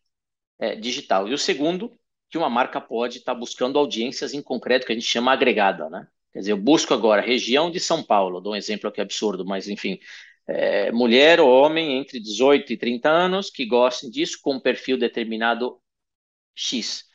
é, 0.59 0.75
digital. 0.75 1.27
E 1.27 1.33
o 1.33 1.37
segundo, 1.37 1.91
que 2.29 2.37
uma 2.37 2.49
marca 2.49 2.79
pode 2.79 3.19
estar 3.19 3.33
tá 3.33 3.39
buscando 3.39 3.79
audiências 3.79 4.33
em 4.33 4.41
concreto, 4.41 4.85
que 4.85 4.91
a 4.91 4.95
gente 4.95 5.07
chama 5.07 5.33
agregada, 5.33 5.89
né? 5.89 6.07
Quer 6.31 6.39
dizer, 6.39 6.51
eu 6.51 6.57
busco 6.57 6.93
agora 6.93 7.21
região 7.21 7.71
de 7.71 7.79
São 7.79 8.03
Paulo, 8.03 8.41
dou 8.41 8.53
um 8.53 8.55
exemplo 8.55 8.89
aqui 8.89 9.01
absurdo, 9.01 9.45
mas 9.45 9.67
enfim, 9.69 9.99
é, 10.47 10.91
mulher 10.91 11.39
ou 11.39 11.49
homem 11.49 11.97
entre 11.97 12.19
18 12.19 12.73
e 12.73 12.77
30 12.77 13.09
anos 13.09 13.49
que 13.49 13.65
gostem 13.65 14.09
disso 14.09 14.39
com 14.41 14.55
um 14.55 14.59
perfil 14.59 14.97
determinado 14.97 15.79
X. 16.53 17.05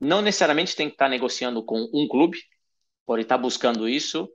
Não 0.00 0.22
necessariamente 0.22 0.76
tem 0.76 0.88
que 0.88 0.94
estar 0.94 1.06
tá 1.06 1.10
negociando 1.10 1.62
com 1.64 1.88
um 1.92 2.08
clube, 2.08 2.38
pode 3.04 3.22
estar 3.22 3.36
tá 3.36 3.42
buscando 3.42 3.88
isso, 3.88 4.28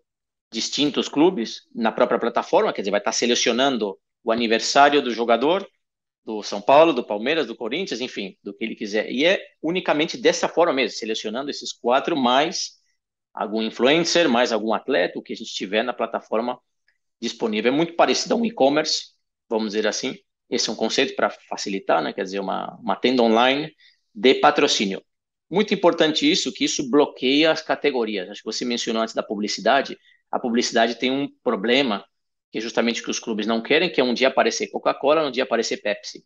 distintos 0.56 1.10
clubes 1.10 1.64
na 1.76 1.92
própria 1.92 2.18
plataforma, 2.18 2.72
quer 2.72 2.82
dizer, 2.82 2.92
vai 2.92 3.02
estar 3.02 3.12
selecionando 3.12 4.00
o 4.24 4.32
aniversário 4.32 5.02
do 5.02 5.12
jogador, 5.12 5.68
do 6.24 6.42
São 6.42 6.62
Paulo, 6.62 6.94
do 6.94 7.04
Palmeiras, 7.04 7.46
do 7.46 7.58
Corinthians, 7.58 8.00
enfim, 8.00 8.38
do 8.42 8.54
que 8.54 8.64
ele 8.64 8.74
quiser. 8.74 9.12
E 9.12 9.26
é 9.26 9.38
unicamente 9.62 10.18
dessa 10.18 10.48
forma 10.48 10.72
mesmo, 10.72 10.98
selecionando 10.98 11.50
esses 11.50 11.74
quatro, 11.74 12.16
mais 12.16 12.72
algum 13.34 13.62
influencer, 13.62 14.30
mais 14.30 14.54
algum 14.54 14.74
atleta, 14.74 15.20
o 15.20 15.22
que 15.22 15.34
a 15.34 15.36
gente 15.36 15.54
tiver 15.54 15.84
na 15.84 15.92
plataforma 15.92 16.58
disponível. 17.22 17.74
É 17.74 17.76
muito 17.76 17.94
parecido 17.94 18.34
a 18.34 18.38
um 18.38 18.46
e-commerce, 18.46 19.08
vamos 19.50 19.74
dizer 19.74 19.86
assim. 19.86 20.18
Esse 20.50 20.70
é 20.70 20.72
um 20.72 20.76
conceito 20.76 21.18
para 21.18 21.30
facilitar, 21.30 22.02
né? 22.02 22.14
quer 22.14 22.24
dizer, 22.24 22.40
uma, 22.40 22.78
uma 22.82 22.96
tenda 22.96 23.22
online 23.22 23.76
de 24.14 24.36
patrocínio. 24.36 25.04
Muito 25.50 25.74
importante 25.74 26.30
isso, 26.30 26.52
que 26.54 26.64
isso 26.64 26.90
bloqueia 26.90 27.52
as 27.52 27.62
categorias. 27.62 28.30
Acho 28.30 28.42
que 28.42 28.46
você 28.46 28.64
mencionou 28.64 29.04
antes 29.04 29.14
da 29.14 29.22
publicidade. 29.22 29.98
A 30.36 30.40
publicidade 30.40 30.96
tem 30.96 31.10
um 31.10 31.30
problema 31.42 32.04
que 32.52 32.58
é 32.58 32.62
justamente 32.62 33.02
que 33.02 33.10
os 33.10 33.20
clubes 33.20 33.48
não 33.48 33.64
querem, 33.64 33.90
que 33.90 34.02
é 34.02 34.04
um 34.04 34.14
dia 34.14 34.28
aparecer 34.28 34.68
Coca-Cola, 34.68 35.26
um 35.26 35.32
dia 35.32 35.44
aparecer 35.44 35.78
Pepsi. 35.78 36.26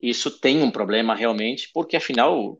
Isso 0.00 0.38
tem 0.38 0.62
um 0.62 0.70
problema 0.70 1.12
realmente, 1.12 1.68
porque 1.74 1.96
afinal 1.96 2.56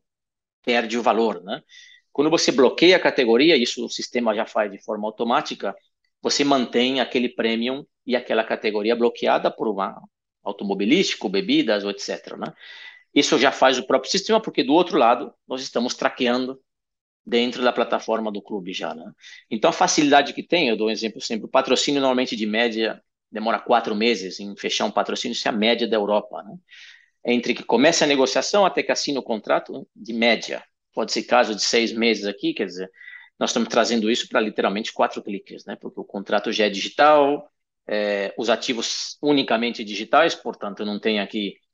perde 0.65 0.99
o 0.99 1.03
valor, 1.03 1.41
né? 1.45 1.63
Quando 2.11 2.29
você 2.29 2.51
bloqueia 2.51 2.97
a 2.97 3.01
categoria, 3.01 3.57
isso 3.57 3.85
o 3.85 3.89
sistema 3.89 4.35
já 4.35 4.45
faz 4.45 4.73
de 4.73 4.83
forma 4.83 5.07
automática, 5.07 5.73
você 6.21 6.43
mantém 6.43 7.01
aquele 7.01 7.29
premium 7.29 7.87
e 8.05 8.17
aquela 8.17 8.43
categoria 8.43 8.97
bloqueada 8.97 9.53
por 9.53 9.69
uma 9.69 10.03
automobilístico, 10.43 11.29
bebidas, 11.29 11.85
ou 11.85 11.93
etc. 11.93 12.37
Né? 12.37 12.53
Isso 13.15 13.39
já 13.39 13.53
faz 13.53 13.79
o 13.79 13.87
próprio 13.87 14.11
sistema, 14.11 14.43
porque 14.43 14.65
do 14.65 14.75
outro 14.75 14.99
lado 14.99 15.33
nós 15.47 15.63
estamos 15.63 15.95
traqueando 15.95 16.61
dentro 17.29 17.63
da 17.63 17.73
plataforma 17.73 18.33
do 18.33 18.41
clube 18.41 18.73
já. 18.73 18.95
Né? 18.95 19.05
Então 19.51 19.69
a 19.69 19.73
facilidade 19.73 20.33
que 20.33 20.43
tem, 20.43 20.69
eu 20.69 20.77
dou 20.77 20.89
um 20.89 20.91
exemplo 20.91 21.21
sempre, 21.21 21.45
o 21.45 21.49
patrocínio 21.49 22.01
normalmente 22.01 22.35
de 22.35 22.47
média 22.47 23.03
demora 23.31 23.59
quatro 23.59 23.95
meses 23.95 24.41
em 24.41 24.57
fechar 24.57 24.87
um 24.87 24.91
patrocínio, 24.91 25.35
isso 25.35 25.47
é 25.47 25.51
a 25.51 25.55
média 25.55 25.87
da 25.87 25.97
Europa. 25.97 26.43
Né? 26.43 26.57
Entre 27.27 27.53
que 27.53 27.63
comece 27.63 28.03
a 28.03 28.07
negociação 28.07 28.65
até 28.65 28.83
que 28.83 28.91
assine 28.91 29.19
o 29.19 29.23
contrato, 29.23 29.87
de 29.95 30.15
média. 30.15 30.65
Pode 30.95 31.13
ser 31.13 31.25
caso 31.25 31.55
de 31.55 31.63
seis 31.63 31.93
meses 31.93 32.25
aqui, 32.25 32.55
quer 32.55 32.65
dizer, 32.65 32.91
nós 33.39 33.51
estamos 33.51 33.69
trazendo 33.69 34.11
isso 34.11 34.27
para 34.29 34.41
literalmente 34.41 34.93
quatro 34.93 35.23
cliques, 35.23 35.67
né? 35.67 35.77
porque 35.77 36.01
o 36.01 36.05
contrato 36.05 36.51
já 36.51 36.65
é 36.65 36.71
digital, 36.71 37.51
é, 37.87 38.35
os 38.39 38.49
ativos 38.49 39.19
unicamente 39.21 39.85
digitais, 39.85 40.35
portanto, 40.35 40.83
não 40.85 40.99
tem 40.99 41.21
aqui 41.21 41.57
é, 41.57 41.68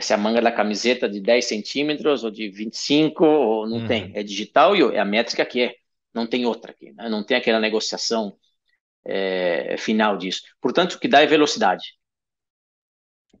se 0.00 0.12
a 0.12 0.16
manga 0.18 0.42
da 0.42 0.52
camiseta 0.52 1.08
de 1.08 1.20
10 1.20 1.44
centímetros 1.44 2.22
ou 2.22 2.30
de 2.30 2.48
25, 2.50 3.24
ou 3.24 3.66
não 3.66 3.78
uhum. 3.78 3.86
tem. 3.86 4.12
É 4.14 4.22
digital 4.22 4.76
e 4.76 4.82
é 4.94 4.98
a 4.98 5.04
métrica 5.04 5.44
que 5.44 5.62
é. 5.62 5.74
Não 6.12 6.26
tem 6.26 6.44
outra 6.44 6.72
aqui. 6.72 6.92
Né? 6.92 7.08
Não 7.08 7.24
tem 7.24 7.36
aquela 7.36 7.60
negociação 7.60 8.36
é, 9.04 9.76
final 9.78 10.16
disso. 10.16 10.42
Portanto, 10.60 10.94
o 10.94 10.98
que 10.98 11.08
dá 11.08 11.22
é 11.22 11.26
velocidade. 11.26 11.84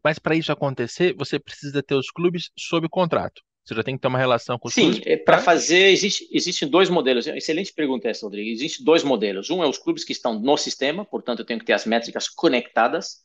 Mas 0.02 0.18
para 0.18 0.34
isso 0.34 0.50
acontecer, 0.50 1.14
você 1.14 1.38
precisa 1.38 1.82
ter 1.82 1.94
os 1.94 2.10
clubes 2.10 2.50
sob 2.56 2.88
contrato. 2.88 3.42
Você 3.64 3.74
já 3.74 3.82
tem 3.82 3.94
que 3.94 4.00
ter 4.00 4.08
uma 4.08 4.18
relação 4.18 4.58
com 4.58 4.68
os 4.68 4.74
Sim, 4.74 4.82
clubes. 4.82 4.98
Sim, 5.04 5.10
é, 5.10 5.16
para 5.16 5.38
fazer, 5.38 5.90
existe, 5.90 6.26
existem 6.32 6.68
dois 6.68 6.88
modelos. 6.88 7.26
Excelente 7.26 7.72
pergunta 7.72 8.08
essa, 8.08 8.24
Rodrigo. 8.24 8.48
Existem 8.50 8.84
dois 8.84 9.04
modelos. 9.04 9.50
Um 9.50 9.62
é 9.62 9.68
os 9.68 9.78
clubes 9.78 10.04
que 10.04 10.12
estão 10.12 10.40
no 10.40 10.56
sistema, 10.56 11.04
portanto, 11.04 11.40
eu 11.40 11.44
tenho 11.44 11.60
que 11.60 11.66
ter 11.66 11.74
as 11.74 11.84
métricas 11.84 12.28
conectadas. 12.28 13.18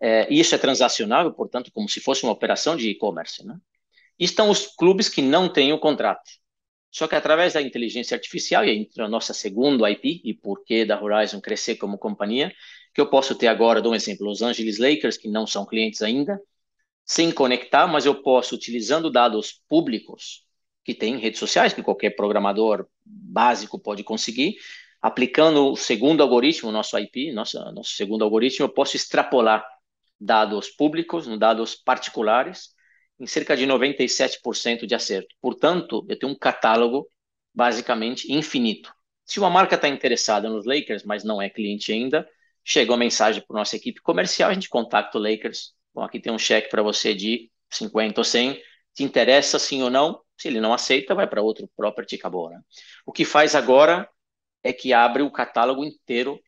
É, 0.00 0.32
isso 0.32 0.54
é 0.54 0.58
transacionável, 0.58 1.32
portanto, 1.32 1.70
como 1.72 1.88
se 1.88 2.00
fosse 2.00 2.22
uma 2.22 2.32
operação 2.32 2.76
de 2.76 2.88
e-commerce. 2.88 3.44
Né? 3.44 3.56
Estão 4.18 4.50
os 4.50 4.66
clubes 4.66 5.08
que 5.08 5.22
não 5.22 5.48
têm 5.48 5.72
o 5.72 5.78
contrato. 5.78 6.30
Só 6.90 7.06
que 7.06 7.14
através 7.14 7.52
da 7.52 7.62
inteligência 7.62 8.14
artificial, 8.14 8.64
e 8.64 8.70
entre 8.70 9.02
a 9.02 9.08
nossa 9.08 9.34
segunda 9.34 9.90
IP, 9.90 10.22
e 10.24 10.34
por 10.34 10.64
que 10.64 10.84
da 10.84 11.02
Horizon 11.02 11.40
crescer 11.40 11.76
como 11.76 11.98
companhia, 11.98 12.52
que 12.94 13.00
eu 13.00 13.08
posso 13.08 13.34
ter 13.34 13.48
agora, 13.48 13.82
dou 13.82 13.92
um 13.92 13.94
exemplo, 13.94 14.26
Los 14.26 14.42
Angeles 14.42 14.78
Lakers, 14.78 15.16
que 15.16 15.28
não 15.28 15.46
são 15.46 15.66
clientes 15.66 16.00
ainda, 16.02 16.40
sem 17.04 17.30
conectar, 17.30 17.86
mas 17.86 18.06
eu 18.06 18.22
posso, 18.22 18.54
utilizando 18.54 19.10
dados 19.10 19.62
públicos, 19.68 20.44
que 20.84 20.94
tem 20.94 21.18
redes 21.18 21.38
sociais, 21.38 21.72
que 21.72 21.82
qualquer 21.82 22.10
programador 22.10 22.86
básico 23.04 23.78
pode 23.78 24.02
conseguir, 24.02 24.56
aplicando 25.00 25.72
o 25.72 25.76
segundo 25.76 26.22
algoritmo, 26.22 26.72
nosso 26.72 26.98
IP, 26.98 27.32
nosso, 27.32 27.58
nosso 27.72 27.90
segundo 27.90 28.24
algoritmo, 28.24 28.64
eu 28.64 28.68
posso 28.68 28.96
extrapolar 28.96 29.64
dados 30.20 30.68
públicos, 30.68 31.26
dados 31.38 31.74
particulares, 31.74 32.70
em 33.18 33.26
cerca 33.26 33.56
de 33.56 33.66
97% 33.66 34.86
de 34.86 34.94
acerto. 34.94 35.34
Portanto, 35.40 36.04
eu 36.08 36.18
tenho 36.18 36.32
um 36.32 36.38
catálogo 36.38 37.08
basicamente 37.54 38.32
infinito. 38.32 38.92
Se 39.24 39.38
uma 39.38 39.50
marca 39.50 39.74
está 39.74 39.88
interessada 39.88 40.48
nos 40.48 40.64
Lakers, 40.64 41.04
mas 41.04 41.24
não 41.24 41.42
é 41.42 41.50
cliente 41.50 41.92
ainda, 41.92 42.28
chega 42.64 42.92
uma 42.92 42.98
mensagem 42.98 43.42
para 43.46 43.56
nossa 43.56 43.76
equipe 43.76 44.00
comercial, 44.00 44.50
a 44.50 44.54
gente 44.54 44.68
contacta 44.68 45.18
o 45.18 45.20
Lakers. 45.20 45.74
Bom, 45.92 46.02
aqui 46.02 46.20
tem 46.20 46.32
um 46.32 46.38
cheque 46.38 46.70
para 46.70 46.82
você 46.82 47.14
de 47.14 47.50
50 47.70 48.20
ou 48.20 48.24
100. 48.24 48.60
Te 48.94 49.02
interessa 49.02 49.58
sim 49.58 49.82
ou 49.82 49.90
não? 49.90 50.20
Se 50.36 50.48
ele 50.48 50.60
não 50.60 50.72
aceita, 50.72 51.14
vai 51.14 51.26
para 51.26 51.42
outro 51.42 51.68
property 51.76 52.14
e 52.14 52.18
acabou. 52.18 52.50
Né? 52.50 52.60
O 53.04 53.12
que 53.12 53.24
faz 53.24 53.54
agora 53.54 54.08
é 54.62 54.72
que 54.72 54.92
abre 54.92 55.22
o 55.22 55.30
catálogo 55.30 55.84
inteiro 55.84 56.38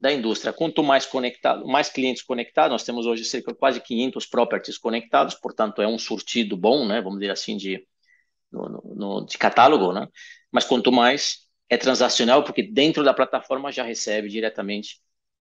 da 0.00 0.12
indústria. 0.12 0.52
Quanto 0.52 0.82
mais 0.82 1.04
conectado, 1.04 1.66
mais 1.66 1.90
clientes 1.90 2.22
conectados, 2.22 2.72
nós 2.72 2.84
temos 2.84 3.06
hoje 3.06 3.24
cerca 3.24 3.52
de 3.52 3.58
quase 3.58 3.80
500 3.80 4.26
properties 4.26 4.78
conectados, 4.78 5.34
portanto 5.34 5.82
é 5.82 5.86
um 5.86 5.98
surtido 5.98 6.56
bom, 6.56 6.86
né, 6.86 7.02
vamos 7.02 7.20
dizer 7.20 7.32
assim, 7.32 7.56
de, 7.56 7.86
no, 8.50 8.68
no, 8.96 9.26
de 9.26 9.36
catálogo, 9.36 9.92
né? 9.92 10.08
mas 10.50 10.64
quanto 10.64 10.90
mais 10.90 11.48
é 11.68 11.76
transacional, 11.76 12.42
porque 12.42 12.62
dentro 12.62 13.04
da 13.04 13.14
plataforma 13.14 13.70
já 13.70 13.84
recebe 13.84 14.28
diretamente 14.28 15.00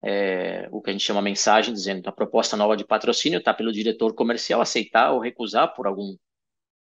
é, 0.03 0.68
o 0.70 0.80
que 0.82 0.90
a 0.90 0.92
gente 0.92 1.05
chama 1.05 1.22
mensagem, 1.22 1.72
dizendo 1.72 2.09
a 2.09 2.12
proposta 2.12 2.57
nova 2.57 2.76
de 2.76 2.84
patrocínio 2.84 3.38
está 3.38 3.55
pelo 3.55 3.72
diretor 3.72 4.14
comercial 4.14 4.61
aceitar 4.61 5.12
ou 5.12 5.20
recusar 5.20 5.74
por 5.74 5.86
algum 5.86 6.16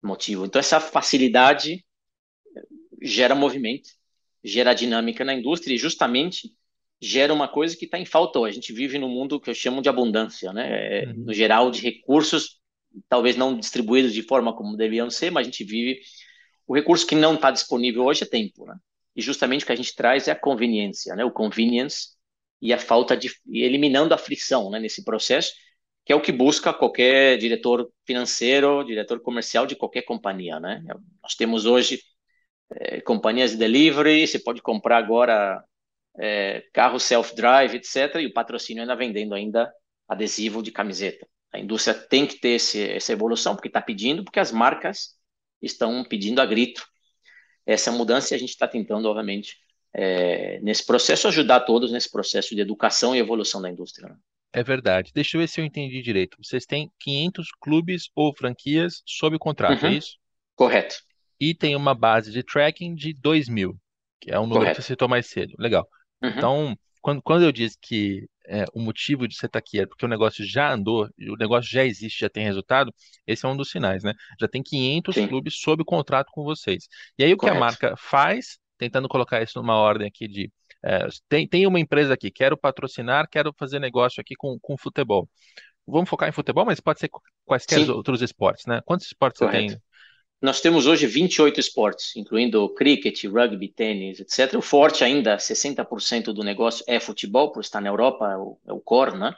motivo. 0.02 0.44
Então 0.44 0.60
essa 0.60 0.80
facilidade 0.80 1.84
gera 3.02 3.34
movimento, 3.34 3.88
gera 4.42 4.74
dinâmica 4.74 5.24
na 5.24 5.34
indústria 5.34 5.74
e 5.74 5.78
justamente 5.78 6.54
gera 7.00 7.32
uma 7.32 7.48
coisa 7.48 7.76
que 7.76 7.84
está 7.84 7.98
em 7.98 8.04
falta. 8.04 8.40
A 8.40 8.50
gente 8.50 8.72
vive 8.72 8.98
num 8.98 9.08
mundo 9.08 9.40
que 9.40 9.50
eu 9.50 9.54
chamo 9.54 9.82
de 9.82 9.88
abundância, 9.88 10.52
né? 10.52 11.02
É, 11.02 11.06
uhum. 11.06 11.24
No 11.26 11.34
geral, 11.34 11.70
de 11.70 11.80
recursos, 11.80 12.60
talvez 13.08 13.36
não 13.36 13.58
distribuídos 13.58 14.12
de 14.12 14.22
forma 14.22 14.54
como 14.54 14.76
deveriam 14.76 15.10
ser, 15.10 15.30
mas 15.30 15.46
a 15.46 15.50
gente 15.50 15.64
vive. 15.64 16.00
O 16.66 16.74
recurso 16.74 17.06
que 17.06 17.14
não 17.14 17.34
está 17.34 17.50
disponível 17.50 18.04
hoje 18.04 18.24
é 18.24 18.26
tempo, 18.26 18.64
né? 18.64 18.76
E 19.14 19.22
justamente 19.22 19.62
o 19.62 19.66
que 19.66 19.72
a 19.72 19.76
gente 19.76 19.94
traz 19.94 20.28
é 20.28 20.32
a 20.32 20.36
conveniência, 20.36 21.14
né? 21.14 21.24
O 21.24 21.30
convenience 21.30 22.08
e 22.60 22.72
a 22.72 22.78
falta 22.78 23.16
de. 23.16 23.30
E 23.46 23.62
eliminando 23.62 24.14
a 24.14 24.18
fricção 24.18 24.70
né? 24.70 24.80
nesse 24.80 25.04
processo, 25.04 25.52
que 26.04 26.12
é 26.12 26.16
o 26.16 26.20
que 26.20 26.32
busca 26.32 26.72
qualquer 26.72 27.36
diretor 27.38 27.90
financeiro, 28.06 28.84
diretor 28.84 29.20
comercial 29.20 29.66
de 29.66 29.76
qualquer 29.76 30.02
companhia, 30.02 30.58
né? 30.58 30.82
Nós 31.22 31.34
temos 31.34 31.66
hoje 31.66 32.00
é, 32.70 33.00
companhias 33.00 33.52
de 33.52 33.56
delivery, 33.58 34.26
você 34.26 34.38
pode 34.38 34.62
comprar 34.62 34.98
agora 34.98 35.62
é, 36.18 36.64
carro 36.72 36.98
self-drive, 36.98 37.76
etc., 37.76 38.16
e 38.20 38.26
o 38.26 38.32
patrocínio 38.32 38.82
ainda 38.82 38.96
vendendo 38.96 39.34
ainda 39.34 39.72
adesivo 40.08 40.62
de 40.62 40.70
camiseta. 40.70 41.26
A 41.52 41.58
indústria 41.58 41.94
tem 41.94 42.26
que 42.26 42.40
ter 42.40 42.50
esse, 42.50 42.82
essa 42.90 43.12
evolução, 43.12 43.54
porque 43.54 43.68
está 43.68 43.80
pedindo, 43.80 44.24
porque 44.24 44.40
as 44.40 44.50
marcas 44.50 45.16
estão 45.62 46.04
pedindo 46.04 46.40
a 46.40 46.46
grito 46.46 46.84
essa 47.66 47.90
mudança 47.90 48.34
e 48.34 48.36
a 48.36 48.38
gente 48.38 48.50
está 48.50 48.68
tentando, 48.68 49.08
obviamente, 49.08 49.56
é, 49.94 50.58
nesse 50.60 50.84
processo, 50.84 51.28
ajudar 51.28 51.60
todos 51.60 51.92
nesse 51.92 52.10
processo 52.10 52.54
de 52.54 52.60
educação 52.60 53.14
e 53.14 53.18
evolução 53.18 53.62
da 53.62 53.70
indústria. 53.70 54.08
Né? 54.08 54.16
É 54.52 54.62
verdade. 54.62 55.12
Deixa 55.14 55.36
eu 55.36 55.40
ver 55.40 55.48
se 55.48 55.60
eu 55.60 55.64
entendi 55.64 56.02
direito. 56.02 56.36
Vocês 56.42 56.66
têm 56.66 56.90
500 57.00 57.48
clubes 57.60 58.10
ou 58.14 58.34
franquias 58.36 59.02
sob 59.06 59.38
contrato, 59.38 59.84
é 59.84 59.88
uhum. 59.88 59.94
é 59.94 59.98
isso? 59.98 60.16
Correto. 60.54 60.96
E 61.40 61.54
tem 61.54 61.74
uma 61.74 61.94
base 61.94 62.30
de 62.30 62.42
tracking 62.42 62.94
de 62.94 63.12
2 63.14 63.48
mil, 63.48 63.76
que 64.20 64.30
é 64.30 64.38
um 64.38 64.42
número 64.42 64.60
Correto. 64.60 64.76
que 64.76 64.82
você 64.82 64.88
citou 64.88 65.08
mais 65.08 65.26
cedo. 65.26 65.54
Legal. 65.58 65.88
Uhum. 66.24 66.30
Então, 66.36 66.78
quando, 67.00 67.22
quando 67.22 67.44
eu 67.44 67.52
disse 67.52 67.76
que 67.80 68.26
é, 68.46 68.64
o 68.74 68.80
motivo 68.80 69.28
de 69.28 69.36
você 69.36 69.46
estar 69.46 69.58
aqui 69.58 69.80
é 69.80 69.86
porque 69.86 70.04
o 70.04 70.08
negócio 70.08 70.44
já 70.44 70.72
andou, 70.72 71.08
o 71.18 71.36
negócio 71.36 71.70
já 71.70 71.84
existe, 71.84 72.20
já 72.20 72.28
tem 72.30 72.44
resultado, 72.44 72.92
esse 73.26 73.44
é 73.44 73.48
um 73.48 73.56
dos 73.56 73.70
sinais, 73.70 74.02
né? 74.02 74.12
Já 74.40 74.48
tem 74.48 74.62
500 74.62 75.14
Sim. 75.14 75.28
clubes 75.28 75.60
sob 75.60 75.84
contrato 75.84 76.30
com 76.32 76.42
vocês. 76.44 76.88
E 77.18 77.24
aí 77.24 77.32
o 77.32 77.36
Correto. 77.36 77.56
que 77.56 77.58
a 77.58 77.60
marca 77.60 77.94
faz, 77.96 78.58
tentando 78.78 79.08
colocar 79.08 79.42
isso 79.42 79.58
numa 79.58 79.76
ordem 79.76 80.06
aqui 80.06 80.26
de 80.26 80.50
é, 80.82 81.06
tem, 81.28 81.48
tem 81.48 81.66
uma 81.66 81.80
empresa 81.80 82.12
aqui, 82.12 82.30
quero 82.30 82.58
patrocinar, 82.58 83.26
quero 83.30 83.54
fazer 83.58 83.78
negócio 83.78 84.20
aqui 84.20 84.34
com, 84.36 84.58
com 84.60 84.76
futebol. 84.76 85.28
Vamos 85.86 86.08
focar 86.08 86.28
em 86.28 86.32
futebol, 86.32 86.64
mas 86.64 86.80
pode 86.80 87.00
ser 87.00 87.10
quaisquer 87.44 87.80
Sim. 87.80 87.90
outros 87.90 88.22
esportes, 88.22 88.66
né? 88.66 88.80
Quantos 88.84 89.06
esportes 89.06 89.38
Correto. 89.38 89.70
você 89.70 89.76
tem? 89.76 89.83
Nós 90.44 90.60
temos 90.60 90.86
hoje 90.86 91.06
28 91.06 91.58
esportes, 91.58 92.14
incluindo 92.16 92.68
cricket, 92.74 93.24
rugby, 93.24 93.66
tênis, 93.66 94.20
etc. 94.20 94.58
O 94.58 94.60
forte 94.60 95.02
ainda, 95.02 95.38
60% 95.38 96.34
do 96.34 96.44
negócio 96.44 96.84
é 96.86 97.00
futebol, 97.00 97.50
por 97.50 97.60
estar 97.60 97.80
na 97.80 97.88
Europa, 97.88 98.30
é 98.30 98.36
o, 98.36 98.58
é 98.66 98.72
o 98.74 98.78
core, 98.78 99.16
né? 99.16 99.34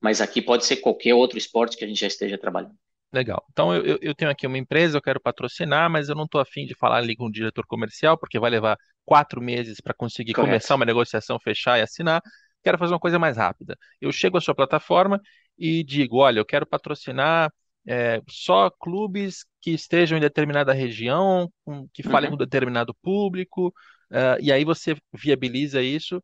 Mas 0.00 0.20
aqui 0.20 0.42
pode 0.42 0.66
ser 0.66 0.78
qualquer 0.78 1.14
outro 1.14 1.38
esporte 1.38 1.76
que 1.76 1.84
a 1.84 1.86
gente 1.86 2.00
já 2.00 2.08
esteja 2.08 2.36
trabalhando. 2.36 2.74
Legal. 3.12 3.46
Então 3.52 3.72
eu, 3.72 3.96
eu 4.02 4.12
tenho 4.12 4.28
aqui 4.28 4.44
uma 4.44 4.58
empresa, 4.58 4.98
eu 4.98 5.02
quero 5.02 5.20
patrocinar, 5.20 5.88
mas 5.88 6.08
eu 6.08 6.16
não 6.16 6.24
estou 6.24 6.40
afim 6.40 6.66
de 6.66 6.74
falar 6.74 6.96
ali 6.96 7.14
com 7.14 7.26
o 7.26 7.30
diretor 7.30 7.64
comercial, 7.64 8.18
porque 8.18 8.40
vai 8.40 8.50
levar 8.50 8.76
quatro 9.04 9.40
meses 9.40 9.80
para 9.80 9.94
conseguir 9.94 10.32
Correto. 10.32 10.50
começar 10.50 10.74
uma 10.74 10.84
negociação, 10.84 11.38
fechar 11.38 11.78
e 11.78 11.82
assinar. 11.82 12.20
Quero 12.64 12.76
fazer 12.76 12.92
uma 12.92 12.98
coisa 12.98 13.20
mais 13.20 13.36
rápida. 13.36 13.76
Eu 14.00 14.10
chego 14.10 14.36
à 14.36 14.40
sua 14.40 14.56
plataforma 14.56 15.20
e 15.56 15.84
digo: 15.84 16.16
olha, 16.16 16.40
eu 16.40 16.44
quero 16.44 16.66
patrocinar 16.66 17.52
é, 17.90 18.22
só 18.28 18.70
clubes 18.70 19.44
que 19.60 19.72
estejam 19.72 20.16
em 20.16 20.20
determinada 20.20 20.72
região, 20.72 21.52
que 21.92 22.04
falem 22.04 22.30
uhum. 22.30 22.36
com 22.36 22.44
determinado 22.44 22.94
público, 23.02 23.74
uh, 24.12 24.38
e 24.40 24.52
aí 24.52 24.64
você 24.64 24.96
viabiliza 25.12 25.82
isso 25.82 26.22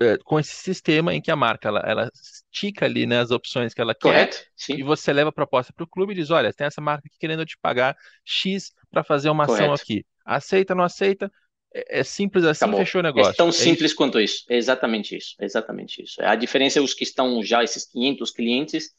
é, 0.00 0.16
com 0.18 0.38
esse 0.38 0.54
sistema 0.54 1.12
em 1.12 1.20
que 1.20 1.30
a 1.30 1.34
marca 1.34 1.66
ela, 1.66 1.80
ela 1.80 2.10
estica 2.14 2.84
ali 2.84 3.04
né, 3.04 3.18
as 3.18 3.32
opções 3.32 3.74
que 3.74 3.80
ela 3.80 3.96
Correto, 3.96 4.36
quer 4.36 4.46
sim. 4.54 4.74
e 4.74 4.84
você 4.84 5.12
leva 5.12 5.30
a 5.30 5.32
proposta 5.32 5.72
para 5.72 5.82
o 5.82 5.88
clube 5.88 6.12
e 6.12 6.16
diz: 6.16 6.30
olha, 6.30 6.52
tem 6.52 6.68
essa 6.68 6.80
marca 6.80 7.08
aqui 7.08 7.18
querendo 7.18 7.44
te 7.44 7.58
pagar 7.60 7.96
X 8.24 8.72
para 8.92 9.02
fazer 9.02 9.28
uma 9.28 9.44
Correto. 9.44 9.64
ação 9.64 9.74
aqui. 9.74 10.06
Aceita, 10.24 10.72
não 10.72 10.84
aceita? 10.84 11.32
É, 11.74 11.98
é 11.98 12.04
simples 12.04 12.44
assim, 12.44 12.64
Acabou. 12.64 12.78
fechou 12.78 13.00
o 13.00 13.04
negócio. 13.04 13.32
É 13.32 13.34
tão 13.34 13.48
é 13.48 13.52
simples 13.52 13.90
isso? 13.90 13.96
quanto 13.96 14.20
isso. 14.20 14.44
É 14.48 14.56
exatamente 14.56 15.16
isso. 15.16 15.34
É 15.40 15.44
exatamente 15.44 16.00
isso. 16.00 16.22
A 16.22 16.36
diferença 16.36 16.78
é 16.78 16.82
os 16.82 16.94
que 16.94 17.02
estão 17.02 17.42
já, 17.42 17.64
esses 17.64 17.84
500 17.86 18.30
clientes, 18.30 18.90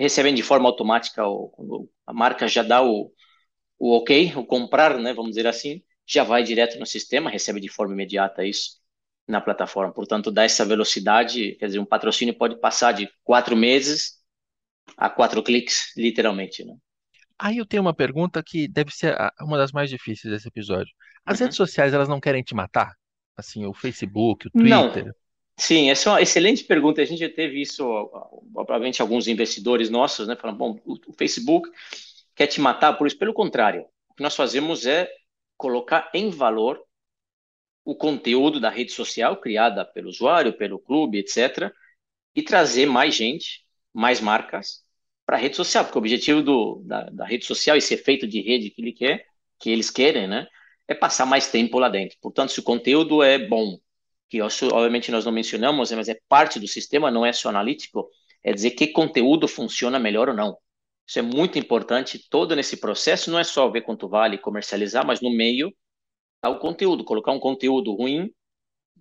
recebem 0.00 0.34
de 0.34 0.42
forma 0.42 0.66
automática, 0.66 1.26
o, 1.28 1.88
a 2.06 2.12
marca 2.12 2.48
já 2.48 2.62
dá 2.62 2.82
o, 2.82 3.12
o 3.78 3.96
ok, 3.98 4.32
o 4.34 4.44
comprar, 4.44 4.98
né, 4.98 5.12
vamos 5.12 5.32
dizer 5.32 5.46
assim, 5.46 5.82
já 6.06 6.24
vai 6.24 6.42
direto 6.42 6.78
no 6.78 6.86
sistema, 6.86 7.28
recebe 7.28 7.60
de 7.60 7.68
forma 7.68 7.92
imediata 7.92 8.44
isso 8.44 8.80
na 9.28 9.42
plataforma. 9.42 9.92
Portanto, 9.92 10.30
dá 10.30 10.42
essa 10.42 10.64
velocidade, 10.64 11.52
quer 11.56 11.66
dizer, 11.66 11.78
um 11.78 11.84
patrocínio 11.84 12.34
pode 12.34 12.58
passar 12.58 12.92
de 12.92 13.08
quatro 13.22 13.54
meses 13.54 14.18
a 14.96 15.10
quatro 15.10 15.42
cliques, 15.42 15.92
literalmente. 15.96 16.64
Né? 16.64 16.74
Aí 17.38 17.58
eu 17.58 17.66
tenho 17.66 17.82
uma 17.82 17.94
pergunta 17.94 18.42
que 18.42 18.66
deve 18.66 18.90
ser 18.90 19.14
uma 19.40 19.58
das 19.58 19.70
mais 19.70 19.90
difíceis 19.90 20.32
desse 20.32 20.48
episódio. 20.48 20.92
As 21.24 21.38
uhum. 21.38 21.44
redes 21.44 21.56
sociais, 21.56 21.92
elas 21.92 22.08
não 22.08 22.20
querem 22.20 22.42
te 22.42 22.54
matar? 22.54 22.94
Assim, 23.36 23.66
o 23.66 23.74
Facebook, 23.74 24.48
o 24.48 24.50
Twitter? 24.50 25.04
Não. 25.04 25.12
Sim, 25.60 25.90
essa 25.90 26.08
é 26.08 26.12
uma 26.12 26.22
excelente 26.22 26.64
pergunta. 26.64 27.02
A 27.02 27.04
gente 27.04 27.18
já 27.20 27.28
teve 27.28 27.60
isso, 27.60 27.84
provavelmente 28.54 29.02
alguns 29.02 29.28
investidores 29.28 29.90
nossos, 29.90 30.26
né, 30.26 30.34
falando, 30.34 30.56
bom, 30.56 30.80
o 30.86 31.12
Facebook 31.12 31.70
quer 32.34 32.46
te 32.46 32.58
matar 32.62 32.94
por 32.94 33.06
isso. 33.06 33.18
Pelo 33.18 33.34
contrário, 33.34 33.84
o 34.08 34.14
que 34.14 34.22
nós 34.22 34.34
fazemos 34.34 34.86
é 34.86 35.06
colocar 35.58 36.10
em 36.14 36.30
valor 36.30 36.82
o 37.84 37.94
conteúdo 37.94 38.58
da 38.58 38.70
rede 38.70 38.92
social 38.92 39.36
criada 39.36 39.84
pelo 39.84 40.08
usuário, 40.08 40.56
pelo 40.56 40.78
clube, 40.78 41.18
etc., 41.18 41.70
e 42.34 42.42
trazer 42.42 42.86
mais 42.86 43.14
gente, 43.14 43.62
mais 43.92 44.18
marcas 44.18 44.82
para 45.26 45.36
a 45.36 45.40
rede 45.40 45.56
social, 45.56 45.84
porque 45.84 45.98
o 45.98 46.00
objetivo 46.00 46.42
do, 46.42 46.82
da, 46.86 47.02
da, 47.10 47.26
rede 47.26 47.44
social, 47.44 47.76
esse 47.76 47.92
efeito 47.92 48.26
de 48.26 48.40
rede 48.40 48.70
que 48.70 48.80
ele 48.80 48.92
quer, 48.92 49.26
que 49.58 49.68
eles 49.68 49.90
querem, 49.90 50.26
né, 50.26 50.46
é 50.88 50.94
passar 50.94 51.26
mais 51.26 51.50
tempo 51.50 51.78
lá 51.78 51.90
dentro. 51.90 52.16
Portanto, 52.22 52.50
se 52.50 52.60
o 52.60 52.62
conteúdo 52.62 53.22
é 53.22 53.38
bom, 53.38 53.78
que 54.30 54.40
obviamente 54.40 55.10
nós 55.10 55.24
não 55.24 55.32
mencionamos, 55.32 55.90
mas 55.90 56.08
é 56.08 56.16
parte 56.28 56.60
do 56.60 56.68
sistema, 56.68 57.10
não 57.10 57.26
é 57.26 57.32
só 57.32 57.48
analítico, 57.48 58.08
é 58.44 58.52
dizer 58.52 58.70
que 58.70 58.86
conteúdo 58.86 59.48
funciona 59.48 59.98
melhor 59.98 60.28
ou 60.28 60.34
não. 60.34 60.56
Isso 61.06 61.18
é 61.18 61.22
muito 61.22 61.58
importante. 61.58 62.24
Todo 62.30 62.54
nesse 62.54 62.76
processo 62.76 63.30
não 63.30 63.38
é 63.40 63.44
só 63.44 63.68
ver 63.68 63.80
quanto 63.80 64.08
vale 64.08 64.38
comercializar, 64.38 65.04
mas 65.04 65.20
no 65.20 65.30
meio 65.30 65.74
o 66.46 66.58
conteúdo. 66.58 67.04
Colocar 67.04 67.32
um 67.32 67.40
conteúdo 67.40 67.92
ruim, 67.92 68.32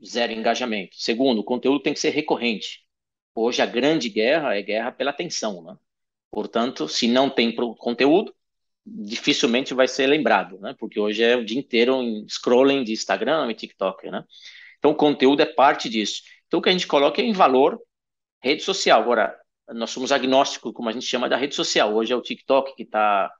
zero 0.04 0.34
engajamento. 0.34 0.96
Segundo, 0.96 1.40
o 1.40 1.44
conteúdo 1.44 1.82
tem 1.82 1.94
que 1.94 2.00
ser 2.00 2.10
recorrente. 2.10 2.80
Hoje 3.36 3.62
a 3.62 3.68
grande 3.68 4.10
guerra 4.10 4.58
é 4.58 4.64
guerra 4.64 4.92
pela 4.92 5.12
atenção, 5.12 5.62
né? 5.62 5.78
Portanto, 6.32 6.88
se 6.88 7.08
não 7.08 7.30
tem 7.30 7.56
conteúdo, 7.56 8.34
dificilmente 8.84 9.76
vai 9.76 9.88
ser 9.88 10.08
lembrado, 10.08 10.60
né? 10.60 10.76
Porque 10.80 11.00
hoje 11.00 11.24
é 11.24 11.36
o 11.36 11.46
dia 11.46 11.60
inteiro 11.60 12.02
em 12.02 12.28
scrolling 12.28 12.84
de 12.84 12.94
Instagram 12.94 13.50
e 13.52 13.56
TikTok, 13.56 14.10
né? 14.10 14.26
Então, 14.80 14.92
o 14.92 14.96
conteúdo 14.96 15.42
é 15.42 15.46
parte 15.46 15.90
disso. 15.90 16.24
Então, 16.48 16.60
o 16.60 16.64
que 16.64 16.70
a 16.70 16.72
gente 16.72 16.88
coloca 16.88 17.22
é 17.22 17.26
em 17.26 17.34
valor 17.34 17.80
rede 18.42 18.64
social. 18.64 19.02
Agora, 19.02 19.38
nós 19.68 19.92
somos 19.92 20.12
agnósticos, 20.12 20.74
como 20.74 20.90
a 20.90 20.92
gente 20.92 21.06
chama 21.06 21.30
da 21.30 21.38
rede 21.38 21.56
social. 21.56 21.94
Hoje 21.94 22.12
é 22.12 22.16
o 22.16 22.22
TikTok 22.22 22.76
que 22.76 22.84
está 22.84 23.32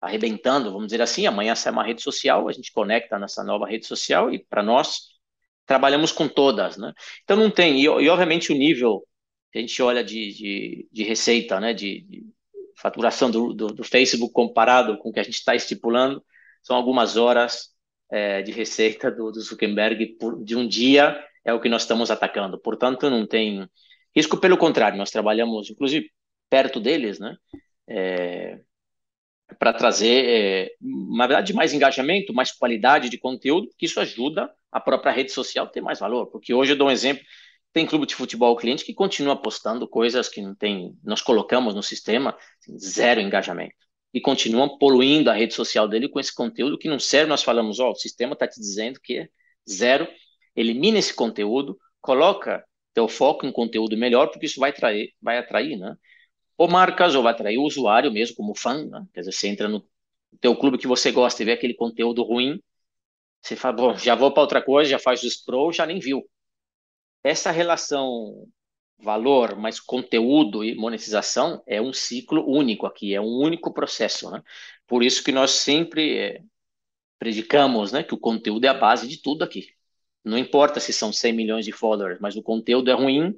arrebentando, 0.00 0.70
vamos 0.70 0.88
dizer 0.88 1.02
assim. 1.02 1.26
Amanhã 1.26 1.54
sai 1.54 1.72
uma 1.72 1.84
rede 1.84 2.02
social, 2.02 2.48
a 2.48 2.52
gente 2.52 2.72
conecta 2.72 3.18
nessa 3.18 3.42
nova 3.42 3.66
rede 3.66 3.86
social 3.86 4.32
e 4.32 4.38
para 4.38 4.62
nós 4.62 5.18
trabalhamos 5.66 6.12
com 6.12 6.28
todas, 6.28 6.76
né? 6.76 6.92
Então 7.24 7.36
não 7.36 7.50
tem 7.50 7.80
e, 7.80 7.84
e 7.84 8.08
obviamente 8.08 8.52
o 8.52 8.56
nível 8.56 9.06
que 9.52 9.58
a 9.58 9.60
gente 9.60 9.82
olha 9.82 10.02
de, 10.04 10.32
de, 10.32 10.88
de 10.90 11.04
receita, 11.04 11.60
né? 11.60 11.74
De, 11.74 12.02
de 12.02 12.26
faturação 12.76 13.30
do, 13.30 13.52
do, 13.52 13.66
do, 13.68 13.84
Facebook 13.84 14.32
comparado 14.32 14.98
com 14.98 15.10
o 15.10 15.12
que 15.12 15.20
a 15.20 15.22
gente 15.22 15.34
está 15.34 15.54
estipulando 15.54 16.24
são 16.62 16.76
algumas 16.76 17.16
horas 17.16 17.70
é, 18.10 18.42
de 18.42 18.52
receita 18.52 19.10
do, 19.10 19.30
do 19.30 19.40
Zuckerberg 19.40 20.06
por, 20.18 20.42
de 20.42 20.56
um 20.56 20.66
dia 20.66 21.22
é 21.44 21.52
o 21.52 21.60
que 21.60 21.68
nós 21.68 21.82
estamos 21.82 22.10
atacando. 22.10 22.58
Portanto, 22.58 23.08
não 23.08 23.26
tem 23.26 23.68
risco. 24.14 24.38
Pelo 24.38 24.56
contrário, 24.56 24.98
nós 24.98 25.10
trabalhamos, 25.10 25.70
inclusive, 25.70 26.10
perto 26.50 26.80
deles, 26.80 27.18
né? 27.18 27.36
É, 27.88 28.60
para 29.58 29.72
trazer, 29.72 30.24
é, 30.26 30.70
na 30.80 31.26
verdade, 31.26 31.54
mais 31.54 31.72
engajamento, 31.72 32.34
mais 32.34 32.52
qualidade 32.52 33.08
de 33.08 33.18
conteúdo, 33.18 33.68
que 33.78 33.86
isso 33.86 33.98
ajuda 33.98 34.52
a 34.70 34.78
própria 34.78 35.12
rede 35.12 35.32
social 35.32 35.66
a 35.66 35.68
ter 35.68 35.80
mais 35.80 35.98
valor. 35.98 36.26
Porque 36.26 36.52
hoje 36.52 36.72
eu 36.72 36.76
dou 36.76 36.88
um 36.88 36.90
exemplo, 36.90 37.24
tem 37.72 37.86
clube 37.86 38.06
de 38.06 38.14
futebol 38.14 38.56
cliente 38.56 38.84
que 38.84 38.92
continua 38.92 39.40
postando 39.40 39.88
coisas 39.88 40.28
que 40.28 40.42
não 40.42 40.54
tem, 40.54 40.94
nós 41.02 41.22
colocamos 41.22 41.74
no 41.74 41.82
sistema, 41.82 42.36
assim, 42.60 42.78
zero 42.78 43.20
engajamento. 43.20 43.87
E 44.12 44.20
continuam 44.20 44.78
poluindo 44.78 45.30
a 45.30 45.34
rede 45.34 45.54
social 45.54 45.86
dele 45.86 46.08
com 46.08 46.18
esse 46.18 46.34
conteúdo 46.34 46.78
que 46.78 46.88
não 46.88 46.98
serve. 46.98 47.28
Nós 47.28 47.42
falamos, 47.42 47.78
ó, 47.78 47.88
oh, 47.88 47.92
o 47.92 47.94
sistema 47.94 48.32
está 48.32 48.48
te 48.48 48.58
dizendo 48.60 48.98
que 49.00 49.18
é 49.18 49.28
zero, 49.68 50.08
elimina 50.56 50.98
esse 50.98 51.14
conteúdo, 51.14 51.78
coloca 52.00 52.64
teu 52.94 53.06
foco 53.06 53.46
em 53.46 53.52
conteúdo 53.52 53.96
melhor, 53.96 54.28
porque 54.28 54.46
isso 54.46 54.58
vai, 54.58 54.72
vai 55.20 55.38
atrair, 55.38 55.76
né? 55.76 55.94
ou 56.58 56.68
marcas, 56.68 57.14
ou 57.14 57.22
vai 57.22 57.32
atrair 57.32 57.56
o 57.56 57.62
usuário 57.62 58.10
mesmo 58.10 58.34
como 58.34 58.54
fã, 58.54 58.84
né? 58.84 59.06
quer 59.14 59.20
dizer, 59.20 59.32
você 59.32 59.46
entra 59.46 59.68
no 59.68 59.88
teu 60.40 60.56
clube 60.56 60.76
que 60.76 60.88
você 60.88 61.12
gosta 61.12 61.40
e 61.40 61.46
vê 61.46 61.52
aquele 61.52 61.74
conteúdo 61.74 62.24
ruim, 62.24 62.60
você 63.40 63.54
fala, 63.54 63.76
bom, 63.76 63.96
já 63.96 64.16
vou 64.16 64.32
para 64.32 64.42
outra 64.42 64.60
coisa, 64.60 64.90
já 64.90 64.98
faz 64.98 65.22
o 65.22 65.30
scroll, 65.30 65.72
já 65.72 65.86
nem 65.86 66.00
viu. 66.00 66.28
Essa 67.22 67.52
relação 67.52 68.46
valor 68.98 69.56
mais 69.56 69.78
conteúdo 69.80 70.64
e 70.64 70.74
monetização 70.74 71.62
é 71.66 71.80
um 71.80 71.92
ciclo 71.92 72.44
único 72.48 72.86
aqui, 72.86 73.14
é 73.14 73.20
um 73.20 73.38
único 73.38 73.72
processo, 73.72 74.30
né? 74.30 74.42
Por 74.86 75.02
isso 75.02 75.22
que 75.22 75.30
nós 75.30 75.52
sempre 75.52 76.18
é, 76.18 76.42
predicamos, 77.18 77.92
né, 77.92 78.02
que 78.02 78.14
o 78.14 78.18
conteúdo 78.18 78.64
é 78.64 78.68
a 78.68 78.74
base 78.74 79.06
de 79.06 79.20
tudo 79.20 79.44
aqui. 79.44 79.68
Não 80.24 80.36
importa 80.36 80.80
se 80.80 80.92
são 80.92 81.12
100 81.12 81.32
milhões 81.32 81.64
de 81.64 81.72
followers, 81.72 82.18
mas 82.20 82.36
o 82.36 82.42
conteúdo 82.42 82.90
é 82.90 82.94
ruim, 82.94 83.34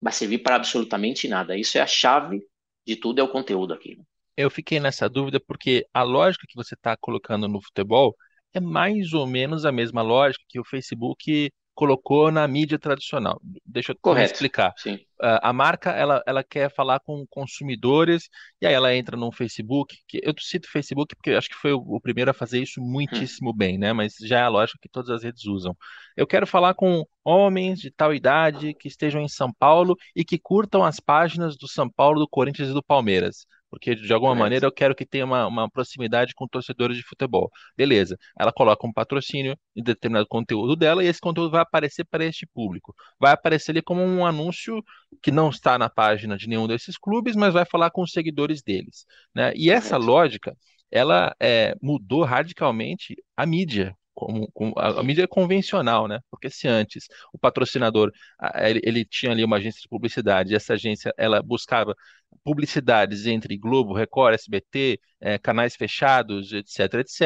vai 0.00 0.12
servir 0.12 0.38
para 0.38 0.56
absolutamente 0.56 1.28
nada. 1.28 1.56
Isso 1.56 1.78
é 1.78 1.80
a 1.80 1.86
chave 1.86 2.42
de 2.86 2.96
tudo, 2.96 3.20
é 3.20 3.22
o 3.22 3.28
conteúdo 3.28 3.72
aqui. 3.74 3.98
Eu 4.36 4.50
fiquei 4.50 4.78
nessa 4.78 5.08
dúvida 5.08 5.40
porque 5.40 5.86
a 5.92 6.02
lógica 6.02 6.46
que 6.48 6.54
você 6.54 6.74
está 6.74 6.96
colocando 6.96 7.48
no 7.48 7.60
futebol 7.60 8.14
é 8.54 8.60
mais 8.60 9.12
ou 9.12 9.26
menos 9.26 9.64
a 9.64 9.72
mesma 9.72 10.02
lógica 10.02 10.44
que 10.48 10.60
o 10.60 10.64
Facebook 10.64 11.50
colocou 11.78 12.32
na 12.32 12.48
mídia 12.48 12.76
tradicional. 12.76 13.40
Deixa 13.64 13.92
eu 13.92 13.96
Correto. 14.02 14.32
explicar. 14.32 14.74
Sim. 14.76 14.94
Uh, 15.22 15.38
a 15.40 15.52
marca 15.52 15.92
ela, 15.92 16.20
ela 16.26 16.42
quer 16.42 16.74
falar 16.74 16.98
com 16.98 17.24
consumidores 17.30 18.28
e 18.60 18.66
aí 18.66 18.74
ela 18.74 18.92
entra 18.92 19.16
no 19.16 19.30
Facebook. 19.30 19.96
Que 20.08 20.20
eu 20.24 20.34
cito 20.40 20.68
Facebook 20.68 21.14
porque 21.14 21.30
acho 21.30 21.48
que 21.48 21.54
foi 21.54 21.72
o, 21.72 21.78
o 21.78 22.00
primeiro 22.00 22.32
a 22.32 22.34
fazer 22.34 22.60
isso 22.60 22.80
muitíssimo 22.80 23.50
hum. 23.50 23.56
bem, 23.56 23.78
né? 23.78 23.92
Mas 23.92 24.14
já 24.20 24.40
é 24.40 24.42
a 24.42 24.48
lógica 24.48 24.80
que 24.82 24.88
todas 24.88 25.08
as 25.08 25.22
redes 25.22 25.46
usam. 25.46 25.72
Eu 26.16 26.26
quero 26.26 26.48
falar 26.48 26.74
com 26.74 27.04
homens 27.24 27.78
de 27.78 27.92
tal 27.92 28.12
idade 28.12 28.74
que 28.74 28.88
estejam 28.88 29.22
em 29.22 29.28
São 29.28 29.52
Paulo 29.56 29.94
e 30.16 30.24
que 30.24 30.36
curtam 30.36 30.82
as 30.82 30.98
páginas 30.98 31.56
do 31.56 31.68
São 31.68 31.88
Paulo, 31.88 32.18
do 32.18 32.28
Corinthians 32.28 32.70
e 32.70 32.74
do 32.74 32.82
Palmeiras 32.82 33.46
porque 33.70 33.94
de 33.94 34.12
alguma 34.12 34.34
maneira 34.34 34.66
eu 34.66 34.72
quero 34.72 34.94
que 34.94 35.04
tenha 35.06 35.24
uma, 35.24 35.46
uma, 35.46 35.70
proximidade 35.70 36.34
com 36.34 36.46
torcedores 36.46 36.96
de 36.96 37.02
futebol. 37.02 37.50
Beleza. 37.76 38.16
Ela 38.38 38.52
coloca 38.52 38.86
um 38.86 38.92
patrocínio 38.92 39.56
em 39.76 39.82
determinado 39.82 40.26
conteúdo 40.26 40.76
dela 40.76 41.04
e 41.04 41.06
esse 41.06 41.20
conteúdo 41.20 41.50
vai 41.50 41.62
aparecer 41.62 42.04
para 42.04 42.24
este 42.24 42.46
público. 42.46 42.94
Vai 43.20 43.32
aparecer 43.32 43.72
ali 43.72 43.82
como 43.82 44.02
um 44.02 44.24
anúncio 44.24 44.82
que 45.22 45.30
não 45.30 45.50
está 45.50 45.78
na 45.78 45.88
página 45.88 46.36
de 46.36 46.48
nenhum 46.48 46.66
desses 46.66 46.96
clubes, 46.96 47.36
mas 47.36 47.52
vai 47.52 47.64
falar 47.64 47.90
com 47.90 48.02
os 48.02 48.12
seguidores 48.12 48.62
deles. 48.62 49.04
Né? 49.34 49.52
E 49.54 49.70
essa 49.70 49.96
lógica, 49.96 50.56
ela 50.90 51.34
é, 51.40 51.74
mudou 51.82 52.24
radicalmente 52.24 53.16
a 53.36 53.44
mídia 53.46 53.94
como, 54.18 54.50
como 54.52 54.74
a, 54.76 55.00
a, 55.00 55.02
mídia 55.04 55.28
convencional, 55.28 56.08
né? 56.08 56.18
Porque 56.30 56.50
se 56.50 56.66
antes 56.66 57.06
o 57.32 57.38
patrocinador 57.38 58.10
ele, 58.56 58.80
ele, 58.82 59.04
tinha 59.04 59.30
ali 59.30 59.44
uma 59.44 59.56
agência 59.58 59.80
de 59.80 59.88
publicidade, 59.88 60.52
e 60.52 60.56
essa 60.56 60.74
agência 60.74 61.14
ela 61.16 61.40
buscava 61.40 61.94
publicidades 62.42 63.26
entre 63.26 63.56
Globo, 63.56 63.94
Record, 63.94 64.34
SBT, 64.34 64.98
é, 65.20 65.38
canais 65.38 65.76
fechados, 65.76 66.52
etc, 66.52 66.94
etc, 66.94 67.20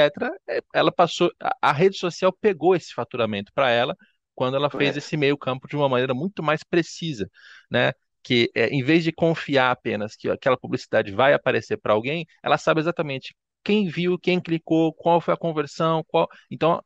é, 0.49 0.61
ela 0.74 0.93
passou, 0.93 1.30
a, 1.40 1.57
a 1.62 1.72
rede 1.72 1.97
social 1.97 2.32
pegou 2.32 2.76
esse 2.76 2.93
faturamento 2.93 3.51
para 3.55 3.70
ela 3.70 3.97
quando 4.34 4.57
ela 4.57 4.70
fez 4.70 4.97
esse 4.97 5.16
meio 5.16 5.36
campo 5.38 5.68
de 5.68 5.76
uma 5.76 5.88
maneira 5.88 6.14
muito 6.14 6.43
mais 6.43 6.62
precisa, 6.64 7.28
né? 7.70 7.93
que 8.22 8.51
é, 8.55 8.68
em 8.68 8.82
vez 8.82 9.03
de 9.05 9.12
confiar 9.12 9.70
apenas 9.72 10.14
que 10.14 10.28
aquela 10.28 10.57
publicidade 10.57 11.11
vai 11.11 11.32
aparecer 11.34 11.76
para 11.78 11.93
alguém, 11.93 12.26
ela 12.43 12.57
sabe 12.57 12.80
exatamente 12.80 13.34
quem 13.64 13.88
viu, 13.88 14.18
quem 14.18 14.40
clicou, 14.40 14.92
qual 14.92 15.20
foi 15.20 15.34
a 15.34 15.36
conversão, 15.36 16.04
qual. 16.08 16.28
Então, 16.50 16.82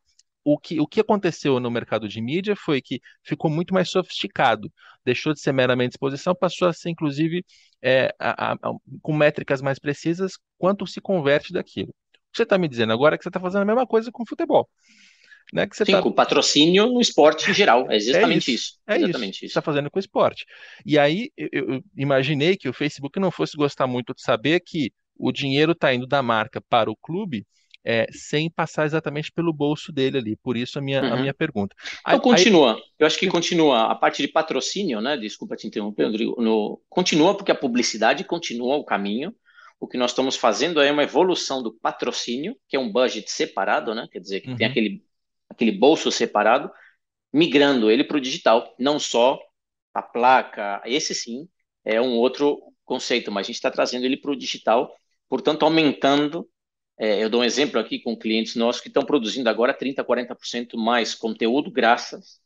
o 0.47 0.57
que, 0.57 0.81
o 0.81 0.87
que 0.87 1.01
aconteceu 1.01 1.59
no 1.59 1.69
mercado 1.71 2.09
de 2.09 2.21
mídia 2.21 2.55
foi 2.55 2.81
que 2.81 3.01
ficou 3.25 3.51
muito 3.51 3.75
mais 3.75 3.91
sofisticado, 3.91 4.73
deixou 5.05 5.33
de 5.33 5.41
ser 5.41 5.53
meramente 5.53 5.95
exposição, 5.95 6.37
passou 6.37 6.69
a 6.69 6.73
ser, 6.73 6.91
inclusive, 6.91 7.45
é, 7.83 8.15
a, 8.17 8.53
a, 8.53 8.57
com 9.03 9.13
métricas 9.13 9.61
mais 9.61 9.81
precisas 9.81 10.35
quanto 10.57 10.87
se 10.87 11.01
converte 11.01 11.53
daquilo. 11.53 11.89
O 11.89 12.33
que 12.33 12.37
você 12.37 12.45
está 12.45 12.57
me 12.57 12.69
dizendo 12.69 12.93
agora 12.93 13.17
é 13.17 13.19
que 13.19 13.25
você 13.25 13.29
está 13.29 13.41
fazendo 13.41 13.63
a 13.63 13.65
mesma 13.65 13.87
coisa 13.87 14.13
com 14.13 14.23
o 14.23 14.29
futebol. 14.29 14.69
Né, 15.53 15.67
que 15.67 15.77
você 15.77 15.85
Sim, 15.85 15.93
tá... 15.93 16.03
com 16.03 16.13
patrocínio 16.13 16.87
no 16.87 17.01
esporte 17.01 17.51
em 17.51 17.55
geral. 17.55 17.91
É 17.91 17.97
exatamente 17.97 18.51
é 18.51 18.55
isso, 18.55 18.67
isso. 18.67 18.79
É 18.87 18.97
exatamente 18.97 19.37
isso. 19.37 19.47
Está 19.47 19.63
fazendo 19.63 19.91
com 19.91 19.99
o 19.99 20.01
esporte. 20.01 20.45
E 20.85 20.99
aí 20.99 21.31
eu, 21.37 21.49
eu, 21.53 21.85
imaginei 21.97 22.57
que 22.57 22.69
o 22.69 22.73
Facebook 22.73 23.19
não 23.19 23.31
fosse 23.31 23.57
gostar 23.57 23.87
muito 23.87 24.13
de 24.15 24.23
saber 24.23 24.61
que 24.61 24.93
o 25.19 25.33
dinheiro 25.33 25.73
está 25.73 25.93
indo 25.95 26.07
da 26.07 26.23
marca 26.23 26.61
para 26.61 26.91
o 26.91 26.97
clube 26.97 27.47
é, 27.87 28.09
sem 28.11 28.51
passar 28.51 28.85
exatamente 28.85 29.31
pelo 29.31 29.53
bolso 29.53 29.93
dele 29.93 30.19
ali. 30.19 30.37
Por 30.37 30.57
isso 30.57 30.77
a 30.77 30.83
minha, 30.83 31.01
uhum. 31.01 31.13
a 31.13 31.17
minha 31.17 31.33
pergunta. 31.33 31.75
Então, 32.01 32.19
continua. 32.19 32.75
Aí... 32.75 32.83
Eu 32.99 33.07
acho 33.07 33.17
que 33.17 33.29
continua. 33.29 33.85
A 33.85 33.95
parte 33.95 34.21
de 34.21 34.27
patrocínio, 34.27 35.01
né? 35.01 35.17
Desculpa 35.17 35.55
te 35.55 35.69
interromper, 35.69 36.07
Rodrigo. 36.07 36.43
No... 36.43 36.83
Continua 36.89 37.37
porque 37.37 37.53
a 37.53 37.55
publicidade 37.55 38.25
continua 38.25 38.75
o 38.77 38.85
caminho. 38.85 39.33
O 39.79 39.87
que 39.87 39.97
nós 39.97 40.11
estamos 40.11 40.37
fazendo 40.37 40.81
é 40.81 40.91
uma 40.91 41.05
evolução 41.05 41.63
do 41.63 41.73
patrocínio, 41.73 42.57
que 42.67 42.77
é 42.77 42.81
um 42.81 42.91
budget 42.91 43.31
separado, 43.31 43.95
né? 43.95 44.09
Quer 44.11 44.19
dizer, 44.19 44.41
que 44.41 44.51
uhum. 44.51 44.57
tem 44.57 44.67
aquele, 44.67 45.05
aquele 45.49 45.71
bolso 45.71 46.11
separado, 46.11 46.69
migrando 47.33 47.89
ele 47.89 48.03
para 48.03 48.17
o 48.17 48.21
digital. 48.21 48.75
Não 48.81 48.99
só 48.99 49.39
a 49.95 50.03
placa, 50.03 50.83
esse 50.85 51.15
sim 51.15 51.49
é 51.85 52.01
um 52.01 52.17
outro 52.17 52.61
conceito, 52.85 53.31
mas 53.31 53.47
a 53.47 53.49
gente 53.49 53.57
está 53.57 53.71
trazendo 53.71 54.05
ele 54.05 54.17
para 54.17 54.33
o 54.33 54.37
digital 54.37 54.93
portanto, 55.29 55.65
aumentando. 55.65 56.49
É, 56.99 57.23
eu 57.23 57.29
dou 57.29 57.43
um 57.43 57.45
exemplo 57.45 57.79
aqui 57.79 58.01
com 58.01 58.17
clientes 58.17 58.57
nossos 58.57 58.81
que 58.81 58.89
estão 58.89 59.05
produzindo 59.05 59.51
agora 59.51 59.75
30%, 59.75 60.05
40% 60.05 60.77
mais 60.77 61.15
conteúdo, 61.15 61.71
graças 61.71 62.41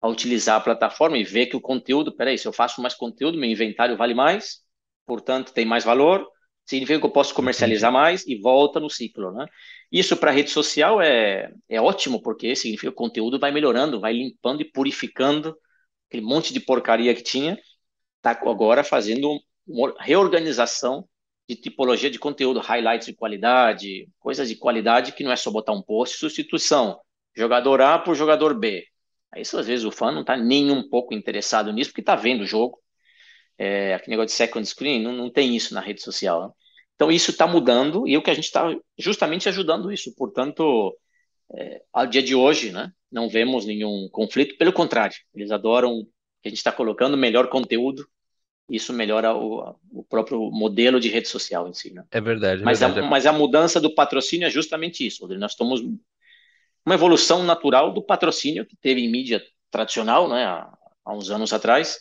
a 0.00 0.08
utilizar 0.08 0.56
a 0.56 0.60
plataforma 0.60 1.16
e 1.16 1.22
ver 1.22 1.46
que 1.46 1.56
o 1.56 1.60
conteúdo, 1.60 2.14
peraí, 2.14 2.36
se 2.36 2.46
eu 2.48 2.52
faço 2.52 2.82
mais 2.82 2.94
conteúdo, 2.94 3.38
meu 3.38 3.48
inventário 3.48 3.96
vale 3.96 4.14
mais, 4.14 4.60
portanto, 5.06 5.52
tem 5.52 5.64
mais 5.64 5.84
valor, 5.84 6.28
significa 6.66 6.98
que 6.98 7.06
eu 7.06 7.10
posso 7.10 7.32
comercializar 7.34 7.92
mais 7.92 8.26
e 8.26 8.36
volta 8.36 8.80
no 8.80 8.90
ciclo, 8.90 9.32
né? 9.32 9.46
Isso 9.90 10.16
para 10.16 10.32
rede 10.32 10.50
social 10.50 11.00
é, 11.00 11.52
é 11.68 11.80
ótimo, 11.80 12.20
porque 12.20 12.56
significa 12.56 12.90
que 12.90 12.94
o 12.94 12.96
conteúdo 12.96 13.38
vai 13.38 13.52
melhorando, 13.52 14.00
vai 14.00 14.12
limpando 14.12 14.62
e 14.62 14.64
purificando 14.64 15.56
aquele 16.08 16.24
monte 16.24 16.52
de 16.52 16.60
porcaria 16.60 17.14
que 17.14 17.22
tinha, 17.22 17.58
está 18.16 18.30
agora 18.48 18.82
fazendo 18.84 19.38
uma 19.66 19.94
reorganização 20.00 21.08
de 21.48 21.56
tipologia 21.56 22.10
de 22.10 22.18
conteúdo, 22.18 22.60
highlights 22.60 23.06
de 23.06 23.14
qualidade, 23.14 24.08
coisas 24.20 24.48
de 24.48 24.56
qualidade 24.56 25.12
que 25.12 25.24
não 25.24 25.32
é 25.32 25.36
só 25.36 25.50
botar 25.50 25.72
um 25.72 25.82
post, 25.82 26.18
substituição, 26.18 27.00
jogador 27.36 27.80
A 27.80 27.98
por 27.98 28.14
jogador 28.14 28.54
B. 28.54 28.86
Isso 29.36 29.58
às 29.58 29.66
vezes 29.66 29.84
o 29.84 29.90
fã 29.90 30.12
não 30.12 30.20
está 30.20 30.36
nem 30.36 30.70
um 30.70 30.88
pouco 30.88 31.14
interessado 31.14 31.72
nisso, 31.72 31.90
porque 31.90 32.02
está 32.02 32.14
vendo 32.14 32.42
o 32.42 32.46
jogo. 32.46 32.78
É, 33.58 33.94
aquele 33.94 34.12
negócio 34.12 34.26
de 34.28 34.32
second 34.32 34.66
screen, 34.66 35.02
não, 35.02 35.12
não 35.12 35.30
tem 35.30 35.54
isso 35.56 35.74
na 35.74 35.80
rede 35.80 36.02
social. 36.02 36.48
Né? 36.48 36.54
Então 36.94 37.10
isso 37.10 37.30
está 37.30 37.46
mudando 37.46 38.06
e 38.06 38.16
o 38.16 38.22
que 38.22 38.30
a 38.30 38.34
gente 38.34 38.44
está 38.44 38.74
justamente 38.98 39.48
ajudando 39.48 39.90
isso. 39.92 40.14
Portanto, 40.14 40.96
é, 41.54 41.82
ao 41.92 42.06
dia 42.06 42.22
de 42.22 42.34
hoje, 42.34 42.70
né, 42.72 42.90
não 43.10 43.28
vemos 43.28 43.64
nenhum 43.66 44.08
conflito, 44.10 44.56
pelo 44.56 44.72
contrário, 44.72 45.16
eles 45.34 45.50
adoram 45.50 46.04
que 46.42 46.48
a 46.48 46.50
gente 46.50 46.58
está 46.58 46.72
colocando 46.72 47.16
melhor 47.16 47.48
conteúdo 47.48 48.06
isso 48.68 48.92
melhora 48.92 49.34
o, 49.34 49.76
o 49.90 50.04
próprio 50.04 50.50
modelo 50.50 51.00
de 51.00 51.08
rede 51.08 51.28
social 51.28 51.68
em 51.68 51.74
si. 51.74 51.92
Né? 51.92 52.04
É 52.10 52.20
verdade. 52.20 52.62
É 52.62 52.64
mas, 52.64 52.80
verdade. 52.80 53.06
A, 53.06 53.10
mas 53.10 53.26
a 53.26 53.32
mudança 53.32 53.80
do 53.80 53.94
patrocínio 53.94 54.46
é 54.46 54.50
justamente 54.50 55.06
isso. 55.06 55.26
Nós 55.36 55.52
estamos 55.52 55.82
uma 56.84 56.94
evolução 56.94 57.44
natural 57.44 57.92
do 57.92 58.02
patrocínio 58.02 58.66
que 58.66 58.76
teve 58.76 59.00
em 59.00 59.10
mídia 59.10 59.42
tradicional, 59.70 60.28
né, 60.28 60.44
há, 60.44 60.72
há 61.04 61.14
uns 61.14 61.30
anos 61.30 61.52
atrás. 61.52 62.00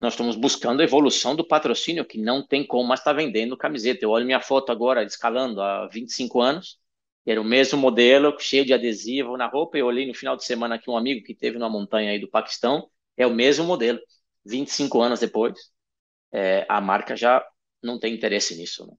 Nós 0.00 0.14
estamos 0.14 0.36
buscando 0.36 0.80
a 0.80 0.84
evolução 0.84 1.36
do 1.36 1.46
patrocínio, 1.46 2.04
que 2.04 2.18
não 2.18 2.46
tem 2.46 2.66
como 2.66 2.86
mais 2.86 3.00
estar 3.00 3.12
tá 3.12 3.16
vendendo 3.16 3.56
camiseta. 3.56 4.04
Eu 4.04 4.10
olho 4.10 4.24
minha 4.24 4.40
foto 4.40 4.72
agora, 4.72 5.02
escalando 5.02 5.60
há 5.60 5.88
25 5.88 6.40
anos, 6.40 6.78
era 7.26 7.40
o 7.40 7.44
mesmo 7.44 7.78
modelo, 7.78 8.34
cheio 8.38 8.64
de 8.64 8.74
adesivo 8.74 9.36
na 9.36 9.46
roupa. 9.46 9.78
Eu 9.78 9.86
olhei 9.86 10.06
no 10.06 10.14
final 10.14 10.36
de 10.36 10.44
semana 10.44 10.74
aqui 10.74 10.90
um 10.90 10.96
amigo 10.96 11.24
que 11.24 11.34
teve 11.34 11.58
numa 11.58 11.70
montanha 11.70 12.10
aí 12.10 12.18
do 12.18 12.28
Paquistão, 12.28 12.88
é 13.16 13.26
o 13.26 13.30
mesmo 13.30 13.64
modelo, 13.64 13.98
25 14.44 15.00
anos 15.00 15.20
depois 15.20 15.73
é, 16.34 16.66
a 16.68 16.80
marca 16.80 17.14
já 17.14 17.46
não 17.80 17.98
tem 17.98 18.12
interesse 18.12 18.56
nisso. 18.56 18.84
Né? 18.84 18.92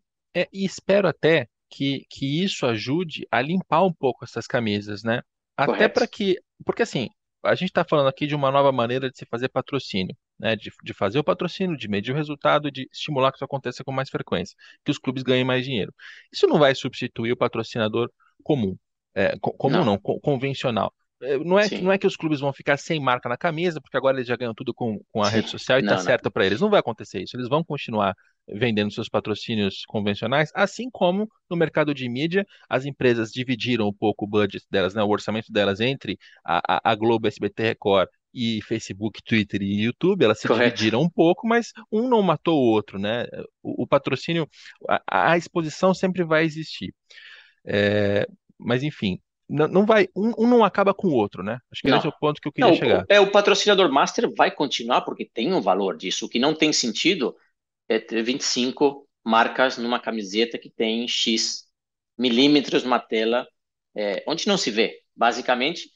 É, 0.44 0.50
e 0.54 0.64
espero 0.64 1.08
até 1.08 1.48
que, 1.70 2.06
que 2.10 2.44
isso 2.44 2.66
ajude 2.66 3.28
a 3.30 3.42
limpar 3.42 3.84
um 3.84 3.94
pouco 3.94 4.24
essas 4.24 4.48
camisas, 4.48 5.04
né? 5.04 5.22
Até 5.58 5.90
para 5.90 6.08
que. 6.08 6.40
Porque 6.66 6.84
assim, 6.84 7.10
a 7.44 7.54
gente 7.56 7.70
está 7.70 7.84
falando 7.84 8.08
aqui 8.08 8.26
de 8.26 8.36
uma 8.36 8.52
nova 8.52 8.72
maneira 8.72 9.10
de 9.10 9.18
se 9.18 9.26
fazer 9.26 9.50
patrocínio, 9.50 10.16
né? 10.40 10.56
De, 10.56 10.72
de 10.82 10.94
fazer 10.94 11.20
o 11.20 11.24
patrocínio, 11.24 11.78
de 11.78 11.88
medir 11.90 12.14
o 12.14 12.16
resultado, 12.16 12.72
de 12.72 12.88
estimular 12.92 13.32
que 13.32 13.38
isso 13.38 13.46
aconteça 13.46 13.84
com 13.84 13.92
mais 13.92 14.10
frequência, 14.10 14.56
que 14.84 14.92
os 14.92 14.98
clubes 14.98 15.24
ganhem 15.24 15.44
mais 15.44 15.66
dinheiro. 15.66 15.94
Isso 16.32 16.48
não 16.48 16.58
vai 16.58 16.74
substituir 16.74 17.34
o 17.34 17.38
patrocinador 17.38 18.10
comum. 18.44 18.78
É, 19.14 19.38
comum 19.40 19.78
não, 19.78 19.86
não 19.86 19.98
convencional. 19.98 20.94
É, 21.26 21.38
não 21.40 21.60
é, 21.60 21.70
não 21.82 21.92
é 21.92 21.98
que 21.98 22.08
os 22.08 22.16
clubes 22.16 22.40
vão 22.40 22.54
ficar 22.54 22.78
sem 22.78 23.00
marca 23.00 23.28
na 23.28 23.38
camisa, 23.38 23.82
porque 23.82 23.98
agora 23.98 24.18
eles 24.18 24.28
já 24.28 24.36
ganham 24.36 24.54
tudo 24.54 24.74
com, 24.74 25.00
com 25.12 25.22
a 25.22 25.26
Sim. 25.26 25.38
rede 25.38 25.50
social 25.50 25.80
e 25.80 25.82
está 25.82 25.98
certo 25.98 26.30
para 26.32 26.46
eles. 26.46 26.62
Não 26.62 26.70
vai 26.70 26.80
acontecer 26.80 27.22
isso. 27.22 27.36
Eles 27.36 27.50
vão 27.50 27.64
continuar 27.64 28.16
vendendo 28.48 28.92
seus 28.92 29.10
patrocínios 29.10 29.84
convencionais, 29.88 30.52
assim 30.54 30.90
como 30.92 31.28
no 31.50 31.58
mercado 31.58 31.94
de 31.94 32.08
mídia, 32.08 32.46
as 32.70 32.86
empresas 32.86 33.32
dividiram 33.32 33.88
um 33.88 33.94
pouco 33.94 34.26
o 34.26 34.28
budget 34.28 34.64
delas, 34.70 34.94
né, 34.94 35.02
o 35.02 35.10
orçamento 35.10 35.52
delas 35.52 35.80
entre 35.80 36.18
a, 36.46 36.92
a 36.92 36.96
Globo, 36.96 37.28
SBT 37.28 37.64
Record 37.64 38.08
e 38.36 38.62
Facebook, 38.62 39.24
Twitter 39.24 39.62
e 39.62 39.86
YouTube, 39.86 40.24
elas 40.24 40.40
se 40.40 40.48
Correto. 40.48 40.76
dividiram 40.76 41.02
um 41.02 41.10
pouco, 41.10 41.48
mas 41.48 41.72
um 41.92 42.08
não 42.08 42.22
matou 42.22 42.62
o 42.62 42.68
outro, 42.70 43.00
né? 43.00 43.26
O, 43.64 43.84
o 43.84 43.88
patrocínio, 43.88 44.48
a, 44.90 45.32
a, 45.32 45.38
exposição 45.38 45.94
sempre 45.94 46.24
vai 46.24 46.44
existir. 46.44 46.94
É, 47.66 48.28
mas 48.60 48.84
enfim, 48.84 49.20
não, 49.48 49.68
não 49.68 49.86
vai, 49.86 50.08
um, 50.16 50.34
um, 50.38 50.48
não 50.48 50.64
acaba 50.64 50.94
com 50.94 51.08
o 51.08 51.14
outro, 51.14 51.44
né? 51.44 51.60
Acho 51.72 51.82
que 51.82 51.90
não. 51.90 51.98
esse 51.98 52.08
é 52.08 52.10
o 52.10 52.20
ponto 52.20 52.42
que 52.42 52.48
eu 52.48 52.52
queria 52.52 52.70
não, 52.70 52.78
chegar. 52.78 53.06
É, 53.08 53.20
o 53.20 53.32
patrocinador 53.32 53.92
master 53.92 54.32
vai 54.36 54.50
continuar 54.50 55.02
porque 55.02 55.30
tem 55.32 55.54
um 55.54 55.62
valor 55.62 55.96
disso. 55.96 56.26
O 56.26 56.30
que 56.30 56.40
não 56.40 56.56
tem 56.56 56.74
sentido 56.74 57.36
é 57.88 58.00
ter 58.00 58.24
25 58.24 59.08
marcas 59.24 59.78
numa 59.78 60.00
camiseta 60.00 60.58
que 60.58 60.70
tem 60.70 61.08
X 61.08 61.66
milímetros 62.18 62.84
numa 62.84 63.00
tela 63.00 63.48
é, 63.96 64.24
onde 64.28 64.48
não 64.48 64.58
se 64.58 64.72
vê. 64.72 65.02
Basicamente, 65.16 65.90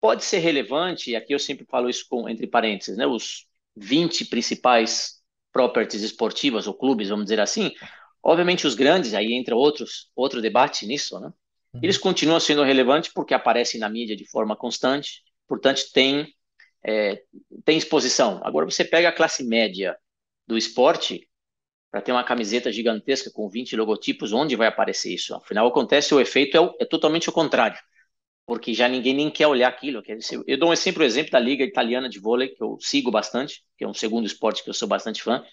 pode 0.00 0.24
ser 0.24 0.38
relevante, 0.38 1.10
e 1.10 1.16
aqui 1.16 1.34
eu 1.34 1.38
sempre 1.38 1.66
falo 1.68 1.88
isso 1.90 2.06
com, 2.08 2.28
entre 2.28 2.46
parênteses, 2.46 2.96
né? 2.96 3.06
Os 3.06 3.46
20 3.76 4.24
principais 4.26 5.20
properties 5.52 6.02
esportivas 6.02 6.66
ou 6.66 6.74
clubes, 6.74 7.08
vamos 7.08 7.26
dizer 7.26 7.40
assim. 7.40 7.72
Obviamente 8.22 8.66
os 8.66 8.74
grandes, 8.74 9.14
aí 9.14 9.34
entra 9.34 9.54
outros, 9.54 10.10
outro 10.14 10.40
debate 10.40 10.86
nisso, 10.86 11.18
né? 11.20 11.32
Uhum. 11.76 11.80
Eles 11.82 11.98
continuam 11.98 12.40
sendo 12.40 12.62
relevantes 12.62 13.12
porque 13.12 13.34
aparecem 13.34 13.80
na 13.80 13.88
mídia 13.88 14.16
de 14.16 14.28
forma 14.28 14.56
constante, 14.56 15.22
portanto, 15.46 15.82
tem 15.92 16.26
é, 16.84 17.20
tem 17.64 17.76
exposição. 17.76 18.40
Agora 18.44 18.64
você 18.64 18.84
pega 18.84 19.08
a 19.08 19.12
classe 19.12 19.44
média 19.44 19.96
do 20.46 20.56
esporte 20.56 21.28
para 21.90 22.00
ter 22.00 22.12
uma 22.12 22.22
camiseta 22.22 22.70
gigantesca 22.70 23.30
com 23.32 23.48
20 23.48 23.74
logotipos, 23.76 24.32
onde 24.32 24.54
vai 24.54 24.68
aparecer 24.68 25.12
isso? 25.12 25.34
Afinal, 25.34 25.66
acontece 25.66 26.14
o 26.14 26.20
efeito 26.20 26.56
é, 26.56 26.74
é 26.80 26.84
totalmente 26.84 27.28
o 27.28 27.32
contrário, 27.32 27.78
porque 28.46 28.72
já 28.72 28.88
ninguém 28.88 29.14
nem 29.14 29.30
quer 29.30 29.48
olhar 29.48 29.68
aquilo. 29.68 30.02
Eu 30.46 30.58
dou 30.58 30.74
sempre 30.76 31.02
o 31.02 31.06
exemplo 31.06 31.32
da 31.32 31.40
Liga 31.40 31.64
Italiana 31.64 32.08
de 32.08 32.20
Vôlei, 32.20 32.48
que 32.50 32.62
eu 32.62 32.76
sigo 32.80 33.10
bastante, 33.10 33.62
que 33.76 33.84
é 33.84 33.88
um 33.88 33.94
segundo 33.94 34.26
esporte 34.26 34.62
que 34.62 34.70
eu 34.70 34.74
sou 34.74 34.86
bastante 34.86 35.22
fã. 35.22 35.44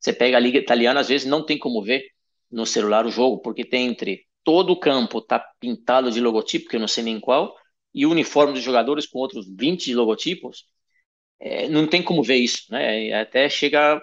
Você 0.00 0.12
pega 0.12 0.36
a 0.36 0.40
Liga 0.40 0.58
Italiana, 0.58 1.00
às 1.00 1.08
vezes 1.08 1.26
não 1.26 1.44
tem 1.44 1.58
como 1.58 1.82
ver 1.82 2.04
no 2.50 2.66
celular 2.66 3.06
o 3.06 3.10
jogo, 3.10 3.40
porque 3.40 3.64
tem 3.64 3.86
entre 3.86 4.26
todo 4.44 4.72
o 4.72 4.78
campo 4.78 5.20
tá 5.20 5.38
pintado 5.60 6.10
de 6.10 6.20
logotipo, 6.20 6.68
que 6.68 6.76
eu 6.76 6.80
não 6.80 6.88
sei 6.88 7.04
nem 7.04 7.20
qual, 7.20 7.54
e 7.94 8.06
o 8.06 8.10
uniforme 8.10 8.52
dos 8.52 8.62
jogadores 8.62 9.06
com 9.06 9.18
outros 9.18 9.46
20 9.48 9.94
logotipos, 9.94 10.64
é, 11.38 11.68
não 11.68 11.86
tem 11.86 12.02
como 12.02 12.22
ver 12.22 12.36
isso, 12.36 12.64
né? 12.70 13.12
Até 13.14 13.48
chega 13.48 14.00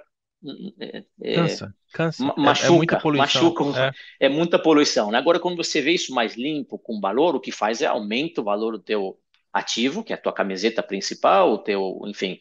é, 0.80 1.04
é, 1.22 1.36
cansa, 1.36 1.76
cansa. 1.94 2.34
Machuca, 2.38 2.66
é, 2.66 2.68
é 2.68 2.78
muita 2.78 3.00
poluição. 3.00 3.44
Machuca, 3.44 3.96
é. 4.20 4.26
é. 4.26 4.30
muita 4.30 4.60
poluição. 4.60 5.12
Né? 5.12 5.18
Agora, 5.18 5.40
quando 5.40 5.58
você 5.58 5.82
vê 5.82 5.92
isso 5.92 6.14
mais 6.14 6.36
limpo, 6.36 6.78
com 6.78 7.00
valor, 7.00 7.36
o 7.36 7.40
que 7.40 7.52
faz 7.52 7.82
é 7.82 7.86
aumenta 7.86 8.42
o 8.42 8.44
valor 8.44 8.74
do 8.74 8.84
teu 8.84 9.20
ativo, 9.52 10.04
que 10.04 10.14
é 10.14 10.16
a 10.16 10.22
tua 10.22 10.34
camiseta 10.34 10.84
principal, 10.84 11.54
o 11.54 11.58
teu, 11.58 12.02
enfim, 12.06 12.40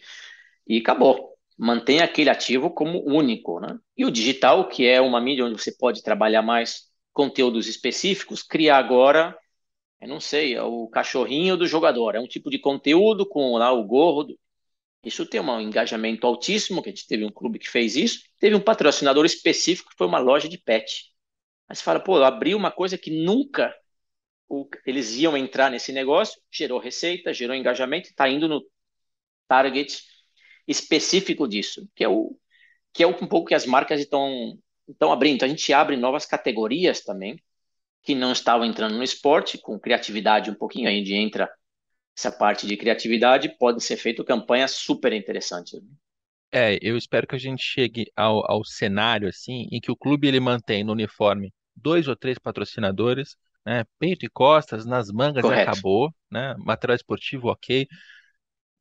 e 0.66 0.78
acabou. 0.78 1.34
Mantém 1.58 2.00
aquele 2.00 2.28
ativo 2.28 2.70
como 2.70 3.02
único, 3.06 3.58
né? 3.60 3.78
E 3.96 4.04
o 4.04 4.10
digital, 4.10 4.68
que 4.68 4.86
é 4.86 5.00
uma 5.00 5.20
mídia 5.20 5.44
onde 5.46 5.58
você 5.58 5.72
pode 5.72 6.02
trabalhar 6.02 6.42
mais 6.42 6.82
conteúdos 7.16 7.66
específicos, 7.66 8.42
criar 8.42 8.76
agora, 8.76 9.34
eu 9.98 10.06
não 10.06 10.20
sei, 10.20 10.54
é 10.54 10.62
o 10.62 10.86
cachorrinho 10.86 11.56
do 11.56 11.66
jogador, 11.66 12.14
é 12.14 12.20
um 12.20 12.26
tipo 12.26 12.50
de 12.50 12.58
conteúdo 12.58 13.26
com 13.26 13.56
lá 13.56 13.72
o 13.72 13.82
gorro. 13.84 14.24
Do... 14.24 14.38
Isso 15.02 15.24
tem 15.24 15.40
um 15.40 15.60
engajamento 15.60 16.26
altíssimo, 16.26 16.82
que 16.82 16.90
a 16.90 16.92
gente 16.92 17.06
teve 17.06 17.24
um 17.24 17.32
clube 17.32 17.58
que 17.58 17.70
fez 17.70 17.96
isso, 17.96 18.20
teve 18.38 18.54
um 18.54 18.60
patrocinador 18.60 19.24
específico 19.24 19.88
que 19.88 19.96
foi 19.96 20.06
uma 20.06 20.18
loja 20.18 20.46
de 20.46 20.58
pet. 20.58 21.10
Mas 21.66 21.80
fala, 21.80 21.98
pô, 21.98 22.22
abriu 22.22 22.58
uma 22.58 22.70
coisa 22.70 22.98
que 22.98 23.10
nunca 23.10 23.74
o, 24.46 24.68
eles 24.84 25.16
iam 25.16 25.34
entrar 25.36 25.70
nesse 25.70 25.92
negócio, 25.92 26.38
gerou 26.52 26.78
receita, 26.78 27.32
gerou 27.32 27.56
engajamento, 27.56 28.10
está 28.10 28.28
indo 28.28 28.46
no 28.46 28.62
target 29.48 30.02
específico 30.68 31.48
disso, 31.48 31.88
que 31.94 32.04
é 32.04 32.08
o 32.08 32.38
que 32.92 33.02
é 33.02 33.06
um 33.06 33.26
pouco 33.26 33.48
que 33.48 33.54
as 33.54 33.66
marcas 33.66 34.00
estão 34.00 34.58
então, 34.88 35.12
abrindo, 35.12 35.44
a 35.44 35.48
gente 35.48 35.72
abre 35.72 35.96
novas 35.96 36.26
categorias 36.26 37.00
também, 37.00 37.40
que 38.02 38.14
não 38.14 38.32
estavam 38.32 38.64
entrando 38.64 38.96
no 38.96 39.02
esporte, 39.02 39.58
com 39.58 39.78
criatividade 39.78 40.50
um 40.50 40.54
pouquinho, 40.54 40.88
aí 40.88 41.12
entra 41.12 41.50
essa 42.16 42.32
parte 42.32 42.66
de 42.66 42.76
criatividade, 42.76 43.56
pode 43.58 43.82
ser 43.82 43.96
feito 43.96 44.24
campanhas 44.24 44.72
super 44.72 45.12
interessantes. 45.12 45.80
É, 46.52 46.78
eu 46.80 46.96
espero 46.96 47.26
que 47.26 47.34
a 47.34 47.38
gente 47.38 47.62
chegue 47.62 48.10
ao, 48.16 48.50
ao 48.50 48.64
cenário 48.64 49.28
assim, 49.28 49.68
em 49.70 49.80
que 49.80 49.90
o 49.90 49.96
clube 49.96 50.28
ele 50.28 50.40
mantém 50.40 50.84
no 50.84 50.92
uniforme 50.92 51.52
dois 51.74 52.08
ou 52.08 52.16
três 52.16 52.38
patrocinadores, 52.38 53.36
né, 53.64 53.84
peito 53.98 54.24
e 54.24 54.28
costas, 54.30 54.86
nas 54.86 55.10
mangas 55.10 55.44
e 55.44 55.52
acabou, 55.52 56.14
né, 56.30 56.54
material 56.58 56.96
esportivo 56.96 57.48
ok, 57.48 57.86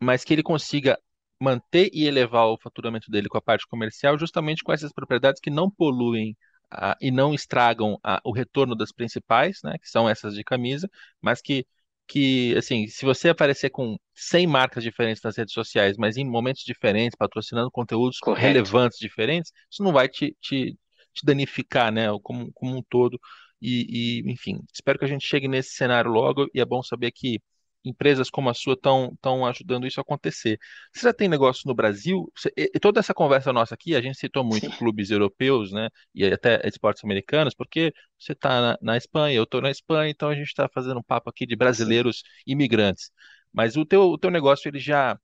mas 0.02 0.24
que 0.24 0.34
ele 0.34 0.44
consiga 0.44 0.98
manter 1.40 1.90
e 1.94 2.06
elevar 2.06 2.48
o 2.48 2.58
faturamento 2.58 3.12
dele 3.12 3.28
com 3.30 3.38
a 3.38 3.42
parte 3.42 3.68
comercial, 3.68 4.18
justamente 4.18 4.64
com 4.64 4.72
essas 4.72 4.92
propriedades 4.94 5.42
que 5.42 5.50
não 5.50 5.70
poluem 5.70 6.36
ah, 6.72 6.98
e 7.02 7.12
não 7.12 7.34
estragam 7.34 8.00
ah, 8.04 8.22
o 8.24 8.32
retorno 8.32 8.76
das 8.76 8.92
principais, 8.92 9.60
né, 9.64 9.78
que 9.80 9.90
são 9.90 10.10
essas 10.10 10.36
de 10.36 10.44
camisa, 10.44 10.90
mas 11.22 11.42
que, 11.42 11.66
que, 12.08 12.56
assim, 12.58 12.88
se 12.88 13.06
você 13.06 13.30
aparecer 13.30 13.70
com 13.70 13.98
100 14.14 14.48
marcas 14.48 14.84
diferentes 14.84 15.22
nas 15.24 15.38
redes 15.38 15.54
sociais, 15.54 15.98
mas 15.98 16.18
em 16.18 16.26
momentos 16.26 16.64
diferentes, 16.64 17.16
patrocinando 17.18 17.70
conteúdos 17.72 18.20
Correto. 18.20 18.48
relevantes 18.48 18.98
diferentes, 19.00 19.52
isso 19.70 19.84
não 19.84 19.92
vai 19.92 20.08
te, 20.08 20.36
te, 20.42 20.78
te 21.14 21.26
danificar, 21.26 21.92
né, 21.92 22.08
como, 22.24 22.52
como 22.54 22.78
um 22.78 22.84
todo. 22.84 23.20
E, 23.62 24.22
e, 24.24 24.32
enfim, 24.32 24.60
espero 24.74 25.00
que 25.00 25.06
a 25.06 25.08
gente 25.08 25.26
chegue 25.26 25.48
nesse 25.48 25.72
cenário 25.72 26.12
logo, 26.12 26.48
e 26.54 26.60
é 26.60 26.66
bom 26.66 26.84
saber 26.84 27.12
que 27.12 27.40
empresas 27.86 28.30
como 28.30 28.50
a 28.50 28.54
sua 28.54 28.74
estão 28.74 29.46
ajudando 29.46 29.88
isso 29.88 30.00
a 30.00 30.04
acontecer. 30.04 30.60
Você 30.94 31.08
já 31.08 31.14
tem 31.14 31.28
negócio 31.28 31.64
no 31.68 31.76
Brasil? 31.76 32.32
Você, 32.36 32.52
e, 32.58 32.80
toda 32.80 33.00
essa 33.00 33.14
conversa 33.14 33.54
nossa 33.54 33.76
aqui, 33.76 33.96
a 33.96 34.02
gente 34.02 34.18
citou 34.18 34.44
muito 34.44 34.70
Sim. 34.70 34.78
clubes 34.78 35.12
europeus, 35.12 35.72
né? 35.72 35.90
E 36.14 36.26
até 36.26 36.62
esportes 36.68 37.04
americanos, 37.04 37.54
porque 37.54 37.94
você 38.20 38.34
está 38.34 38.62
na, 38.62 38.78
na, 38.82 38.98
Espanha, 38.98 39.36
eu 39.38 39.44
estou 39.44 39.62
na 39.62 39.72
Espanha, 39.72 40.10
então 40.10 40.30
a 40.30 40.36
gente 40.36 40.48
está 40.48 40.68
fazendo 40.74 41.00
um 41.00 41.04
papo 41.04 41.30
aqui 41.30 41.46
de 41.46 41.56
brasileiros 41.56 42.24
imigrantes. 42.46 43.12
Mas 43.54 43.78
o 43.78 43.86
teu, 43.86 44.10
o 44.10 44.18
teu 44.18 44.30
negócio, 44.30 44.68
ele 44.68 44.80
já 44.80 45.18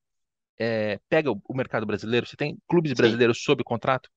é, 0.58 1.00
pega 1.10 1.32
o, 1.32 1.42
o, 1.50 1.56
mercado 1.56 1.86
brasileiro? 1.86 2.26
Você 2.26 2.38
tem 2.38 2.58
clubes 2.68 2.94
brasileiros 2.94 3.40
Sim. 3.40 3.44
sob 3.46 3.64
contrato? 3.64 4.10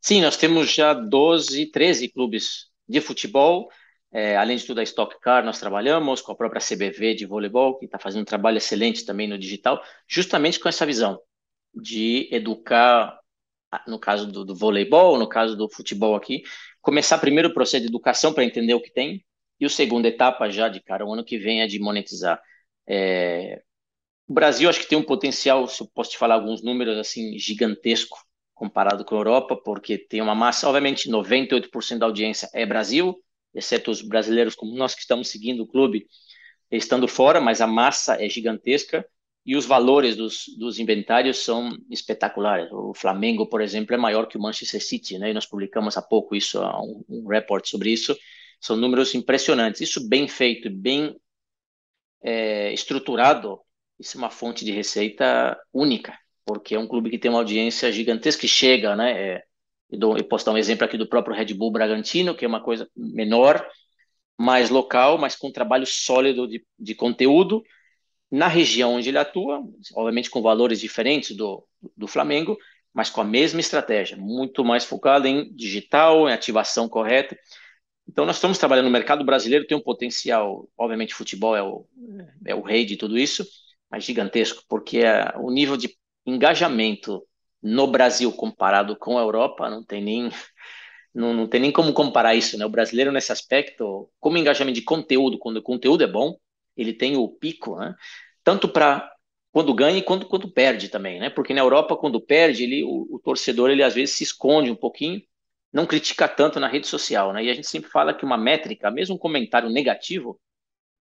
Sim, 0.00 0.22
nós 0.22 0.36
temos 0.36 0.72
já 0.72 0.92
12, 0.94 1.66
13 1.66 2.08
clubes 2.08 2.66
de 2.88 3.00
futebol 3.00 3.68
é, 4.10 4.36
além 4.36 4.56
de 4.56 4.64
tudo, 4.64 4.80
a 4.80 4.82
Stock 4.82 5.20
Car 5.20 5.44
nós 5.44 5.58
trabalhamos 5.60 6.20
com 6.20 6.32
a 6.32 6.36
própria 6.36 6.60
CBV 6.60 7.14
de 7.14 7.26
voleibol, 7.26 7.78
que 7.78 7.84
está 7.84 7.98
fazendo 7.98 8.22
um 8.22 8.24
trabalho 8.24 8.56
excelente 8.56 9.04
também 9.04 9.28
no 9.28 9.38
digital, 9.38 9.82
justamente 10.06 10.58
com 10.58 10.68
essa 10.68 10.86
visão 10.86 11.20
de 11.74 12.28
educar, 12.32 13.18
no 13.86 13.98
caso 13.98 14.30
do, 14.30 14.44
do 14.44 14.54
voleibol, 14.54 15.18
no 15.18 15.28
caso 15.28 15.56
do 15.56 15.68
futebol 15.68 16.16
aqui, 16.16 16.42
começar 16.80 17.18
primeiro 17.18 17.50
o 17.50 17.54
processo 17.54 17.82
de 17.82 17.88
educação 17.88 18.32
para 18.32 18.44
entender 18.44 18.74
o 18.74 18.80
que 18.80 18.90
tem, 18.90 19.24
e 19.60 19.66
a 19.66 19.68
segunda 19.68 20.08
etapa 20.08 20.48
já 20.50 20.68
de 20.68 20.80
cara, 20.80 21.04
o 21.04 21.12
ano 21.12 21.24
que 21.24 21.38
vem 21.38 21.60
é 21.60 21.66
de 21.66 21.78
monetizar. 21.78 22.40
É... 22.86 23.62
O 24.26 24.32
Brasil 24.32 24.68
acho 24.68 24.80
que 24.80 24.88
tem 24.88 24.98
um 24.98 25.02
potencial, 25.02 25.66
se 25.66 25.82
eu 25.82 25.88
posso 25.94 26.10
te 26.10 26.18
falar 26.18 26.34
alguns 26.34 26.62
números 26.62 26.96
assim, 26.98 27.38
gigantesco 27.38 28.18
comparado 28.54 29.04
com 29.04 29.14
a 29.14 29.18
Europa, 29.18 29.56
porque 29.56 29.98
tem 29.98 30.20
uma 30.20 30.34
massa, 30.34 30.66
obviamente 30.66 31.10
98% 31.10 31.98
da 31.98 32.06
audiência 32.06 32.48
é 32.52 32.66
Brasil, 32.66 33.16
exceto 33.58 33.90
os 33.90 34.00
brasileiros 34.00 34.54
como 34.54 34.74
nós 34.74 34.94
que 34.94 35.00
estamos 35.00 35.28
seguindo 35.28 35.62
o 35.62 35.66
clube 35.66 36.06
estando 36.70 37.08
fora, 37.08 37.40
mas 37.40 37.60
a 37.60 37.66
massa 37.66 38.22
é 38.22 38.28
gigantesca 38.28 39.06
e 39.44 39.56
os 39.56 39.64
valores 39.64 40.14
dos, 40.16 40.44
dos 40.58 40.78
inventários 40.78 41.38
são 41.38 41.70
espetaculares. 41.90 42.70
O 42.70 42.92
Flamengo, 42.92 43.46
por 43.46 43.62
exemplo, 43.62 43.94
é 43.94 43.98
maior 43.98 44.26
que 44.26 44.36
o 44.36 44.40
Manchester 44.40 44.82
City, 44.82 45.18
né? 45.18 45.30
E 45.30 45.34
nós 45.34 45.46
publicamos 45.46 45.96
há 45.96 46.02
pouco 46.02 46.36
isso, 46.36 46.60
um, 46.60 47.04
um 47.08 47.28
report 47.28 47.66
sobre 47.66 47.90
isso. 47.90 48.14
São 48.60 48.76
números 48.76 49.14
impressionantes. 49.14 49.80
Isso 49.80 50.06
bem 50.06 50.28
feito, 50.28 50.68
bem 50.68 51.16
é, 52.22 52.72
estruturado, 52.74 53.58
isso 53.98 54.16
é 54.16 54.18
uma 54.18 54.30
fonte 54.30 54.64
de 54.64 54.72
receita 54.72 55.58
única, 55.72 56.18
porque 56.44 56.74
é 56.74 56.78
um 56.78 56.86
clube 56.86 57.08
que 57.08 57.18
tem 57.18 57.30
uma 57.30 57.40
audiência 57.40 57.90
gigantesca 57.90 58.42
que 58.42 58.48
chega, 58.48 58.94
né? 58.94 59.12
É, 59.12 59.44
eu, 59.90 59.98
dou, 59.98 60.16
eu 60.16 60.24
posso 60.24 60.44
dar 60.44 60.52
um 60.52 60.58
exemplo 60.58 60.84
aqui 60.84 60.96
do 60.96 61.08
próprio 61.08 61.34
Red 61.34 61.54
Bull 61.54 61.70
Bragantino, 61.70 62.34
que 62.34 62.44
é 62.44 62.48
uma 62.48 62.62
coisa 62.62 62.88
menor, 62.96 63.66
mais 64.38 64.70
local, 64.70 65.18
mas 65.18 65.34
com 65.34 65.48
um 65.48 65.52
trabalho 65.52 65.86
sólido 65.86 66.46
de, 66.46 66.64
de 66.78 66.94
conteúdo 66.94 67.62
na 68.30 68.46
região 68.46 68.94
onde 68.94 69.08
ele 69.08 69.18
atua, 69.18 69.62
obviamente 69.94 70.30
com 70.30 70.42
valores 70.42 70.78
diferentes 70.78 71.34
do, 71.34 71.66
do 71.96 72.06
Flamengo, 72.06 72.56
mas 72.92 73.10
com 73.10 73.20
a 73.20 73.24
mesma 73.24 73.60
estratégia, 73.60 74.16
muito 74.16 74.64
mais 74.64 74.84
focada 74.84 75.28
em 75.28 75.52
digital, 75.54 76.28
em 76.28 76.32
ativação 76.32 76.88
correta. 76.88 77.38
Então, 78.06 78.24
nós 78.24 78.36
estamos 78.36 78.58
trabalhando 78.58 78.86
no 78.86 78.90
mercado 78.90 79.24
brasileiro, 79.24 79.66
tem 79.66 79.76
um 79.76 79.82
potencial, 79.82 80.68
obviamente, 80.76 81.14
futebol 81.14 81.54
é 81.56 81.62
o, 81.62 81.86
é 82.44 82.54
o 82.54 82.62
rei 82.62 82.84
de 82.84 82.96
tudo 82.96 83.18
isso, 83.18 83.46
mas 83.90 84.04
gigantesco, 84.04 84.62
porque 84.68 84.98
é, 84.98 85.32
o 85.36 85.50
nível 85.50 85.76
de 85.76 85.96
engajamento 86.26 87.22
no 87.62 87.86
Brasil 87.86 88.32
comparado 88.32 88.96
com 88.96 89.18
a 89.18 89.22
Europa, 89.22 89.68
não 89.68 89.84
tem 89.84 90.02
nem 90.02 90.30
não, 91.14 91.34
não 91.34 91.48
tem 91.48 91.60
nem 91.60 91.72
como 91.72 91.92
comparar 91.92 92.34
isso, 92.34 92.56
né? 92.58 92.64
O 92.64 92.70
brasileiro 92.70 93.10
nesse 93.10 93.32
aspecto, 93.32 94.08
como 94.20 94.38
engajamento 94.38 94.76
de 94.78 94.84
conteúdo, 94.84 95.38
quando 95.38 95.56
o 95.56 95.62
conteúdo 95.62 96.04
é 96.04 96.06
bom, 96.06 96.36
ele 96.76 96.92
tem 96.92 97.16
o 97.16 97.28
pico, 97.28 97.76
né? 97.76 97.94
Tanto 98.44 98.68
para 98.68 99.10
quando 99.50 99.74
ganha 99.74 99.98
e 99.98 100.02
quando, 100.02 100.26
quando 100.26 100.50
perde 100.50 100.88
também, 100.88 101.18
né? 101.18 101.30
Porque 101.30 101.54
na 101.54 101.60
Europa, 101.60 101.96
quando 101.96 102.20
perde, 102.20 102.64
ele, 102.64 102.84
o, 102.84 103.08
o, 103.10 103.18
torcedor, 103.18 103.70
ele 103.70 103.82
às 103.82 103.94
vezes 103.94 104.16
se 104.16 104.24
esconde 104.24 104.70
um 104.70 104.76
pouquinho, 104.76 105.20
não 105.72 105.86
critica 105.86 106.28
tanto 106.28 106.60
na 106.60 106.68
rede 106.68 106.86
social, 106.86 107.32
né? 107.32 107.44
E 107.44 107.50
a 107.50 107.54
gente 107.54 107.66
sempre 107.66 107.90
fala 107.90 108.14
que 108.14 108.24
uma 108.24 108.36
métrica, 108.38 108.90
mesmo 108.90 109.16
um 109.16 109.18
comentário 109.18 109.68
negativo, 109.70 110.40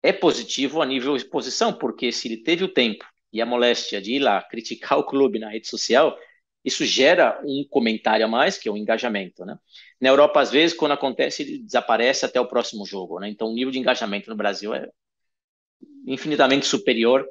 é 0.03 0.13
positivo 0.13 0.83
a 0.83 0.87
nível 0.87 1.17
exposição, 1.17 1.73
porque 1.73 2.13
se 2.13 2.29
ele 2.29 2.39
teve 2.43 2.65
o 2.65 2.69
tempo 2.69 3.05
e 3.33 3.41
a 3.41 3.47
moléstia 3.47 4.01
de 4.03 4.17
ir 4.17 4.19
lá 4.19 4.43
criticar 4.43 4.99
o 4.99 5.07
clube 5.07 5.39
na 5.39 5.49
rede 5.49 5.69
social, 5.69 6.19
isso 6.65 6.85
gera 6.85 7.41
um 7.45 7.65
comentário 7.69 8.25
a 8.25 8.29
mais, 8.29 8.57
que 8.57 8.69
é 8.69 8.73
o 8.73 8.77
engajamento, 8.77 9.45
né? 9.45 9.59
Na 10.01 10.09
Europa, 10.09 10.41
às 10.41 10.51
vezes, 10.51 10.77
quando 10.77 10.93
acontece, 10.93 11.43
ele 11.43 11.59
desaparece 11.59 12.25
até 12.25 12.41
o 12.41 12.47
próximo 12.47 12.87
jogo, 12.87 13.19
né? 13.19 13.29
Então, 13.29 13.49
o 13.49 13.55
nível 13.55 13.73
de 13.73 13.79
engajamento 13.79 14.31
no 14.31 14.37
Brasil 14.37 14.73
é 14.75 14.89
infinitamente 16.07 16.67
superior 16.67 17.27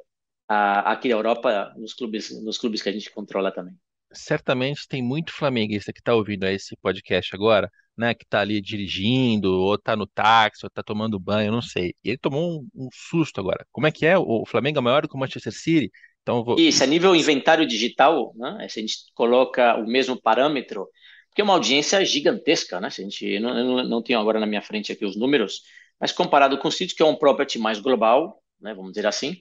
à, 0.48 0.98
na 1.02 1.10
Europa, 1.10 1.74
nos 1.76 1.94
clubes, 1.94 2.30
nos 2.42 2.58
clubes 2.58 2.82
que 2.82 2.88
a 2.88 2.92
gente 2.92 3.10
controla 3.10 3.50
também. 3.50 3.74
Certamente 4.12 4.86
tem 4.86 5.02
muito 5.02 5.32
flamenguista 5.32 5.92
que 5.92 6.00
está 6.00 6.14
ouvindo 6.14 6.44
esse 6.46 6.76
podcast 6.76 7.34
agora, 7.34 7.70
né, 7.96 8.14
que 8.14 8.24
está 8.24 8.40
ali 8.40 8.60
dirigindo, 8.60 9.50
ou 9.50 9.74
está 9.74 9.96
no 9.96 10.06
táxi, 10.06 10.64
ou 10.64 10.68
está 10.68 10.82
tomando 10.82 11.18
banho, 11.18 11.50
não 11.50 11.62
sei. 11.62 11.94
E 12.04 12.10
ele 12.10 12.18
tomou 12.18 12.60
um, 12.60 12.68
um, 12.74 12.88
susto 12.92 13.40
agora. 13.40 13.66
Como 13.72 13.86
é 13.86 13.92
que 13.92 14.04
é? 14.04 14.18
O 14.18 14.44
Flamengo 14.46 14.78
é 14.78 14.82
maior 14.82 15.02
do 15.02 15.08
que 15.08 15.16
o 15.16 15.18
Manchester 15.18 15.52
City? 15.52 15.90
Então 16.22 16.44
vou... 16.44 16.58
Isso, 16.58 16.82
a 16.82 16.86
nível 16.86 17.14
inventário 17.14 17.66
digital, 17.66 18.32
né, 18.36 18.66
se 18.68 18.78
a 18.78 18.82
gente 18.82 18.96
coloca 19.14 19.76
o 19.76 19.86
mesmo 19.86 20.20
parâmetro, 20.20 20.88
porque 21.28 21.40
é 21.40 21.44
uma 21.44 21.54
audiência 21.54 22.04
gigantesca, 22.04 22.78
né? 22.78 22.90
Se 22.90 23.00
a 23.00 23.04
gente, 23.04 23.24
eu 23.26 23.40
não, 23.40 23.78
eu 23.78 23.88
não 23.88 24.02
tenho 24.02 24.20
agora 24.20 24.38
na 24.38 24.46
minha 24.46 24.60
frente 24.60 24.92
aqui 24.92 25.04
os 25.04 25.16
números, 25.16 25.62
mas 25.98 26.12
comparado 26.12 26.58
com 26.58 26.68
o 26.68 26.72
City, 26.72 26.94
que 26.94 27.02
é 27.02 27.06
um 27.06 27.16
property 27.16 27.58
mais 27.58 27.80
global, 27.80 28.42
né, 28.60 28.74
vamos 28.74 28.92
dizer 28.92 29.06
assim, 29.06 29.38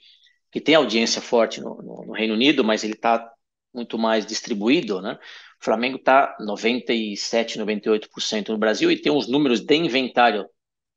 que 0.51 0.61
tem 0.61 0.75
audiência 0.75 1.21
forte 1.21 1.59
no, 1.59 1.81
no, 1.81 2.05
no 2.07 2.13
Reino 2.13 2.33
Unido, 2.33 2.63
mas 2.63 2.83
ele 2.83 2.93
está 2.93 3.29
muito 3.73 3.97
mais 3.97 4.25
distribuído, 4.25 5.01
né? 5.01 5.17
O 5.61 5.63
Flamengo 5.63 5.97
está 5.97 6.35
97, 6.39 7.59
98% 7.59 8.49
no 8.49 8.57
Brasil 8.57 8.91
e 8.91 8.97
tem 8.97 9.11
uns 9.11 9.27
números 9.27 9.59
de 9.59 9.75
inventário, 9.75 10.47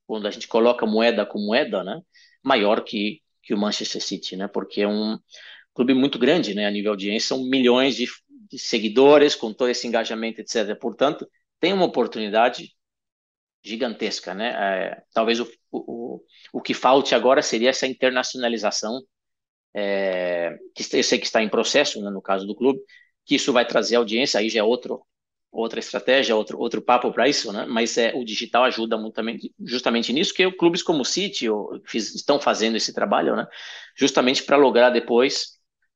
quando 0.07 0.27
a 0.27 0.31
gente 0.31 0.49
coloca 0.49 0.87
moeda 0.87 1.27
com 1.27 1.39
moeda, 1.39 1.85
né? 1.85 2.01
Maior 2.43 2.83
que, 2.83 3.21
que 3.43 3.53
o 3.53 3.59
Manchester 3.59 4.03
City, 4.03 4.37
né? 4.37 4.49
Porque 4.49 4.83
é 4.83 4.89
um 4.89 5.19
clube 5.75 5.95
muito 5.95 6.19
grande, 6.19 6.55
né? 6.55 6.67
A 6.67 6.71
nível 6.71 6.97
de 6.97 7.07
audiência, 7.09 7.29
são 7.29 7.45
milhões 7.45 7.97
de 7.97 8.07
de 8.55 8.59
seguidores, 8.59 9.35
com 9.35 9.53
todo 9.53 9.69
esse 9.69 9.87
engajamento, 9.87 10.41
etc. 10.41 10.77
Portanto, 10.79 11.29
tem 11.59 11.73
uma 11.73 11.85
oportunidade 11.85 12.73
gigantesca, 13.63 14.35
né? 14.35 14.51
É, 14.51 15.03
talvez 15.13 15.41
o, 15.41 15.51
o, 15.73 16.21
o 16.53 16.63
que 16.63 16.75
falte 16.75 17.15
agora 17.15 17.43
seria 17.43 17.71
essa 17.71 17.87
internacionalização, 17.87 19.03
é, 19.75 20.57
que 20.75 20.85
eu 20.97 21.03
sei 21.03 21.19
que 21.19 21.27
está 21.27 21.43
em 21.43 21.49
processo, 21.49 22.01
né, 22.03 22.11
no 22.11 22.23
caso 22.23 22.47
do 22.47 22.55
clube, 22.55 22.81
que 23.25 23.35
isso 23.37 23.53
vai 23.53 23.67
trazer 23.67 23.97
audiência, 23.97 24.39
aí 24.39 24.49
já 24.49 24.61
é 24.61 24.63
outro, 24.63 25.05
outra 25.51 25.81
estratégia, 25.81 26.37
outro, 26.37 26.59
outro 26.59 26.83
papo 26.83 27.11
para 27.13 27.29
isso, 27.29 27.53
né? 27.53 27.67
Mas 27.67 27.97
é, 27.99 28.13
o 28.15 28.25
digital 28.25 28.65
ajuda 28.65 28.97
muito 28.99 29.15
também, 29.15 29.39
justamente 29.61 30.13
nisso, 30.13 30.35
que 30.35 30.51
clubes 30.53 30.83
como 30.83 31.01
o 31.03 31.05
City 31.05 31.49
ou, 31.49 31.81
fiz, 31.87 32.15
estão 32.15 32.39
fazendo 32.39 32.77
esse 32.77 32.93
trabalho, 32.95 33.35
né? 33.35 33.47
Justamente 33.97 34.45
para 34.45 34.57
lograr 34.57 34.91
depois 34.91 35.54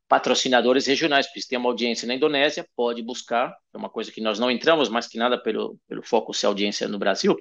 patrocinadores 0.09 0.86
regionais, 0.86 1.26
porque 1.26 1.42
se 1.42 1.48
tem 1.48 1.59
uma 1.59 1.68
audiência 1.68 2.09
na 2.09 2.14
Indonésia, 2.14 2.66
pode 2.74 3.02
buscar, 3.02 3.54
é 3.74 3.76
uma 3.76 3.90
coisa 3.90 4.11
que 4.11 4.20
nós 4.20 4.38
não 4.38 4.50
entramos, 4.50 4.88
mais 4.88 5.06
que 5.06 5.18
nada 5.18 5.40
pelo, 5.40 5.78
pelo 5.86 6.02
foco 6.02 6.32
ser 6.32 6.46
audiência 6.46 6.88
no 6.88 6.98
Brasil, 6.98 7.36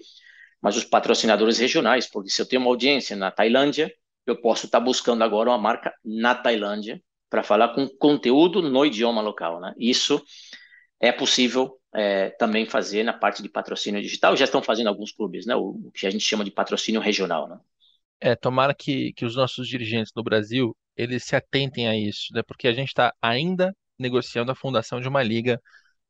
mas 0.61 0.76
os 0.76 0.84
patrocinadores 0.84 1.57
regionais, 1.57 2.07
porque 2.07 2.30
se 2.30 2.41
eu 2.41 2.45
tenho 2.45 2.61
uma 2.61 2.70
audiência 2.70 3.15
na 3.15 3.32
Tailândia, 3.32 3.91
eu 4.26 4.39
posso 4.41 4.65
estar 4.65 4.80
buscando 4.80 5.24
agora 5.24 5.49
uma 5.49 5.57
marca 5.57 5.93
na 6.03 6.36
Tailândia 6.36 7.01
para 7.30 7.43
falar 7.43 7.70
com 7.70 7.88
conteúdo 7.88 8.61
no 8.61 8.86
idioma 8.86 9.22
local, 9.22 9.59
né? 9.61 9.74
Isso 9.78 10.22
é 10.99 11.11
possível 11.11 11.80
é, 11.93 12.32
também 12.32 12.65
fazer 12.65 13.03
na 13.03 13.13
parte 13.13 13.41
de 13.41 13.49
patrocínio 13.49 14.01
digital, 14.01 14.36
já 14.36 14.45
estão 14.45 14.61
fazendo 14.61 14.88
alguns 14.88 15.11
clubes, 15.11 15.45
né? 15.45 15.55
O, 15.55 15.70
o 15.86 15.91
que 15.91 16.05
a 16.05 16.09
gente 16.09 16.24
chama 16.24 16.43
de 16.43 16.51
patrocínio 16.51 16.99
regional, 16.99 17.47
né? 17.47 17.59
É, 18.20 18.36
tomara 18.36 18.74
que, 18.74 19.13
que 19.13 19.26
os 19.26 19.36
nossos 19.36 19.68
dirigentes 19.68 20.11
no 20.15 20.24
Brasil 20.24 20.76
eles 20.98 21.24
se 21.24 21.36
atentem 21.36 21.88
a 21.88 21.95
isso, 21.95 22.34
né? 22.34 22.41
Porque 22.41 22.68
a 22.68 22.74
gente 22.74 22.89
está 22.89 23.14
ainda 23.22 23.74
negociando 23.98 24.52
a 24.52 24.56
fundação 24.56 25.00
de 25.00 25.08
uma 25.08 25.24
liga 25.24 25.62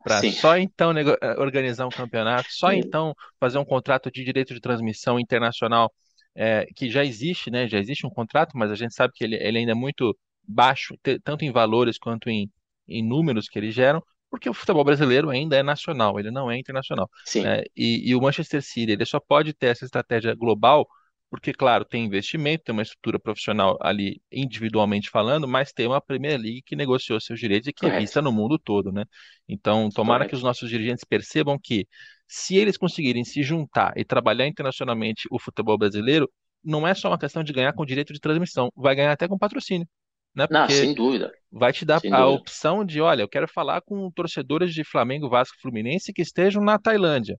para 0.04 0.22
só 0.32 0.58
então 0.58 0.98
eh, 0.98 1.36
organizar 1.38 1.86
um 1.86 1.90
campeonato, 1.90 2.48
só 2.52 2.70
Sim. 2.70 2.78
então 2.78 3.14
fazer 3.40 3.58
um 3.58 3.66
contrato 3.66 4.10
de 4.12 4.24
direito 4.24 4.54
de 4.54 4.62
transmissão 4.62 5.20
internacional 5.20 5.92
é, 6.34 6.68
que 6.76 6.90
já 6.90 7.04
existe, 7.04 7.50
né? 7.50 7.68
Já 7.68 7.80
existe 7.80 8.06
um 8.06 8.10
contrato, 8.10 8.56
mas 8.56 8.72
a 8.72 8.76
gente 8.76 8.94
sabe 8.94 9.12
que 9.14 9.24
ele, 9.24 9.36
ele 9.36 9.58
ainda 9.58 9.72
é 9.72 9.76
muito 9.76 10.16
baixo, 10.48 10.96
tanto 11.24 11.44
em 11.44 11.52
valores 11.52 11.98
quanto 11.98 12.30
em, 12.30 12.50
em 12.88 13.06
números 13.06 13.50
que 13.50 13.60
eles 13.60 13.74
geram, 13.74 14.02
porque 14.30 14.50
o 14.50 14.54
futebol 14.54 14.84
brasileiro 14.84 15.30
ainda 15.30 15.58
é 15.58 15.64
nacional, 15.64 16.20
ele 16.20 16.32
não 16.32 16.50
é 16.50 16.58
internacional. 16.58 17.10
Né? 17.44 17.64
E, 17.76 18.10
e, 18.10 18.16
o 18.16 18.22
Manchester 18.22 18.62
City 18.62 18.92
ele 18.92 19.06
só 19.06 19.20
pode 19.20 19.54
ter 19.54 19.68
essa 19.68 19.84
estratégia 19.84 20.34
global 20.36 20.88
porque, 21.30 21.54
claro, 21.54 21.84
tem 21.86 22.06
investimento, 22.06 22.64
tem 22.66 22.74
uma 22.74 22.82
estrutura 22.82 23.20
profissional 23.20 23.78
ali 23.82 24.22
individualmente 24.32 25.10
falando, 25.10 25.48
mas 25.48 25.74
tem 25.74 25.88
uma 25.88 26.02
Premier 26.02 26.40
League 26.40 26.62
que 26.64 26.76
negociou 26.76 27.20
seus 27.20 27.40
direitos 27.40 27.68
e 27.68 27.74
que 27.74 27.86
é 27.86 27.90
Correto. 27.90 27.98
é 27.98 28.00
vista 28.00 28.22
no 28.22 28.32
mundo 28.32 28.58
todo, 28.58 28.92
né? 28.92 29.04
Então, 29.48 29.92
tomara 29.92 30.26
Correto. 30.26 30.30
que 30.30 30.36
os 30.36 30.44
nossos 30.44 30.70
dirigentes 30.70 31.04
percebam 31.04 31.58
que 31.62 31.88
se 32.28 32.56
eles 32.58 32.78
conseguirem 32.78 33.24
se 33.26 33.44
juntar 33.44 33.94
e 33.98 34.06
trabalhar 34.06 34.48
internacionalmente 34.48 35.28
o 35.32 35.40
futebol 35.40 35.78
brasileiro, 35.78 36.30
não 36.64 36.88
é 36.88 36.94
só 36.94 37.10
uma 37.10 37.20
questão 37.20 37.44
de 37.44 37.54
ganhar 37.54 37.74
com 37.74 37.86
direito 37.86 38.14
de 38.14 38.20
transmissão, 38.20 38.72
vai 38.76 38.96
ganhar 38.96 39.12
até 39.12 39.28
com 39.28 39.38
patrocínio. 39.38 39.88
Né? 40.36 40.48
Porque 40.48 40.58
não, 40.58 40.70
sem 40.70 40.94
dúvida. 40.94 41.32
Vai 41.52 41.74
te 41.74 41.86
dar 41.86 42.00
sem 42.00 42.12
a 42.12 42.24
dúvida. 42.24 42.42
opção 42.42 42.86
de, 42.86 43.02
olha, 43.02 43.22
eu 43.22 43.30
quero 43.30 43.48
falar 43.48 43.82
com 43.82 44.12
torcedores 44.12 44.74
de 44.74 44.84
Flamengo, 44.84 45.30
Vasco, 45.30 45.58
Fluminense 45.62 46.14
que 46.14 46.22
estejam 46.22 46.64
na 46.64 46.78
Tailândia 46.80 47.38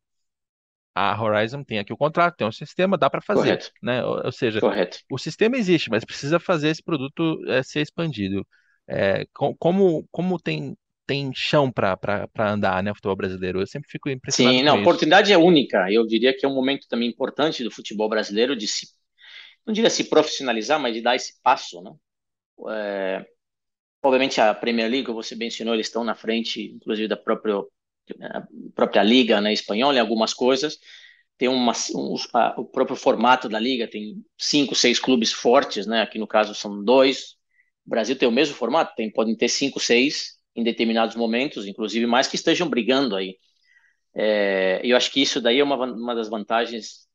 a 0.99 1.23
Horizon 1.23 1.63
tem 1.63 1.79
aqui 1.79 1.93
o 1.93 1.97
contrato, 1.97 2.37
tem 2.37 2.47
um 2.47 2.53
sistema, 2.53 2.99
dá 2.99 3.09
para 3.09 3.21
fazer, 3.21 3.41
Correto. 3.41 3.71
né? 3.81 4.05
Ou, 4.05 4.27
ou 4.27 4.33
seja, 4.33 4.59
Correto. 4.61 4.99
o 5.11 5.17
sistema 5.17 5.57
existe, 5.57 5.89
mas 5.91 6.05
precisa 6.05 6.41
fazer 6.41 6.69
esse 6.69 6.83
produto 6.83 7.41
é, 7.47 7.63
ser 7.63 7.81
expandido. 7.81 8.45
É, 8.89 9.27
como, 9.33 10.09
como 10.11 10.41
tem, 10.41 10.77
tem 11.07 11.31
chão 11.35 11.71
para 11.71 11.97
andar, 12.39 12.83
né, 12.83 12.91
o 12.91 12.95
futebol 12.95 13.17
brasileiro? 13.17 13.61
Eu 13.61 13.67
sempre 13.67 13.89
fico 13.89 14.09
impressionado 14.09 14.57
Sim, 14.57 14.65
não, 14.65 14.77
a 14.77 14.81
oportunidade 14.81 15.33
é 15.33 15.39
única. 15.39 15.91
Eu 15.93 16.07
diria 16.07 16.37
que 16.37 16.45
é 16.45 16.49
um 16.49 16.55
momento 16.55 16.89
também 16.89 17.09
importante 17.09 17.63
do 17.63 17.71
futebol 17.71 18.09
brasileiro 18.09 18.57
de 18.57 18.67
se, 18.67 18.89
não 19.65 19.73
diria 19.73 19.91
se 19.91 20.05
profissionalizar, 20.05 20.81
mas 20.81 20.95
de 20.95 21.01
dar 21.01 21.15
esse 21.15 21.41
passo, 21.43 21.81
né? 21.81 21.93
É, 22.71 23.27
obviamente 24.03 24.41
a 24.41 24.53
Premier 24.53 24.91
League, 24.91 25.13
você 25.13 25.37
mencionou, 25.37 25.75
eles 25.75 25.87
estão 25.87 26.03
na 26.03 26.15
frente, 26.15 26.73
inclusive 26.75 27.07
da 27.07 27.17
própria 27.17 27.63
a 28.21 28.47
própria 28.75 29.03
liga 29.03 29.41
né, 29.41 29.53
espanhola 29.53 29.97
em 29.97 30.01
algumas 30.01 30.35
coisas. 30.35 30.79
Tem 31.37 31.49
uma, 31.49 31.73
um, 31.95 32.15
a, 32.35 32.61
o 32.61 32.65
próprio 32.65 32.97
formato 32.97 33.49
da 33.49 33.61
liga, 33.61 33.89
tem 33.89 34.25
cinco, 34.37 34.75
seis 34.75 34.99
clubes 34.99 35.33
fortes, 35.33 35.87
né? 35.87 36.03
Aqui 36.03 36.19
no 36.19 36.27
caso 36.27 36.55
são 36.55 36.83
dois. 36.83 37.37
O 37.87 37.91
Brasil 37.91 38.17
tem 38.17 38.29
o 38.29 38.33
mesmo 38.33 38.55
formato, 38.55 38.95
tem, 38.97 39.11
podem 39.11 39.37
ter 39.37 39.49
cinco, 39.49 39.79
seis 39.79 40.39
em 40.55 40.65
determinados 40.65 41.15
momentos, 41.15 41.67
inclusive 41.67 42.07
mais 42.07 42.27
que 42.27 42.35
estejam 42.35 42.69
brigando 42.69 43.15
aí. 43.15 43.37
É, 44.15 44.81
eu 44.83 44.97
acho 44.97 45.13
que 45.13 45.23
isso 45.23 45.41
daí 45.41 45.61
é 45.61 45.65
uma, 45.65 45.77
uma 45.77 46.15
das 46.15 46.29
vantagens 46.29 47.07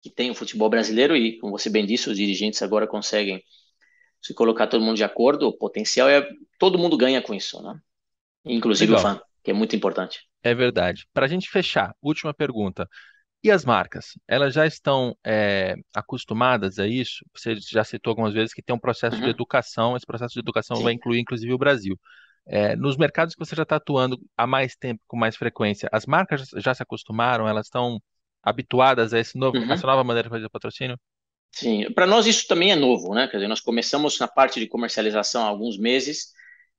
que 0.00 0.10
tem 0.10 0.30
o 0.30 0.34
futebol 0.34 0.68
brasileiro 0.68 1.16
e, 1.16 1.38
como 1.38 1.58
você 1.58 1.68
bem 1.68 1.84
disse, 1.84 2.08
os 2.08 2.16
dirigentes 2.16 2.62
agora 2.62 2.86
conseguem 2.86 3.42
se 4.20 4.32
colocar 4.34 4.66
todo 4.66 4.84
mundo 4.84 4.96
de 4.96 5.04
acordo. 5.04 5.48
O 5.48 5.52
potencial 5.52 6.08
é 6.08 6.28
todo 6.58 6.78
mundo 6.78 6.96
ganha 6.96 7.20
com 7.20 7.34
isso, 7.34 7.60
né? 7.62 7.78
Inclusive 8.44 8.92
Legal. 8.92 9.12
o 9.12 9.16
fã, 9.16 9.22
que 9.42 9.50
é 9.50 9.54
muito 9.54 9.74
importante. 9.74 10.20
É 10.44 10.54
verdade. 10.54 11.06
Para 11.12 11.24
a 11.24 11.28
gente 11.28 11.48
fechar, 11.48 11.96
última 12.02 12.34
pergunta. 12.34 12.86
E 13.42 13.50
as 13.50 13.64
marcas? 13.64 14.18
Elas 14.28 14.54
já 14.54 14.66
estão 14.66 15.16
é, 15.24 15.74
acostumadas 15.94 16.78
a 16.78 16.86
isso? 16.86 17.24
Você 17.34 17.56
já 17.56 17.82
citou 17.82 18.10
algumas 18.10 18.34
vezes 18.34 18.54
que 18.54 18.62
tem 18.62 18.76
um 18.76 18.78
processo 18.78 19.16
uhum. 19.16 19.22
de 19.22 19.30
educação, 19.30 19.96
esse 19.96 20.06
processo 20.06 20.34
de 20.34 20.40
educação 20.40 20.76
Sim. 20.76 20.82
vai 20.82 20.92
incluir 20.92 21.20
inclusive 21.20 21.52
o 21.52 21.58
Brasil. 21.58 21.98
É, 22.46 22.76
nos 22.76 22.98
mercados 22.98 23.34
que 23.34 23.44
você 23.44 23.56
já 23.56 23.62
está 23.62 23.76
atuando 23.76 24.18
há 24.36 24.46
mais 24.46 24.76
tempo, 24.76 25.02
com 25.06 25.16
mais 25.16 25.34
frequência, 25.34 25.88
as 25.90 26.04
marcas 26.04 26.48
já 26.56 26.74
se 26.74 26.82
acostumaram? 26.82 27.48
Elas 27.48 27.66
estão 27.66 27.98
habituadas 28.42 29.14
a, 29.14 29.18
esse 29.18 29.38
novo, 29.38 29.56
uhum. 29.56 29.72
essa 29.72 29.86
nova 29.86 30.04
maneira 30.04 30.28
de 30.28 30.34
fazer 30.34 30.48
patrocínio? 30.50 30.98
Sim, 31.52 31.90
para 31.92 32.06
nós 32.06 32.26
isso 32.26 32.46
também 32.46 32.72
é 32.72 32.76
novo, 32.76 33.14
né? 33.14 33.28
Quer 33.28 33.38
dizer, 33.38 33.48
nós 33.48 33.60
começamos 33.60 34.18
na 34.18 34.28
parte 34.28 34.60
de 34.60 34.66
comercialização 34.66 35.42
há 35.44 35.48
alguns 35.48 35.78
meses 35.78 36.32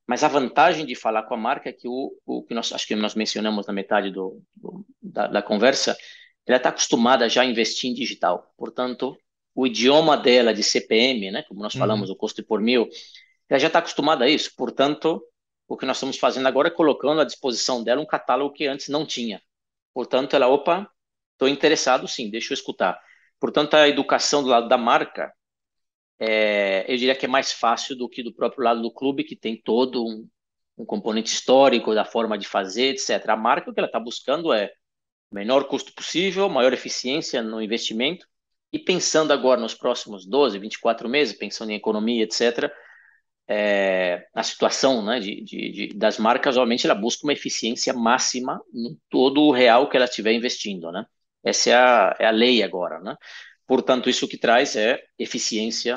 mas 0.08 0.24
a 0.24 0.28
vantagem 0.28 0.86
de 0.86 0.96
falar 0.96 1.24
com 1.24 1.34
a 1.34 1.38
marca 1.38 1.70
é 1.70 1.74
que 1.74 1.88
o, 1.88 2.12
o 2.26 2.44
que 2.44 2.54
nós 2.54 2.72
acho 2.72 2.88
que 2.88 2.96
nós 2.96 3.16
mencionamos 3.16 3.66
na 3.66 3.74
metade 3.74 4.12
do, 4.12 4.42
do 4.56 4.86
da, 5.02 5.28
da, 5.28 5.42
conversa, 5.42 5.98
ela 6.46 6.58
está 6.58 6.70
acostumada 6.70 7.28
já 7.28 7.42
a 7.42 7.46
investir 7.46 7.90
em 7.90 7.94
digital. 7.94 8.54
Portanto, 8.56 9.18
o 9.56 9.66
idioma 9.66 10.16
dela 10.16 10.54
de 10.54 10.62
CPM, 10.62 11.32
né, 11.32 11.44
como 11.48 11.62
nós 11.62 11.74
uhum. 11.74 11.80
falamos, 11.80 12.10
o 12.10 12.16
custo 12.16 12.44
por 12.46 12.62
mil, 12.62 12.88
ela 13.50 13.60
já 13.60 13.68
está 13.68 13.80
acostumada 13.80 14.26
a 14.26 14.30
isso. 14.30 14.52
Portanto, 14.56 15.24
o 15.68 15.76
que 15.76 15.86
nós 15.86 15.98
estamos 15.98 16.18
fazendo 16.18 16.48
agora 16.48 16.68
é 16.68 16.72
colocando 16.72 17.22
à 17.22 17.24
disposição 17.24 17.84
dela 17.84 18.02
um 18.02 18.06
catálogo 18.06 18.54
que 18.54 18.68
antes 18.68 18.90
não 18.90 19.06
tinha. 19.06 19.42
Portanto, 19.94 20.36
ela, 20.36 20.48
opa, 20.48 20.88
estou 21.32 21.48
interessado, 21.48 22.08
sim, 22.08 22.30
deixa 22.30 22.54
eu 22.54 22.56
escutar. 22.56 23.00
Portanto, 23.40 23.74
a 23.74 23.88
educação 23.88 24.44
do 24.44 24.50
lado 24.50 24.68
da 24.68 24.78
marca 24.78 25.34
é, 26.20 26.86
eu 26.88 26.98
diria 26.98 27.16
que 27.16 27.26
é 27.26 27.30
mais 27.30 27.52
fácil 27.52 27.96
do 27.96 28.08
que 28.08 28.24
do 28.24 28.34
próprio 28.34 28.64
lado 28.64 28.82
do 28.82 28.92
clube, 28.92 29.24
que 29.24 29.36
tem 29.36 29.60
todo 29.62 30.06
um, 30.06 30.28
um 30.78 30.86
componente 30.86 31.34
histórico 31.34 31.94
da 31.94 32.06
forma 32.06 32.38
de 32.38 32.48
fazer, 32.48 32.94
etc. 32.94 33.30
A 33.30 33.36
marca, 33.36 33.70
o 33.70 33.74
que 33.74 33.80
ela 33.80 33.88
está 33.88 34.00
buscando 34.00 34.54
é 34.54 34.72
menor 35.32 35.66
custo 35.66 35.94
possível, 35.94 36.50
maior 36.50 36.74
eficiência 36.74 37.42
no 37.42 37.62
investimento, 37.62 38.26
e 38.72 38.80
pensando 38.80 39.32
agora 39.32 39.60
nos 39.60 39.74
próximos 39.74 40.26
12, 40.26 40.60
24 40.60 41.10
meses, 41.10 41.38
pensando 41.38 41.72
em 41.72 41.76
economia, 41.76 42.24
etc., 42.24 42.72
é, 43.48 44.26
a 44.34 44.42
situação 44.44 45.06
né, 45.06 45.20
de, 45.20 45.42
de, 45.44 45.72
de, 45.72 45.88
das 45.98 46.18
marcas, 46.18 46.58
obviamente, 46.58 46.86
ela 46.86 46.96
busca 46.96 47.26
uma 47.26 47.34
eficiência 47.34 47.94
máxima 47.94 48.60
no 48.74 48.98
todo 49.10 49.42
o 49.44 49.52
real 49.52 49.88
que 49.88 49.96
ela 49.96 50.06
estiver 50.06 50.34
investindo. 50.34 50.92
Né? 50.92 51.06
Essa 51.44 51.70
é 51.70 51.74
a, 51.76 52.16
é 52.20 52.26
a 52.26 52.32
lei 52.32 52.64
agora. 52.64 53.00
Né? 53.00 53.16
Portanto, 53.68 54.10
isso 54.10 54.28
que 54.28 54.38
traz 54.38 54.76
é 54.76 55.02
eficiência 55.18 55.96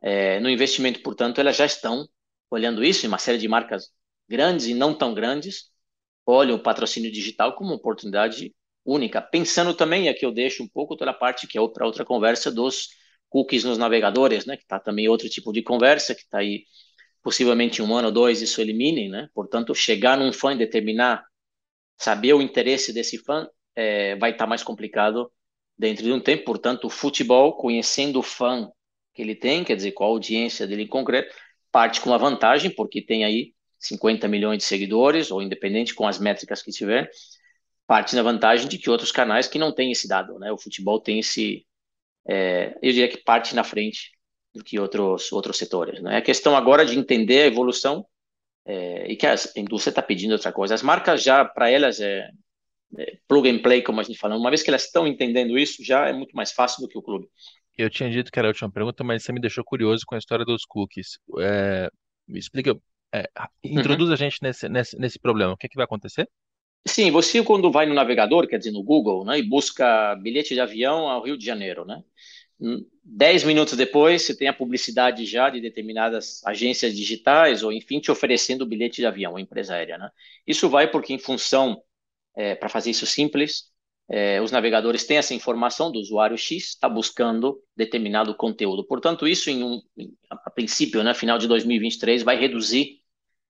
é, 0.00 0.40
no 0.40 0.48
investimento. 0.48 1.02
Portanto, 1.02 1.40
elas 1.40 1.56
já 1.56 1.66
estão 1.66 2.08
olhando 2.50 2.84
isso, 2.84 3.04
e 3.04 3.08
uma 3.08 3.18
série 3.18 3.38
de 3.38 3.48
marcas 3.48 3.90
grandes 4.28 4.66
e 4.66 4.74
não 4.74 4.94
tão 4.96 5.14
grandes 5.14 5.70
olham 6.24 6.56
o 6.56 6.62
patrocínio 6.62 7.10
digital 7.10 7.54
como 7.54 7.70
uma 7.70 7.76
oportunidade 7.76 8.54
única. 8.84 9.20
Pensando 9.20 9.74
também, 9.74 10.08
aqui 10.08 10.24
eu 10.24 10.32
deixo 10.32 10.62
um 10.62 10.68
pouco 10.68 10.96
toda 10.96 11.10
a 11.10 11.14
parte 11.14 11.46
que 11.46 11.58
é 11.58 11.68
para 11.68 11.86
outra 11.86 12.04
conversa 12.04 12.50
dos 12.50 12.88
cookies 13.28 13.64
nos 13.64 13.78
navegadores, 13.78 14.46
né? 14.46 14.56
Que 14.56 14.62
está 14.62 14.78
também 14.78 15.08
outro 15.08 15.28
tipo 15.28 15.52
de 15.52 15.62
conversa 15.62 16.14
que 16.14 16.22
está 16.22 16.38
aí 16.38 16.64
possivelmente 17.22 17.82
um 17.82 17.94
ano 17.94 18.08
ou 18.08 18.14
dois 18.14 18.40
isso 18.40 18.60
eliminem, 18.60 19.08
né? 19.08 19.28
Portanto, 19.34 19.74
chegar 19.74 20.16
num 20.16 20.32
fã 20.32 20.54
e 20.54 20.58
determinar, 20.58 21.24
saber 21.98 22.34
o 22.34 22.42
interesse 22.42 22.92
desse 22.92 23.18
fã 23.18 23.48
é, 23.74 24.16
vai 24.16 24.30
estar 24.30 24.44
tá 24.44 24.48
mais 24.48 24.62
complicado 24.62 25.30
dentro 25.78 26.04
de 26.04 26.12
um 26.12 26.20
tempo. 26.20 26.44
Portanto, 26.44 26.86
o 26.86 26.90
futebol, 26.90 27.54
conhecendo 27.56 28.18
o 28.18 28.22
fã 28.22 28.70
que 29.14 29.22
ele 29.22 29.34
tem, 29.34 29.64
quer 29.64 29.76
dizer, 29.76 29.92
qual 29.92 30.10
a 30.10 30.12
audiência 30.12 30.66
dele 30.66 30.82
em 30.82 30.86
concreto, 30.86 31.34
parte 31.72 32.00
com 32.00 32.10
uma 32.10 32.18
vantagem, 32.18 32.70
porque 32.70 33.00
tem 33.00 33.24
aí 33.24 33.54
50 33.78 34.28
milhões 34.28 34.58
de 34.58 34.64
seguidores, 34.64 35.30
ou 35.30 35.42
independente 35.42 35.94
com 35.94 36.06
as 36.06 36.18
métricas 36.18 36.62
que 36.62 36.70
tiver, 36.70 37.10
parte 37.86 38.16
na 38.16 38.22
vantagem 38.22 38.68
de 38.68 38.78
que 38.78 38.90
outros 38.90 39.12
canais 39.12 39.46
que 39.48 39.58
não 39.58 39.72
têm 39.74 39.92
esse 39.92 40.08
dado, 40.08 40.38
né? 40.38 40.50
O 40.52 40.58
futebol 40.58 41.00
tem 41.00 41.20
esse, 41.20 41.66
é, 42.26 42.74
eu 42.82 42.92
diria 42.92 43.08
que 43.08 43.18
parte 43.18 43.54
na 43.54 43.64
frente 43.64 44.12
do 44.54 44.64
que 44.64 44.78
outros 44.78 45.30
outros 45.32 45.56
setores, 45.58 46.02
né? 46.02 46.16
A 46.18 46.22
questão 46.22 46.56
agora 46.56 46.84
de 46.84 46.98
entender 46.98 47.42
a 47.42 47.46
evolução 47.46 48.06
é, 48.66 49.10
e 49.10 49.16
que 49.16 49.26
a 49.26 49.34
indústria 49.56 49.90
está 49.92 50.02
pedindo 50.02 50.32
outra 50.32 50.52
coisa. 50.52 50.74
As 50.74 50.82
marcas 50.82 51.22
já 51.22 51.44
para 51.44 51.70
elas 51.70 52.00
é, 52.00 52.28
plug 53.28 53.48
and 53.48 53.58
play, 53.60 53.82
como 53.82 54.00
a 54.00 54.02
gente 54.02 54.18
fala. 54.18 54.36
Uma 54.36 54.50
vez 54.50 54.62
que 54.62 54.70
elas 54.70 54.84
estão 54.84 55.06
entendendo 55.06 55.58
isso, 55.58 55.84
já 55.84 56.08
é 56.08 56.12
muito 56.12 56.34
mais 56.36 56.52
fácil 56.52 56.82
do 56.82 56.88
que 56.88 56.98
o 56.98 57.02
clube. 57.02 57.28
Eu 57.76 57.90
tinha 57.90 58.10
dito 58.10 58.32
que 58.32 58.38
era 58.38 58.48
a 58.48 58.50
última 58.50 58.70
pergunta, 58.70 59.04
mas 59.04 59.22
você 59.22 59.32
me 59.32 59.40
deixou 59.40 59.62
curioso 59.62 60.04
com 60.06 60.14
a 60.14 60.18
história 60.18 60.44
dos 60.44 60.64
cookies. 60.64 61.18
É, 61.38 61.90
me 62.26 62.38
explica, 62.38 62.74
é, 63.12 63.28
introduz 63.62 64.08
uhum. 64.08 64.14
a 64.14 64.16
gente 64.16 64.38
nesse, 64.40 64.68
nesse, 64.68 64.98
nesse 64.98 65.18
problema. 65.18 65.52
O 65.52 65.56
que, 65.56 65.66
é 65.66 65.68
que 65.68 65.76
vai 65.76 65.84
acontecer? 65.84 66.28
Sim, 66.86 67.10
você 67.10 67.42
quando 67.42 67.70
vai 67.70 67.84
no 67.84 67.94
navegador, 67.94 68.46
quer 68.46 68.58
dizer, 68.58 68.70
no 68.70 68.82
Google, 68.82 69.24
né, 69.24 69.38
e 69.38 69.42
busca 69.42 70.14
bilhete 70.16 70.54
de 70.54 70.60
avião 70.60 71.08
ao 71.08 71.24
Rio 71.24 71.36
de 71.36 71.44
Janeiro, 71.44 71.84
né? 71.84 72.02
Dez 73.04 73.44
minutos 73.44 73.76
depois, 73.76 74.22
você 74.22 74.34
tem 74.34 74.48
a 74.48 74.52
publicidade 74.52 75.26
já 75.26 75.50
de 75.50 75.60
determinadas 75.60 76.40
agências 76.46 76.96
digitais, 76.96 77.62
ou 77.62 77.70
enfim, 77.70 78.00
te 78.00 78.10
oferecendo 78.10 78.62
o 78.62 78.66
bilhete 78.66 78.96
de 78.96 79.06
avião, 79.06 79.36
a 79.36 79.40
empresa 79.40 79.74
aérea, 79.74 79.98
né? 79.98 80.10
Isso 80.46 80.68
vai 80.68 80.90
porque, 80.90 81.12
em 81.12 81.18
função, 81.18 81.82
é, 82.36 82.54
para 82.54 82.68
fazer 82.68 82.90
isso 82.90 83.06
simples, 83.06 83.64
é, 84.08 84.40
os 84.40 84.52
navegadores 84.52 85.04
têm 85.04 85.16
essa 85.16 85.34
informação 85.34 85.90
do 85.90 85.98
usuário 85.98 86.38
X, 86.38 86.68
está 86.68 86.88
buscando 86.88 87.60
determinado 87.76 88.34
conteúdo. 88.36 88.86
Portanto, 88.86 89.26
isso, 89.26 89.50
em 89.50 89.64
um, 89.64 89.80
a 90.30 90.50
princípio, 90.50 91.02
né, 91.02 91.12
final 91.14 91.38
de 91.38 91.48
2023, 91.48 92.22
vai 92.22 92.38
reduzir 92.38 93.00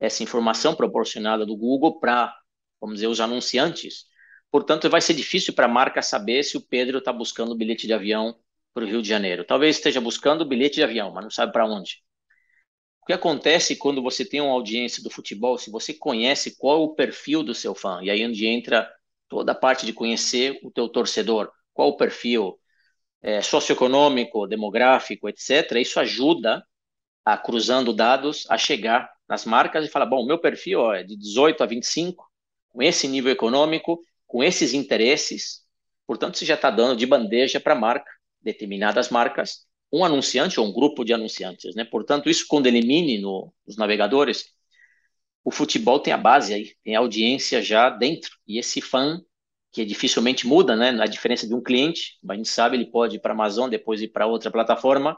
essa 0.00 0.22
informação 0.22 0.74
proporcionada 0.74 1.44
do 1.44 1.56
Google 1.56 1.98
para 2.00 2.34
vamos 2.80 2.96
dizer, 2.96 3.08
os 3.08 3.20
anunciantes. 3.20 4.06
Portanto, 4.50 4.88
vai 4.88 5.00
ser 5.00 5.14
difícil 5.14 5.54
para 5.54 5.66
a 5.66 5.68
marca 5.68 6.02
saber 6.02 6.42
se 6.42 6.56
o 6.56 6.60
Pedro 6.60 6.98
está 6.98 7.12
buscando 7.12 7.56
bilhete 7.56 7.86
de 7.86 7.92
avião 7.92 8.38
para 8.72 8.84
o 8.84 8.86
Rio 8.86 9.02
de 9.02 9.08
Janeiro. 9.08 9.44
Talvez 9.44 9.76
esteja 9.76 10.00
buscando 10.00 10.44
bilhete 10.44 10.76
de 10.76 10.82
avião, 10.82 11.12
mas 11.12 11.24
não 11.24 11.30
sabe 11.30 11.52
para 11.52 11.66
onde. 11.66 12.02
O 13.06 13.12
que 13.12 13.12
acontece 13.12 13.76
quando 13.76 14.02
você 14.02 14.24
tem 14.24 14.40
uma 14.40 14.50
audiência 14.50 15.00
do 15.00 15.08
futebol, 15.08 15.56
se 15.56 15.70
você 15.70 15.94
conhece 15.94 16.56
qual 16.56 16.80
é 16.80 16.84
o 16.86 16.88
perfil 16.88 17.44
do 17.44 17.54
seu 17.54 17.72
fã, 17.72 18.00
e 18.02 18.10
aí 18.10 18.20
é 18.20 18.26
onde 18.26 18.44
entra 18.48 18.92
toda 19.28 19.52
a 19.52 19.54
parte 19.54 19.86
de 19.86 19.92
conhecer 19.92 20.58
o 20.60 20.72
teu 20.72 20.88
torcedor, 20.88 21.52
qual 21.72 21.90
o 21.90 21.96
perfil 21.96 22.58
é, 23.22 23.40
socioeconômico, 23.40 24.48
demográfico, 24.48 25.28
etc., 25.28 25.76
isso 25.80 26.00
ajuda 26.00 26.66
a, 27.24 27.38
cruzando 27.38 27.92
dados, 27.92 28.44
a 28.50 28.58
chegar 28.58 29.08
nas 29.28 29.44
marcas 29.44 29.86
e 29.86 29.88
falar, 29.88 30.06
bom, 30.06 30.26
meu 30.26 30.40
perfil 30.40 30.80
ó, 30.80 30.92
é 30.92 31.04
de 31.04 31.16
18 31.16 31.62
a 31.62 31.66
25, 31.66 32.28
com 32.70 32.82
esse 32.82 33.06
nível 33.06 33.30
econômico, 33.30 34.00
com 34.26 34.42
esses 34.42 34.74
interesses. 34.74 35.60
Portanto, 36.08 36.38
você 36.38 36.44
já 36.44 36.56
está 36.56 36.72
dando 36.72 36.96
de 36.96 37.06
bandeja 37.06 37.60
para 37.60 37.74
a 37.74 37.78
marca, 37.78 38.10
determinadas 38.42 39.10
marcas, 39.10 39.64
um 39.96 40.04
anunciante 40.04 40.60
ou 40.60 40.66
um 40.66 40.72
grupo 40.72 41.04
de 41.04 41.12
anunciantes. 41.12 41.74
Né? 41.74 41.84
Portanto, 41.84 42.28
isso 42.28 42.46
quando 42.48 42.66
elimine 42.66 43.18
no, 43.18 43.52
nos 43.66 43.76
navegadores, 43.76 44.46
o 45.44 45.50
futebol 45.50 46.00
tem 46.00 46.12
a 46.12 46.16
base 46.16 46.54
aí, 46.54 46.74
tem 46.84 46.96
a 46.96 46.98
audiência 46.98 47.62
já 47.62 47.88
dentro. 47.88 48.30
E 48.46 48.58
esse 48.58 48.80
fã, 48.80 49.20
que 49.72 49.84
dificilmente 49.84 50.46
muda, 50.46 50.74
né? 50.74 50.90
Na 50.90 51.06
diferença 51.06 51.46
de 51.46 51.54
um 51.54 51.62
cliente, 51.62 52.18
a 52.28 52.34
gente 52.34 52.48
sabe, 52.48 52.76
ele 52.76 52.90
pode 52.90 53.16
ir 53.16 53.20
para 53.20 53.32
a 53.32 53.34
Amazon, 53.34 53.68
depois 53.70 54.02
ir 54.02 54.08
para 54.08 54.26
outra 54.26 54.50
plataforma. 54.50 55.16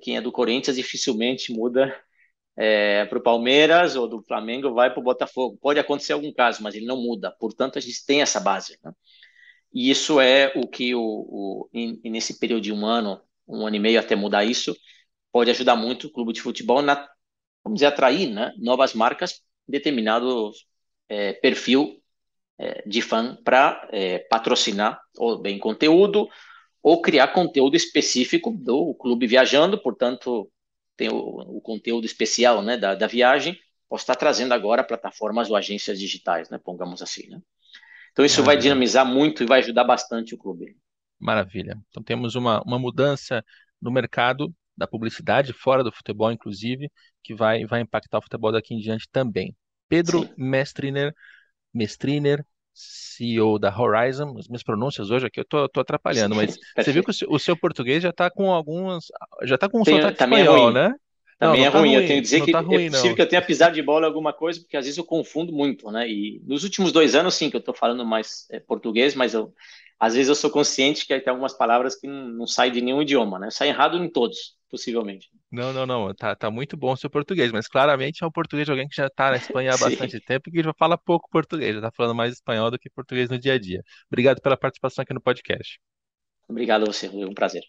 Quem 0.00 0.16
é 0.16 0.20
do 0.20 0.32
Corinthians 0.32 0.76
dificilmente 0.76 1.52
muda 1.52 1.94
é, 2.56 3.04
para 3.06 3.18
o 3.18 3.22
Palmeiras 3.22 3.94
ou 3.94 4.08
do 4.08 4.22
Flamengo 4.22 4.74
vai 4.74 4.90
para 4.90 5.00
o 5.00 5.02
Botafogo. 5.02 5.56
Pode 5.60 5.78
acontecer 5.78 6.12
algum 6.12 6.32
caso, 6.32 6.62
mas 6.62 6.74
ele 6.74 6.86
não 6.86 7.00
muda. 7.00 7.30
Portanto, 7.38 7.78
a 7.78 7.80
gente 7.80 8.04
tem 8.04 8.20
essa 8.20 8.40
base. 8.40 8.78
Né? 8.82 8.92
E 9.72 9.90
isso 9.90 10.20
é 10.20 10.52
o 10.56 10.66
que, 10.66 10.94
o, 10.94 11.00
o 11.00 11.68
nesse 12.04 12.38
período 12.38 12.62
de 12.62 12.72
um 12.72 12.84
ano, 12.84 13.20
um 13.48 13.66
ano 13.66 13.76
e 13.76 13.80
meio 13.80 13.98
até 13.98 14.14
mudar 14.14 14.44
isso, 14.44 14.76
pode 15.32 15.50
ajudar 15.50 15.76
muito 15.76 16.06
o 16.06 16.12
clube 16.12 16.32
de 16.32 16.40
futebol 16.40 16.82
na, 16.82 17.08
vamos 17.64 17.78
dizer, 17.78 17.86
atrair 17.86 18.30
né, 18.30 18.52
novas 18.58 18.94
marcas, 18.94 19.40
determinado 19.66 20.50
é, 21.08 21.32
perfil 21.34 22.02
é, 22.58 22.82
de 22.86 23.00
fã 23.00 23.36
para 23.44 23.88
é, 23.92 24.18
patrocinar 24.18 25.00
ou 25.16 25.38
bem 25.38 25.58
conteúdo 25.58 26.28
ou 26.82 27.02
criar 27.02 27.28
conteúdo 27.28 27.76
específico 27.76 28.50
do 28.50 28.94
clube 28.94 29.26
viajando, 29.26 29.80
portanto, 29.80 30.50
tem 30.96 31.08
o, 31.08 31.16
o 31.16 31.60
conteúdo 31.60 32.04
especial 32.04 32.62
né, 32.62 32.76
da, 32.76 32.94
da 32.94 33.06
viagem, 33.06 33.58
posso 33.88 34.02
estar 34.02 34.16
trazendo 34.16 34.52
agora 34.52 34.84
plataformas 34.84 35.50
ou 35.50 35.56
agências 35.56 35.98
digitais, 35.98 36.48
né, 36.50 36.58
pongamos 36.62 37.02
assim. 37.02 37.28
Né? 37.28 37.40
Então 38.12 38.24
isso 38.24 38.42
vai 38.42 38.56
dinamizar 38.56 39.06
muito 39.06 39.42
e 39.42 39.46
vai 39.46 39.60
ajudar 39.60 39.84
bastante 39.84 40.34
o 40.34 40.38
clube. 40.38 40.76
Maravilha. 41.18 41.76
Então 41.88 42.02
temos 42.02 42.34
uma, 42.34 42.62
uma 42.62 42.78
mudança 42.78 43.44
no 43.80 43.90
mercado 43.90 44.54
da 44.76 44.86
publicidade, 44.86 45.52
fora 45.52 45.82
do 45.82 45.90
futebol, 45.90 46.30
inclusive, 46.30 46.90
que 47.22 47.34
vai, 47.34 47.66
vai 47.66 47.80
impactar 47.80 48.18
o 48.18 48.22
futebol 48.22 48.52
daqui 48.52 48.74
em 48.74 48.78
diante 48.78 49.08
também. 49.10 49.56
Pedro 49.88 50.22
Sim. 50.22 50.34
Mestriner, 50.36 51.14
Mestriner, 51.74 52.44
CEO 52.72 53.58
da 53.58 53.76
Horizon, 53.76 54.36
as 54.38 54.46
minhas 54.46 54.62
pronúncias 54.62 55.10
hoje 55.10 55.26
aqui 55.26 55.40
eu 55.40 55.44
tô, 55.44 55.68
tô 55.68 55.80
atrapalhando, 55.80 56.36
mas 56.36 56.56
você 56.78 56.92
viu 56.92 57.02
que 57.02 57.10
o 57.10 57.14
seu, 57.14 57.28
o 57.30 57.38
seu 57.38 57.56
português 57.56 58.02
já 58.02 58.10
está 58.10 58.30
com 58.30 58.52
algumas, 58.52 59.06
já 59.42 59.56
está 59.56 59.68
com 59.68 59.80
um 59.80 59.84
Tem, 59.84 59.96
sotaque 59.96 60.22
é 60.22 60.26
espanhol, 60.26 60.72
né? 60.72 60.94
Também 61.38 61.62
não, 61.62 61.64
não 61.64 61.68
é 61.68 61.70
tá 61.70 61.78
ruim. 61.78 61.88
ruim. 61.94 62.02
eu 62.02 62.06
tenho 62.06 62.18
que 62.18 62.22
dizer 62.22 62.44
que 62.44 62.52
tá 62.52 62.60
ruim, 62.60 62.86
é 62.86 62.90
possível 62.90 63.10
não. 63.10 63.16
que 63.16 63.22
eu 63.22 63.28
tenha 63.28 63.42
pisado 63.42 63.74
de 63.74 63.82
bola 63.82 64.06
em 64.06 64.08
alguma 64.08 64.32
coisa, 64.32 64.60
porque 64.60 64.76
às 64.76 64.84
vezes 64.84 64.98
eu 64.98 65.04
confundo 65.04 65.52
muito, 65.52 65.90
né? 65.90 66.08
E 66.08 66.42
nos 66.44 66.64
últimos 66.64 66.90
dois 66.90 67.14
anos, 67.14 67.34
sim, 67.34 67.48
que 67.48 67.56
eu 67.56 67.60
estou 67.60 67.74
falando 67.74 68.04
mais 68.04 68.46
é, 68.50 68.58
português, 68.58 69.14
mas 69.14 69.34
eu, 69.34 69.54
às 70.00 70.14
vezes 70.14 70.28
eu 70.28 70.34
sou 70.34 70.50
consciente 70.50 71.06
que 71.06 71.18
tem 71.20 71.30
algumas 71.30 71.52
palavras 71.56 71.94
que 71.94 72.08
não, 72.08 72.28
não 72.28 72.46
saem 72.46 72.72
de 72.72 72.80
nenhum 72.80 73.02
idioma, 73.02 73.38
né? 73.38 73.50
Sai 73.50 73.68
errado 73.68 73.96
em 73.96 74.10
todos, 74.10 74.56
possivelmente. 74.68 75.28
Não, 75.50 75.72
não, 75.72 75.86
não. 75.86 76.12
Tá, 76.12 76.34
tá 76.34 76.50
muito 76.50 76.76
bom 76.76 76.92
o 76.92 76.96
seu 76.96 77.08
português, 77.08 77.52
mas 77.52 77.68
claramente 77.68 78.24
é 78.24 78.26
um 78.26 78.32
português 78.32 78.66
de 78.66 78.72
alguém 78.72 78.88
que 78.88 78.96
já 78.96 79.06
está 79.06 79.30
na 79.30 79.36
Espanha 79.36 79.72
há 79.72 79.76
bastante 79.78 80.20
tempo 80.20 80.48
e 80.48 80.52
que 80.52 80.62
já 80.62 80.74
fala 80.74 80.98
pouco 80.98 81.28
português, 81.30 81.72
já 81.72 81.78
está 81.78 81.92
falando 81.92 82.16
mais 82.16 82.34
espanhol 82.34 82.70
do 82.70 82.78
que 82.78 82.90
português 82.90 83.30
no 83.30 83.38
dia 83.38 83.54
a 83.54 83.58
dia. 83.58 83.82
Obrigado 84.10 84.40
pela 84.40 84.56
participação 84.56 85.02
aqui 85.02 85.14
no 85.14 85.20
podcast. 85.20 85.78
Obrigado 86.48 86.82
a 86.82 86.86
você, 86.86 87.08
foi 87.08 87.24
um 87.24 87.34
prazer. 87.34 87.62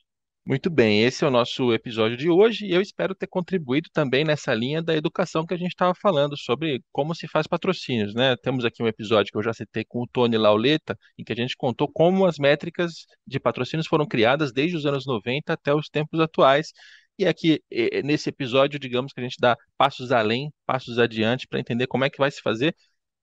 Muito 0.45 0.69
bem, 0.69 1.03
esse 1.03 1.23
é 1.23 1.27
o 1.27 1.31
nosso 1.31 1.71
episódio 1.73 2.17
de 2.17 2.27
hoje 2.27 2.65
e 2.65 2.73
eu 2.73 2.81
espero 2.81 3.13
ter 3.13 3.27
contribuído 3.27 3.87
também 3.93 4.23
nessa 4.23 4.51
linha 4.51 4.81
da 4.81 4.95
educação 4.95 5.45
que 5.45 5.53
a 5.53 5.57
gente 5.57 5.69
estava 5.69 5.93
falando 5.93 6.35
sobre 6.35 6.81
como 6.91 7.13
se 7.13 7.27
faz 7.27 7.45
patrocínios, 7.45 8.15
né? 8.15 8.35
Temos 8.37 8.65
aqui 8.65 8.81
um 8.81 8.87
episódio 8.87 9.31
que 9.31 9.37
eu 9.37 9.43
já 9.43 9.53
citei 9.53 9.85
com 9.85 10.01
o 10.01 10.07
Tony 10.07 10.37
Lauleta, 10.37 10.97
em 11.19 11.23
que 11.23 11.31
a 11.31 11.35
gente 11.35 11.55
contou 11.55 11.87
como 11.91 12.25
as 12.25 12.39
métricas 12.39 13.05
de 13.27 13.39
patrocínios 13.39 13.85
foram 13.85 14.07
criadas 14.07 14.51
desde 14.51 14.75
os 14.75 14.87
anos 14.87 15.05
90 15.05 15.53
até 15.53 15.73
os 15.73 15.87
tempos 15.87 16.19
atuais. 16.19 16.71
E 17.19 17.27
aqui, 17.27 17.61
nesse 18.03 18.29
episódio, 18.29 18.79
digamos 18.79 19.13
que 19.13 19.19
a 19.19 19.23
gente 19.23 19.37
dá 19.39 19.55
passos 19.77 20.11
além, 20.11 20.51
passos 20.65 20.97
adiante, 20.97 21.47
para 21.47 21.59
entender 21.59 21.85
como 21.85 22.05
é 22.05 22.09
que 22.09 22.17
vai 22.17 22.31
se 22.31 22.41
fazer 22.41 22.75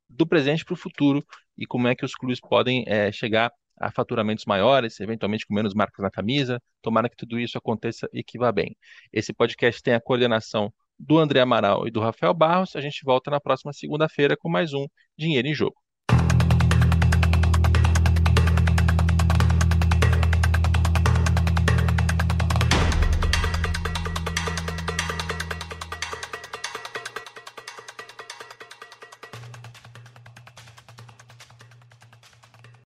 do 0.09 0.27
presente 0.27 0.65
para 0.65 0.75
o 0.75 0.77
futuro 0.77 1.25
e 1.59 1.67
como 1.67 1.89
é 1.89 1.95
que 1.97 2.05
os 2.05 2.15
clubes 2.15 2.39
podem 2.41 2.85
é, 2.87 3.11
chegar 3.11 3.51
a 3.79 3.91
faturamentos 3.91 4.45
maiores, 4.47 4.99
eventualmente 5.01 5.47
com 5.47 5.55
menos 5.55 5.75
marcas 5.75 6.03
na 6.03 6.11
camisa. 6.11 6.61
Tomara 6.83 7.09
que 7.09 7.17
tudo 7.17 7.39
isso 7.39 7.59
aconteça 7.59 8.09
e 8.13 8.23
que 8.23 8.39
vá 8.39 8.51
bem. 8.53 8.77
Esse 9.13 9.33
podcast 9.33 9.83
tem 9.83 9.95
a 9.95 10.01
coordenação 10.01 10.73
do 10.99 11.19
André 11.19 11.41
Amaral 11.41 11.87
e 11.87 11.91
do 11.91 12.01
Rafael 12.01 12.35
Barros. 12.35 12.75
A 12.77 12.81
gente 12.81 13.05
volta 13.05 13.31
na 13.31 13.41
próxima 13.41 13.73
segunda-feira 13.73 14.37
com 14.37 14.49
mais 14.49 14.73
um 14.73 14.87
Dinheiro 15.17 15.49
em 15.49 15.55
Jogo. 15.55 15.86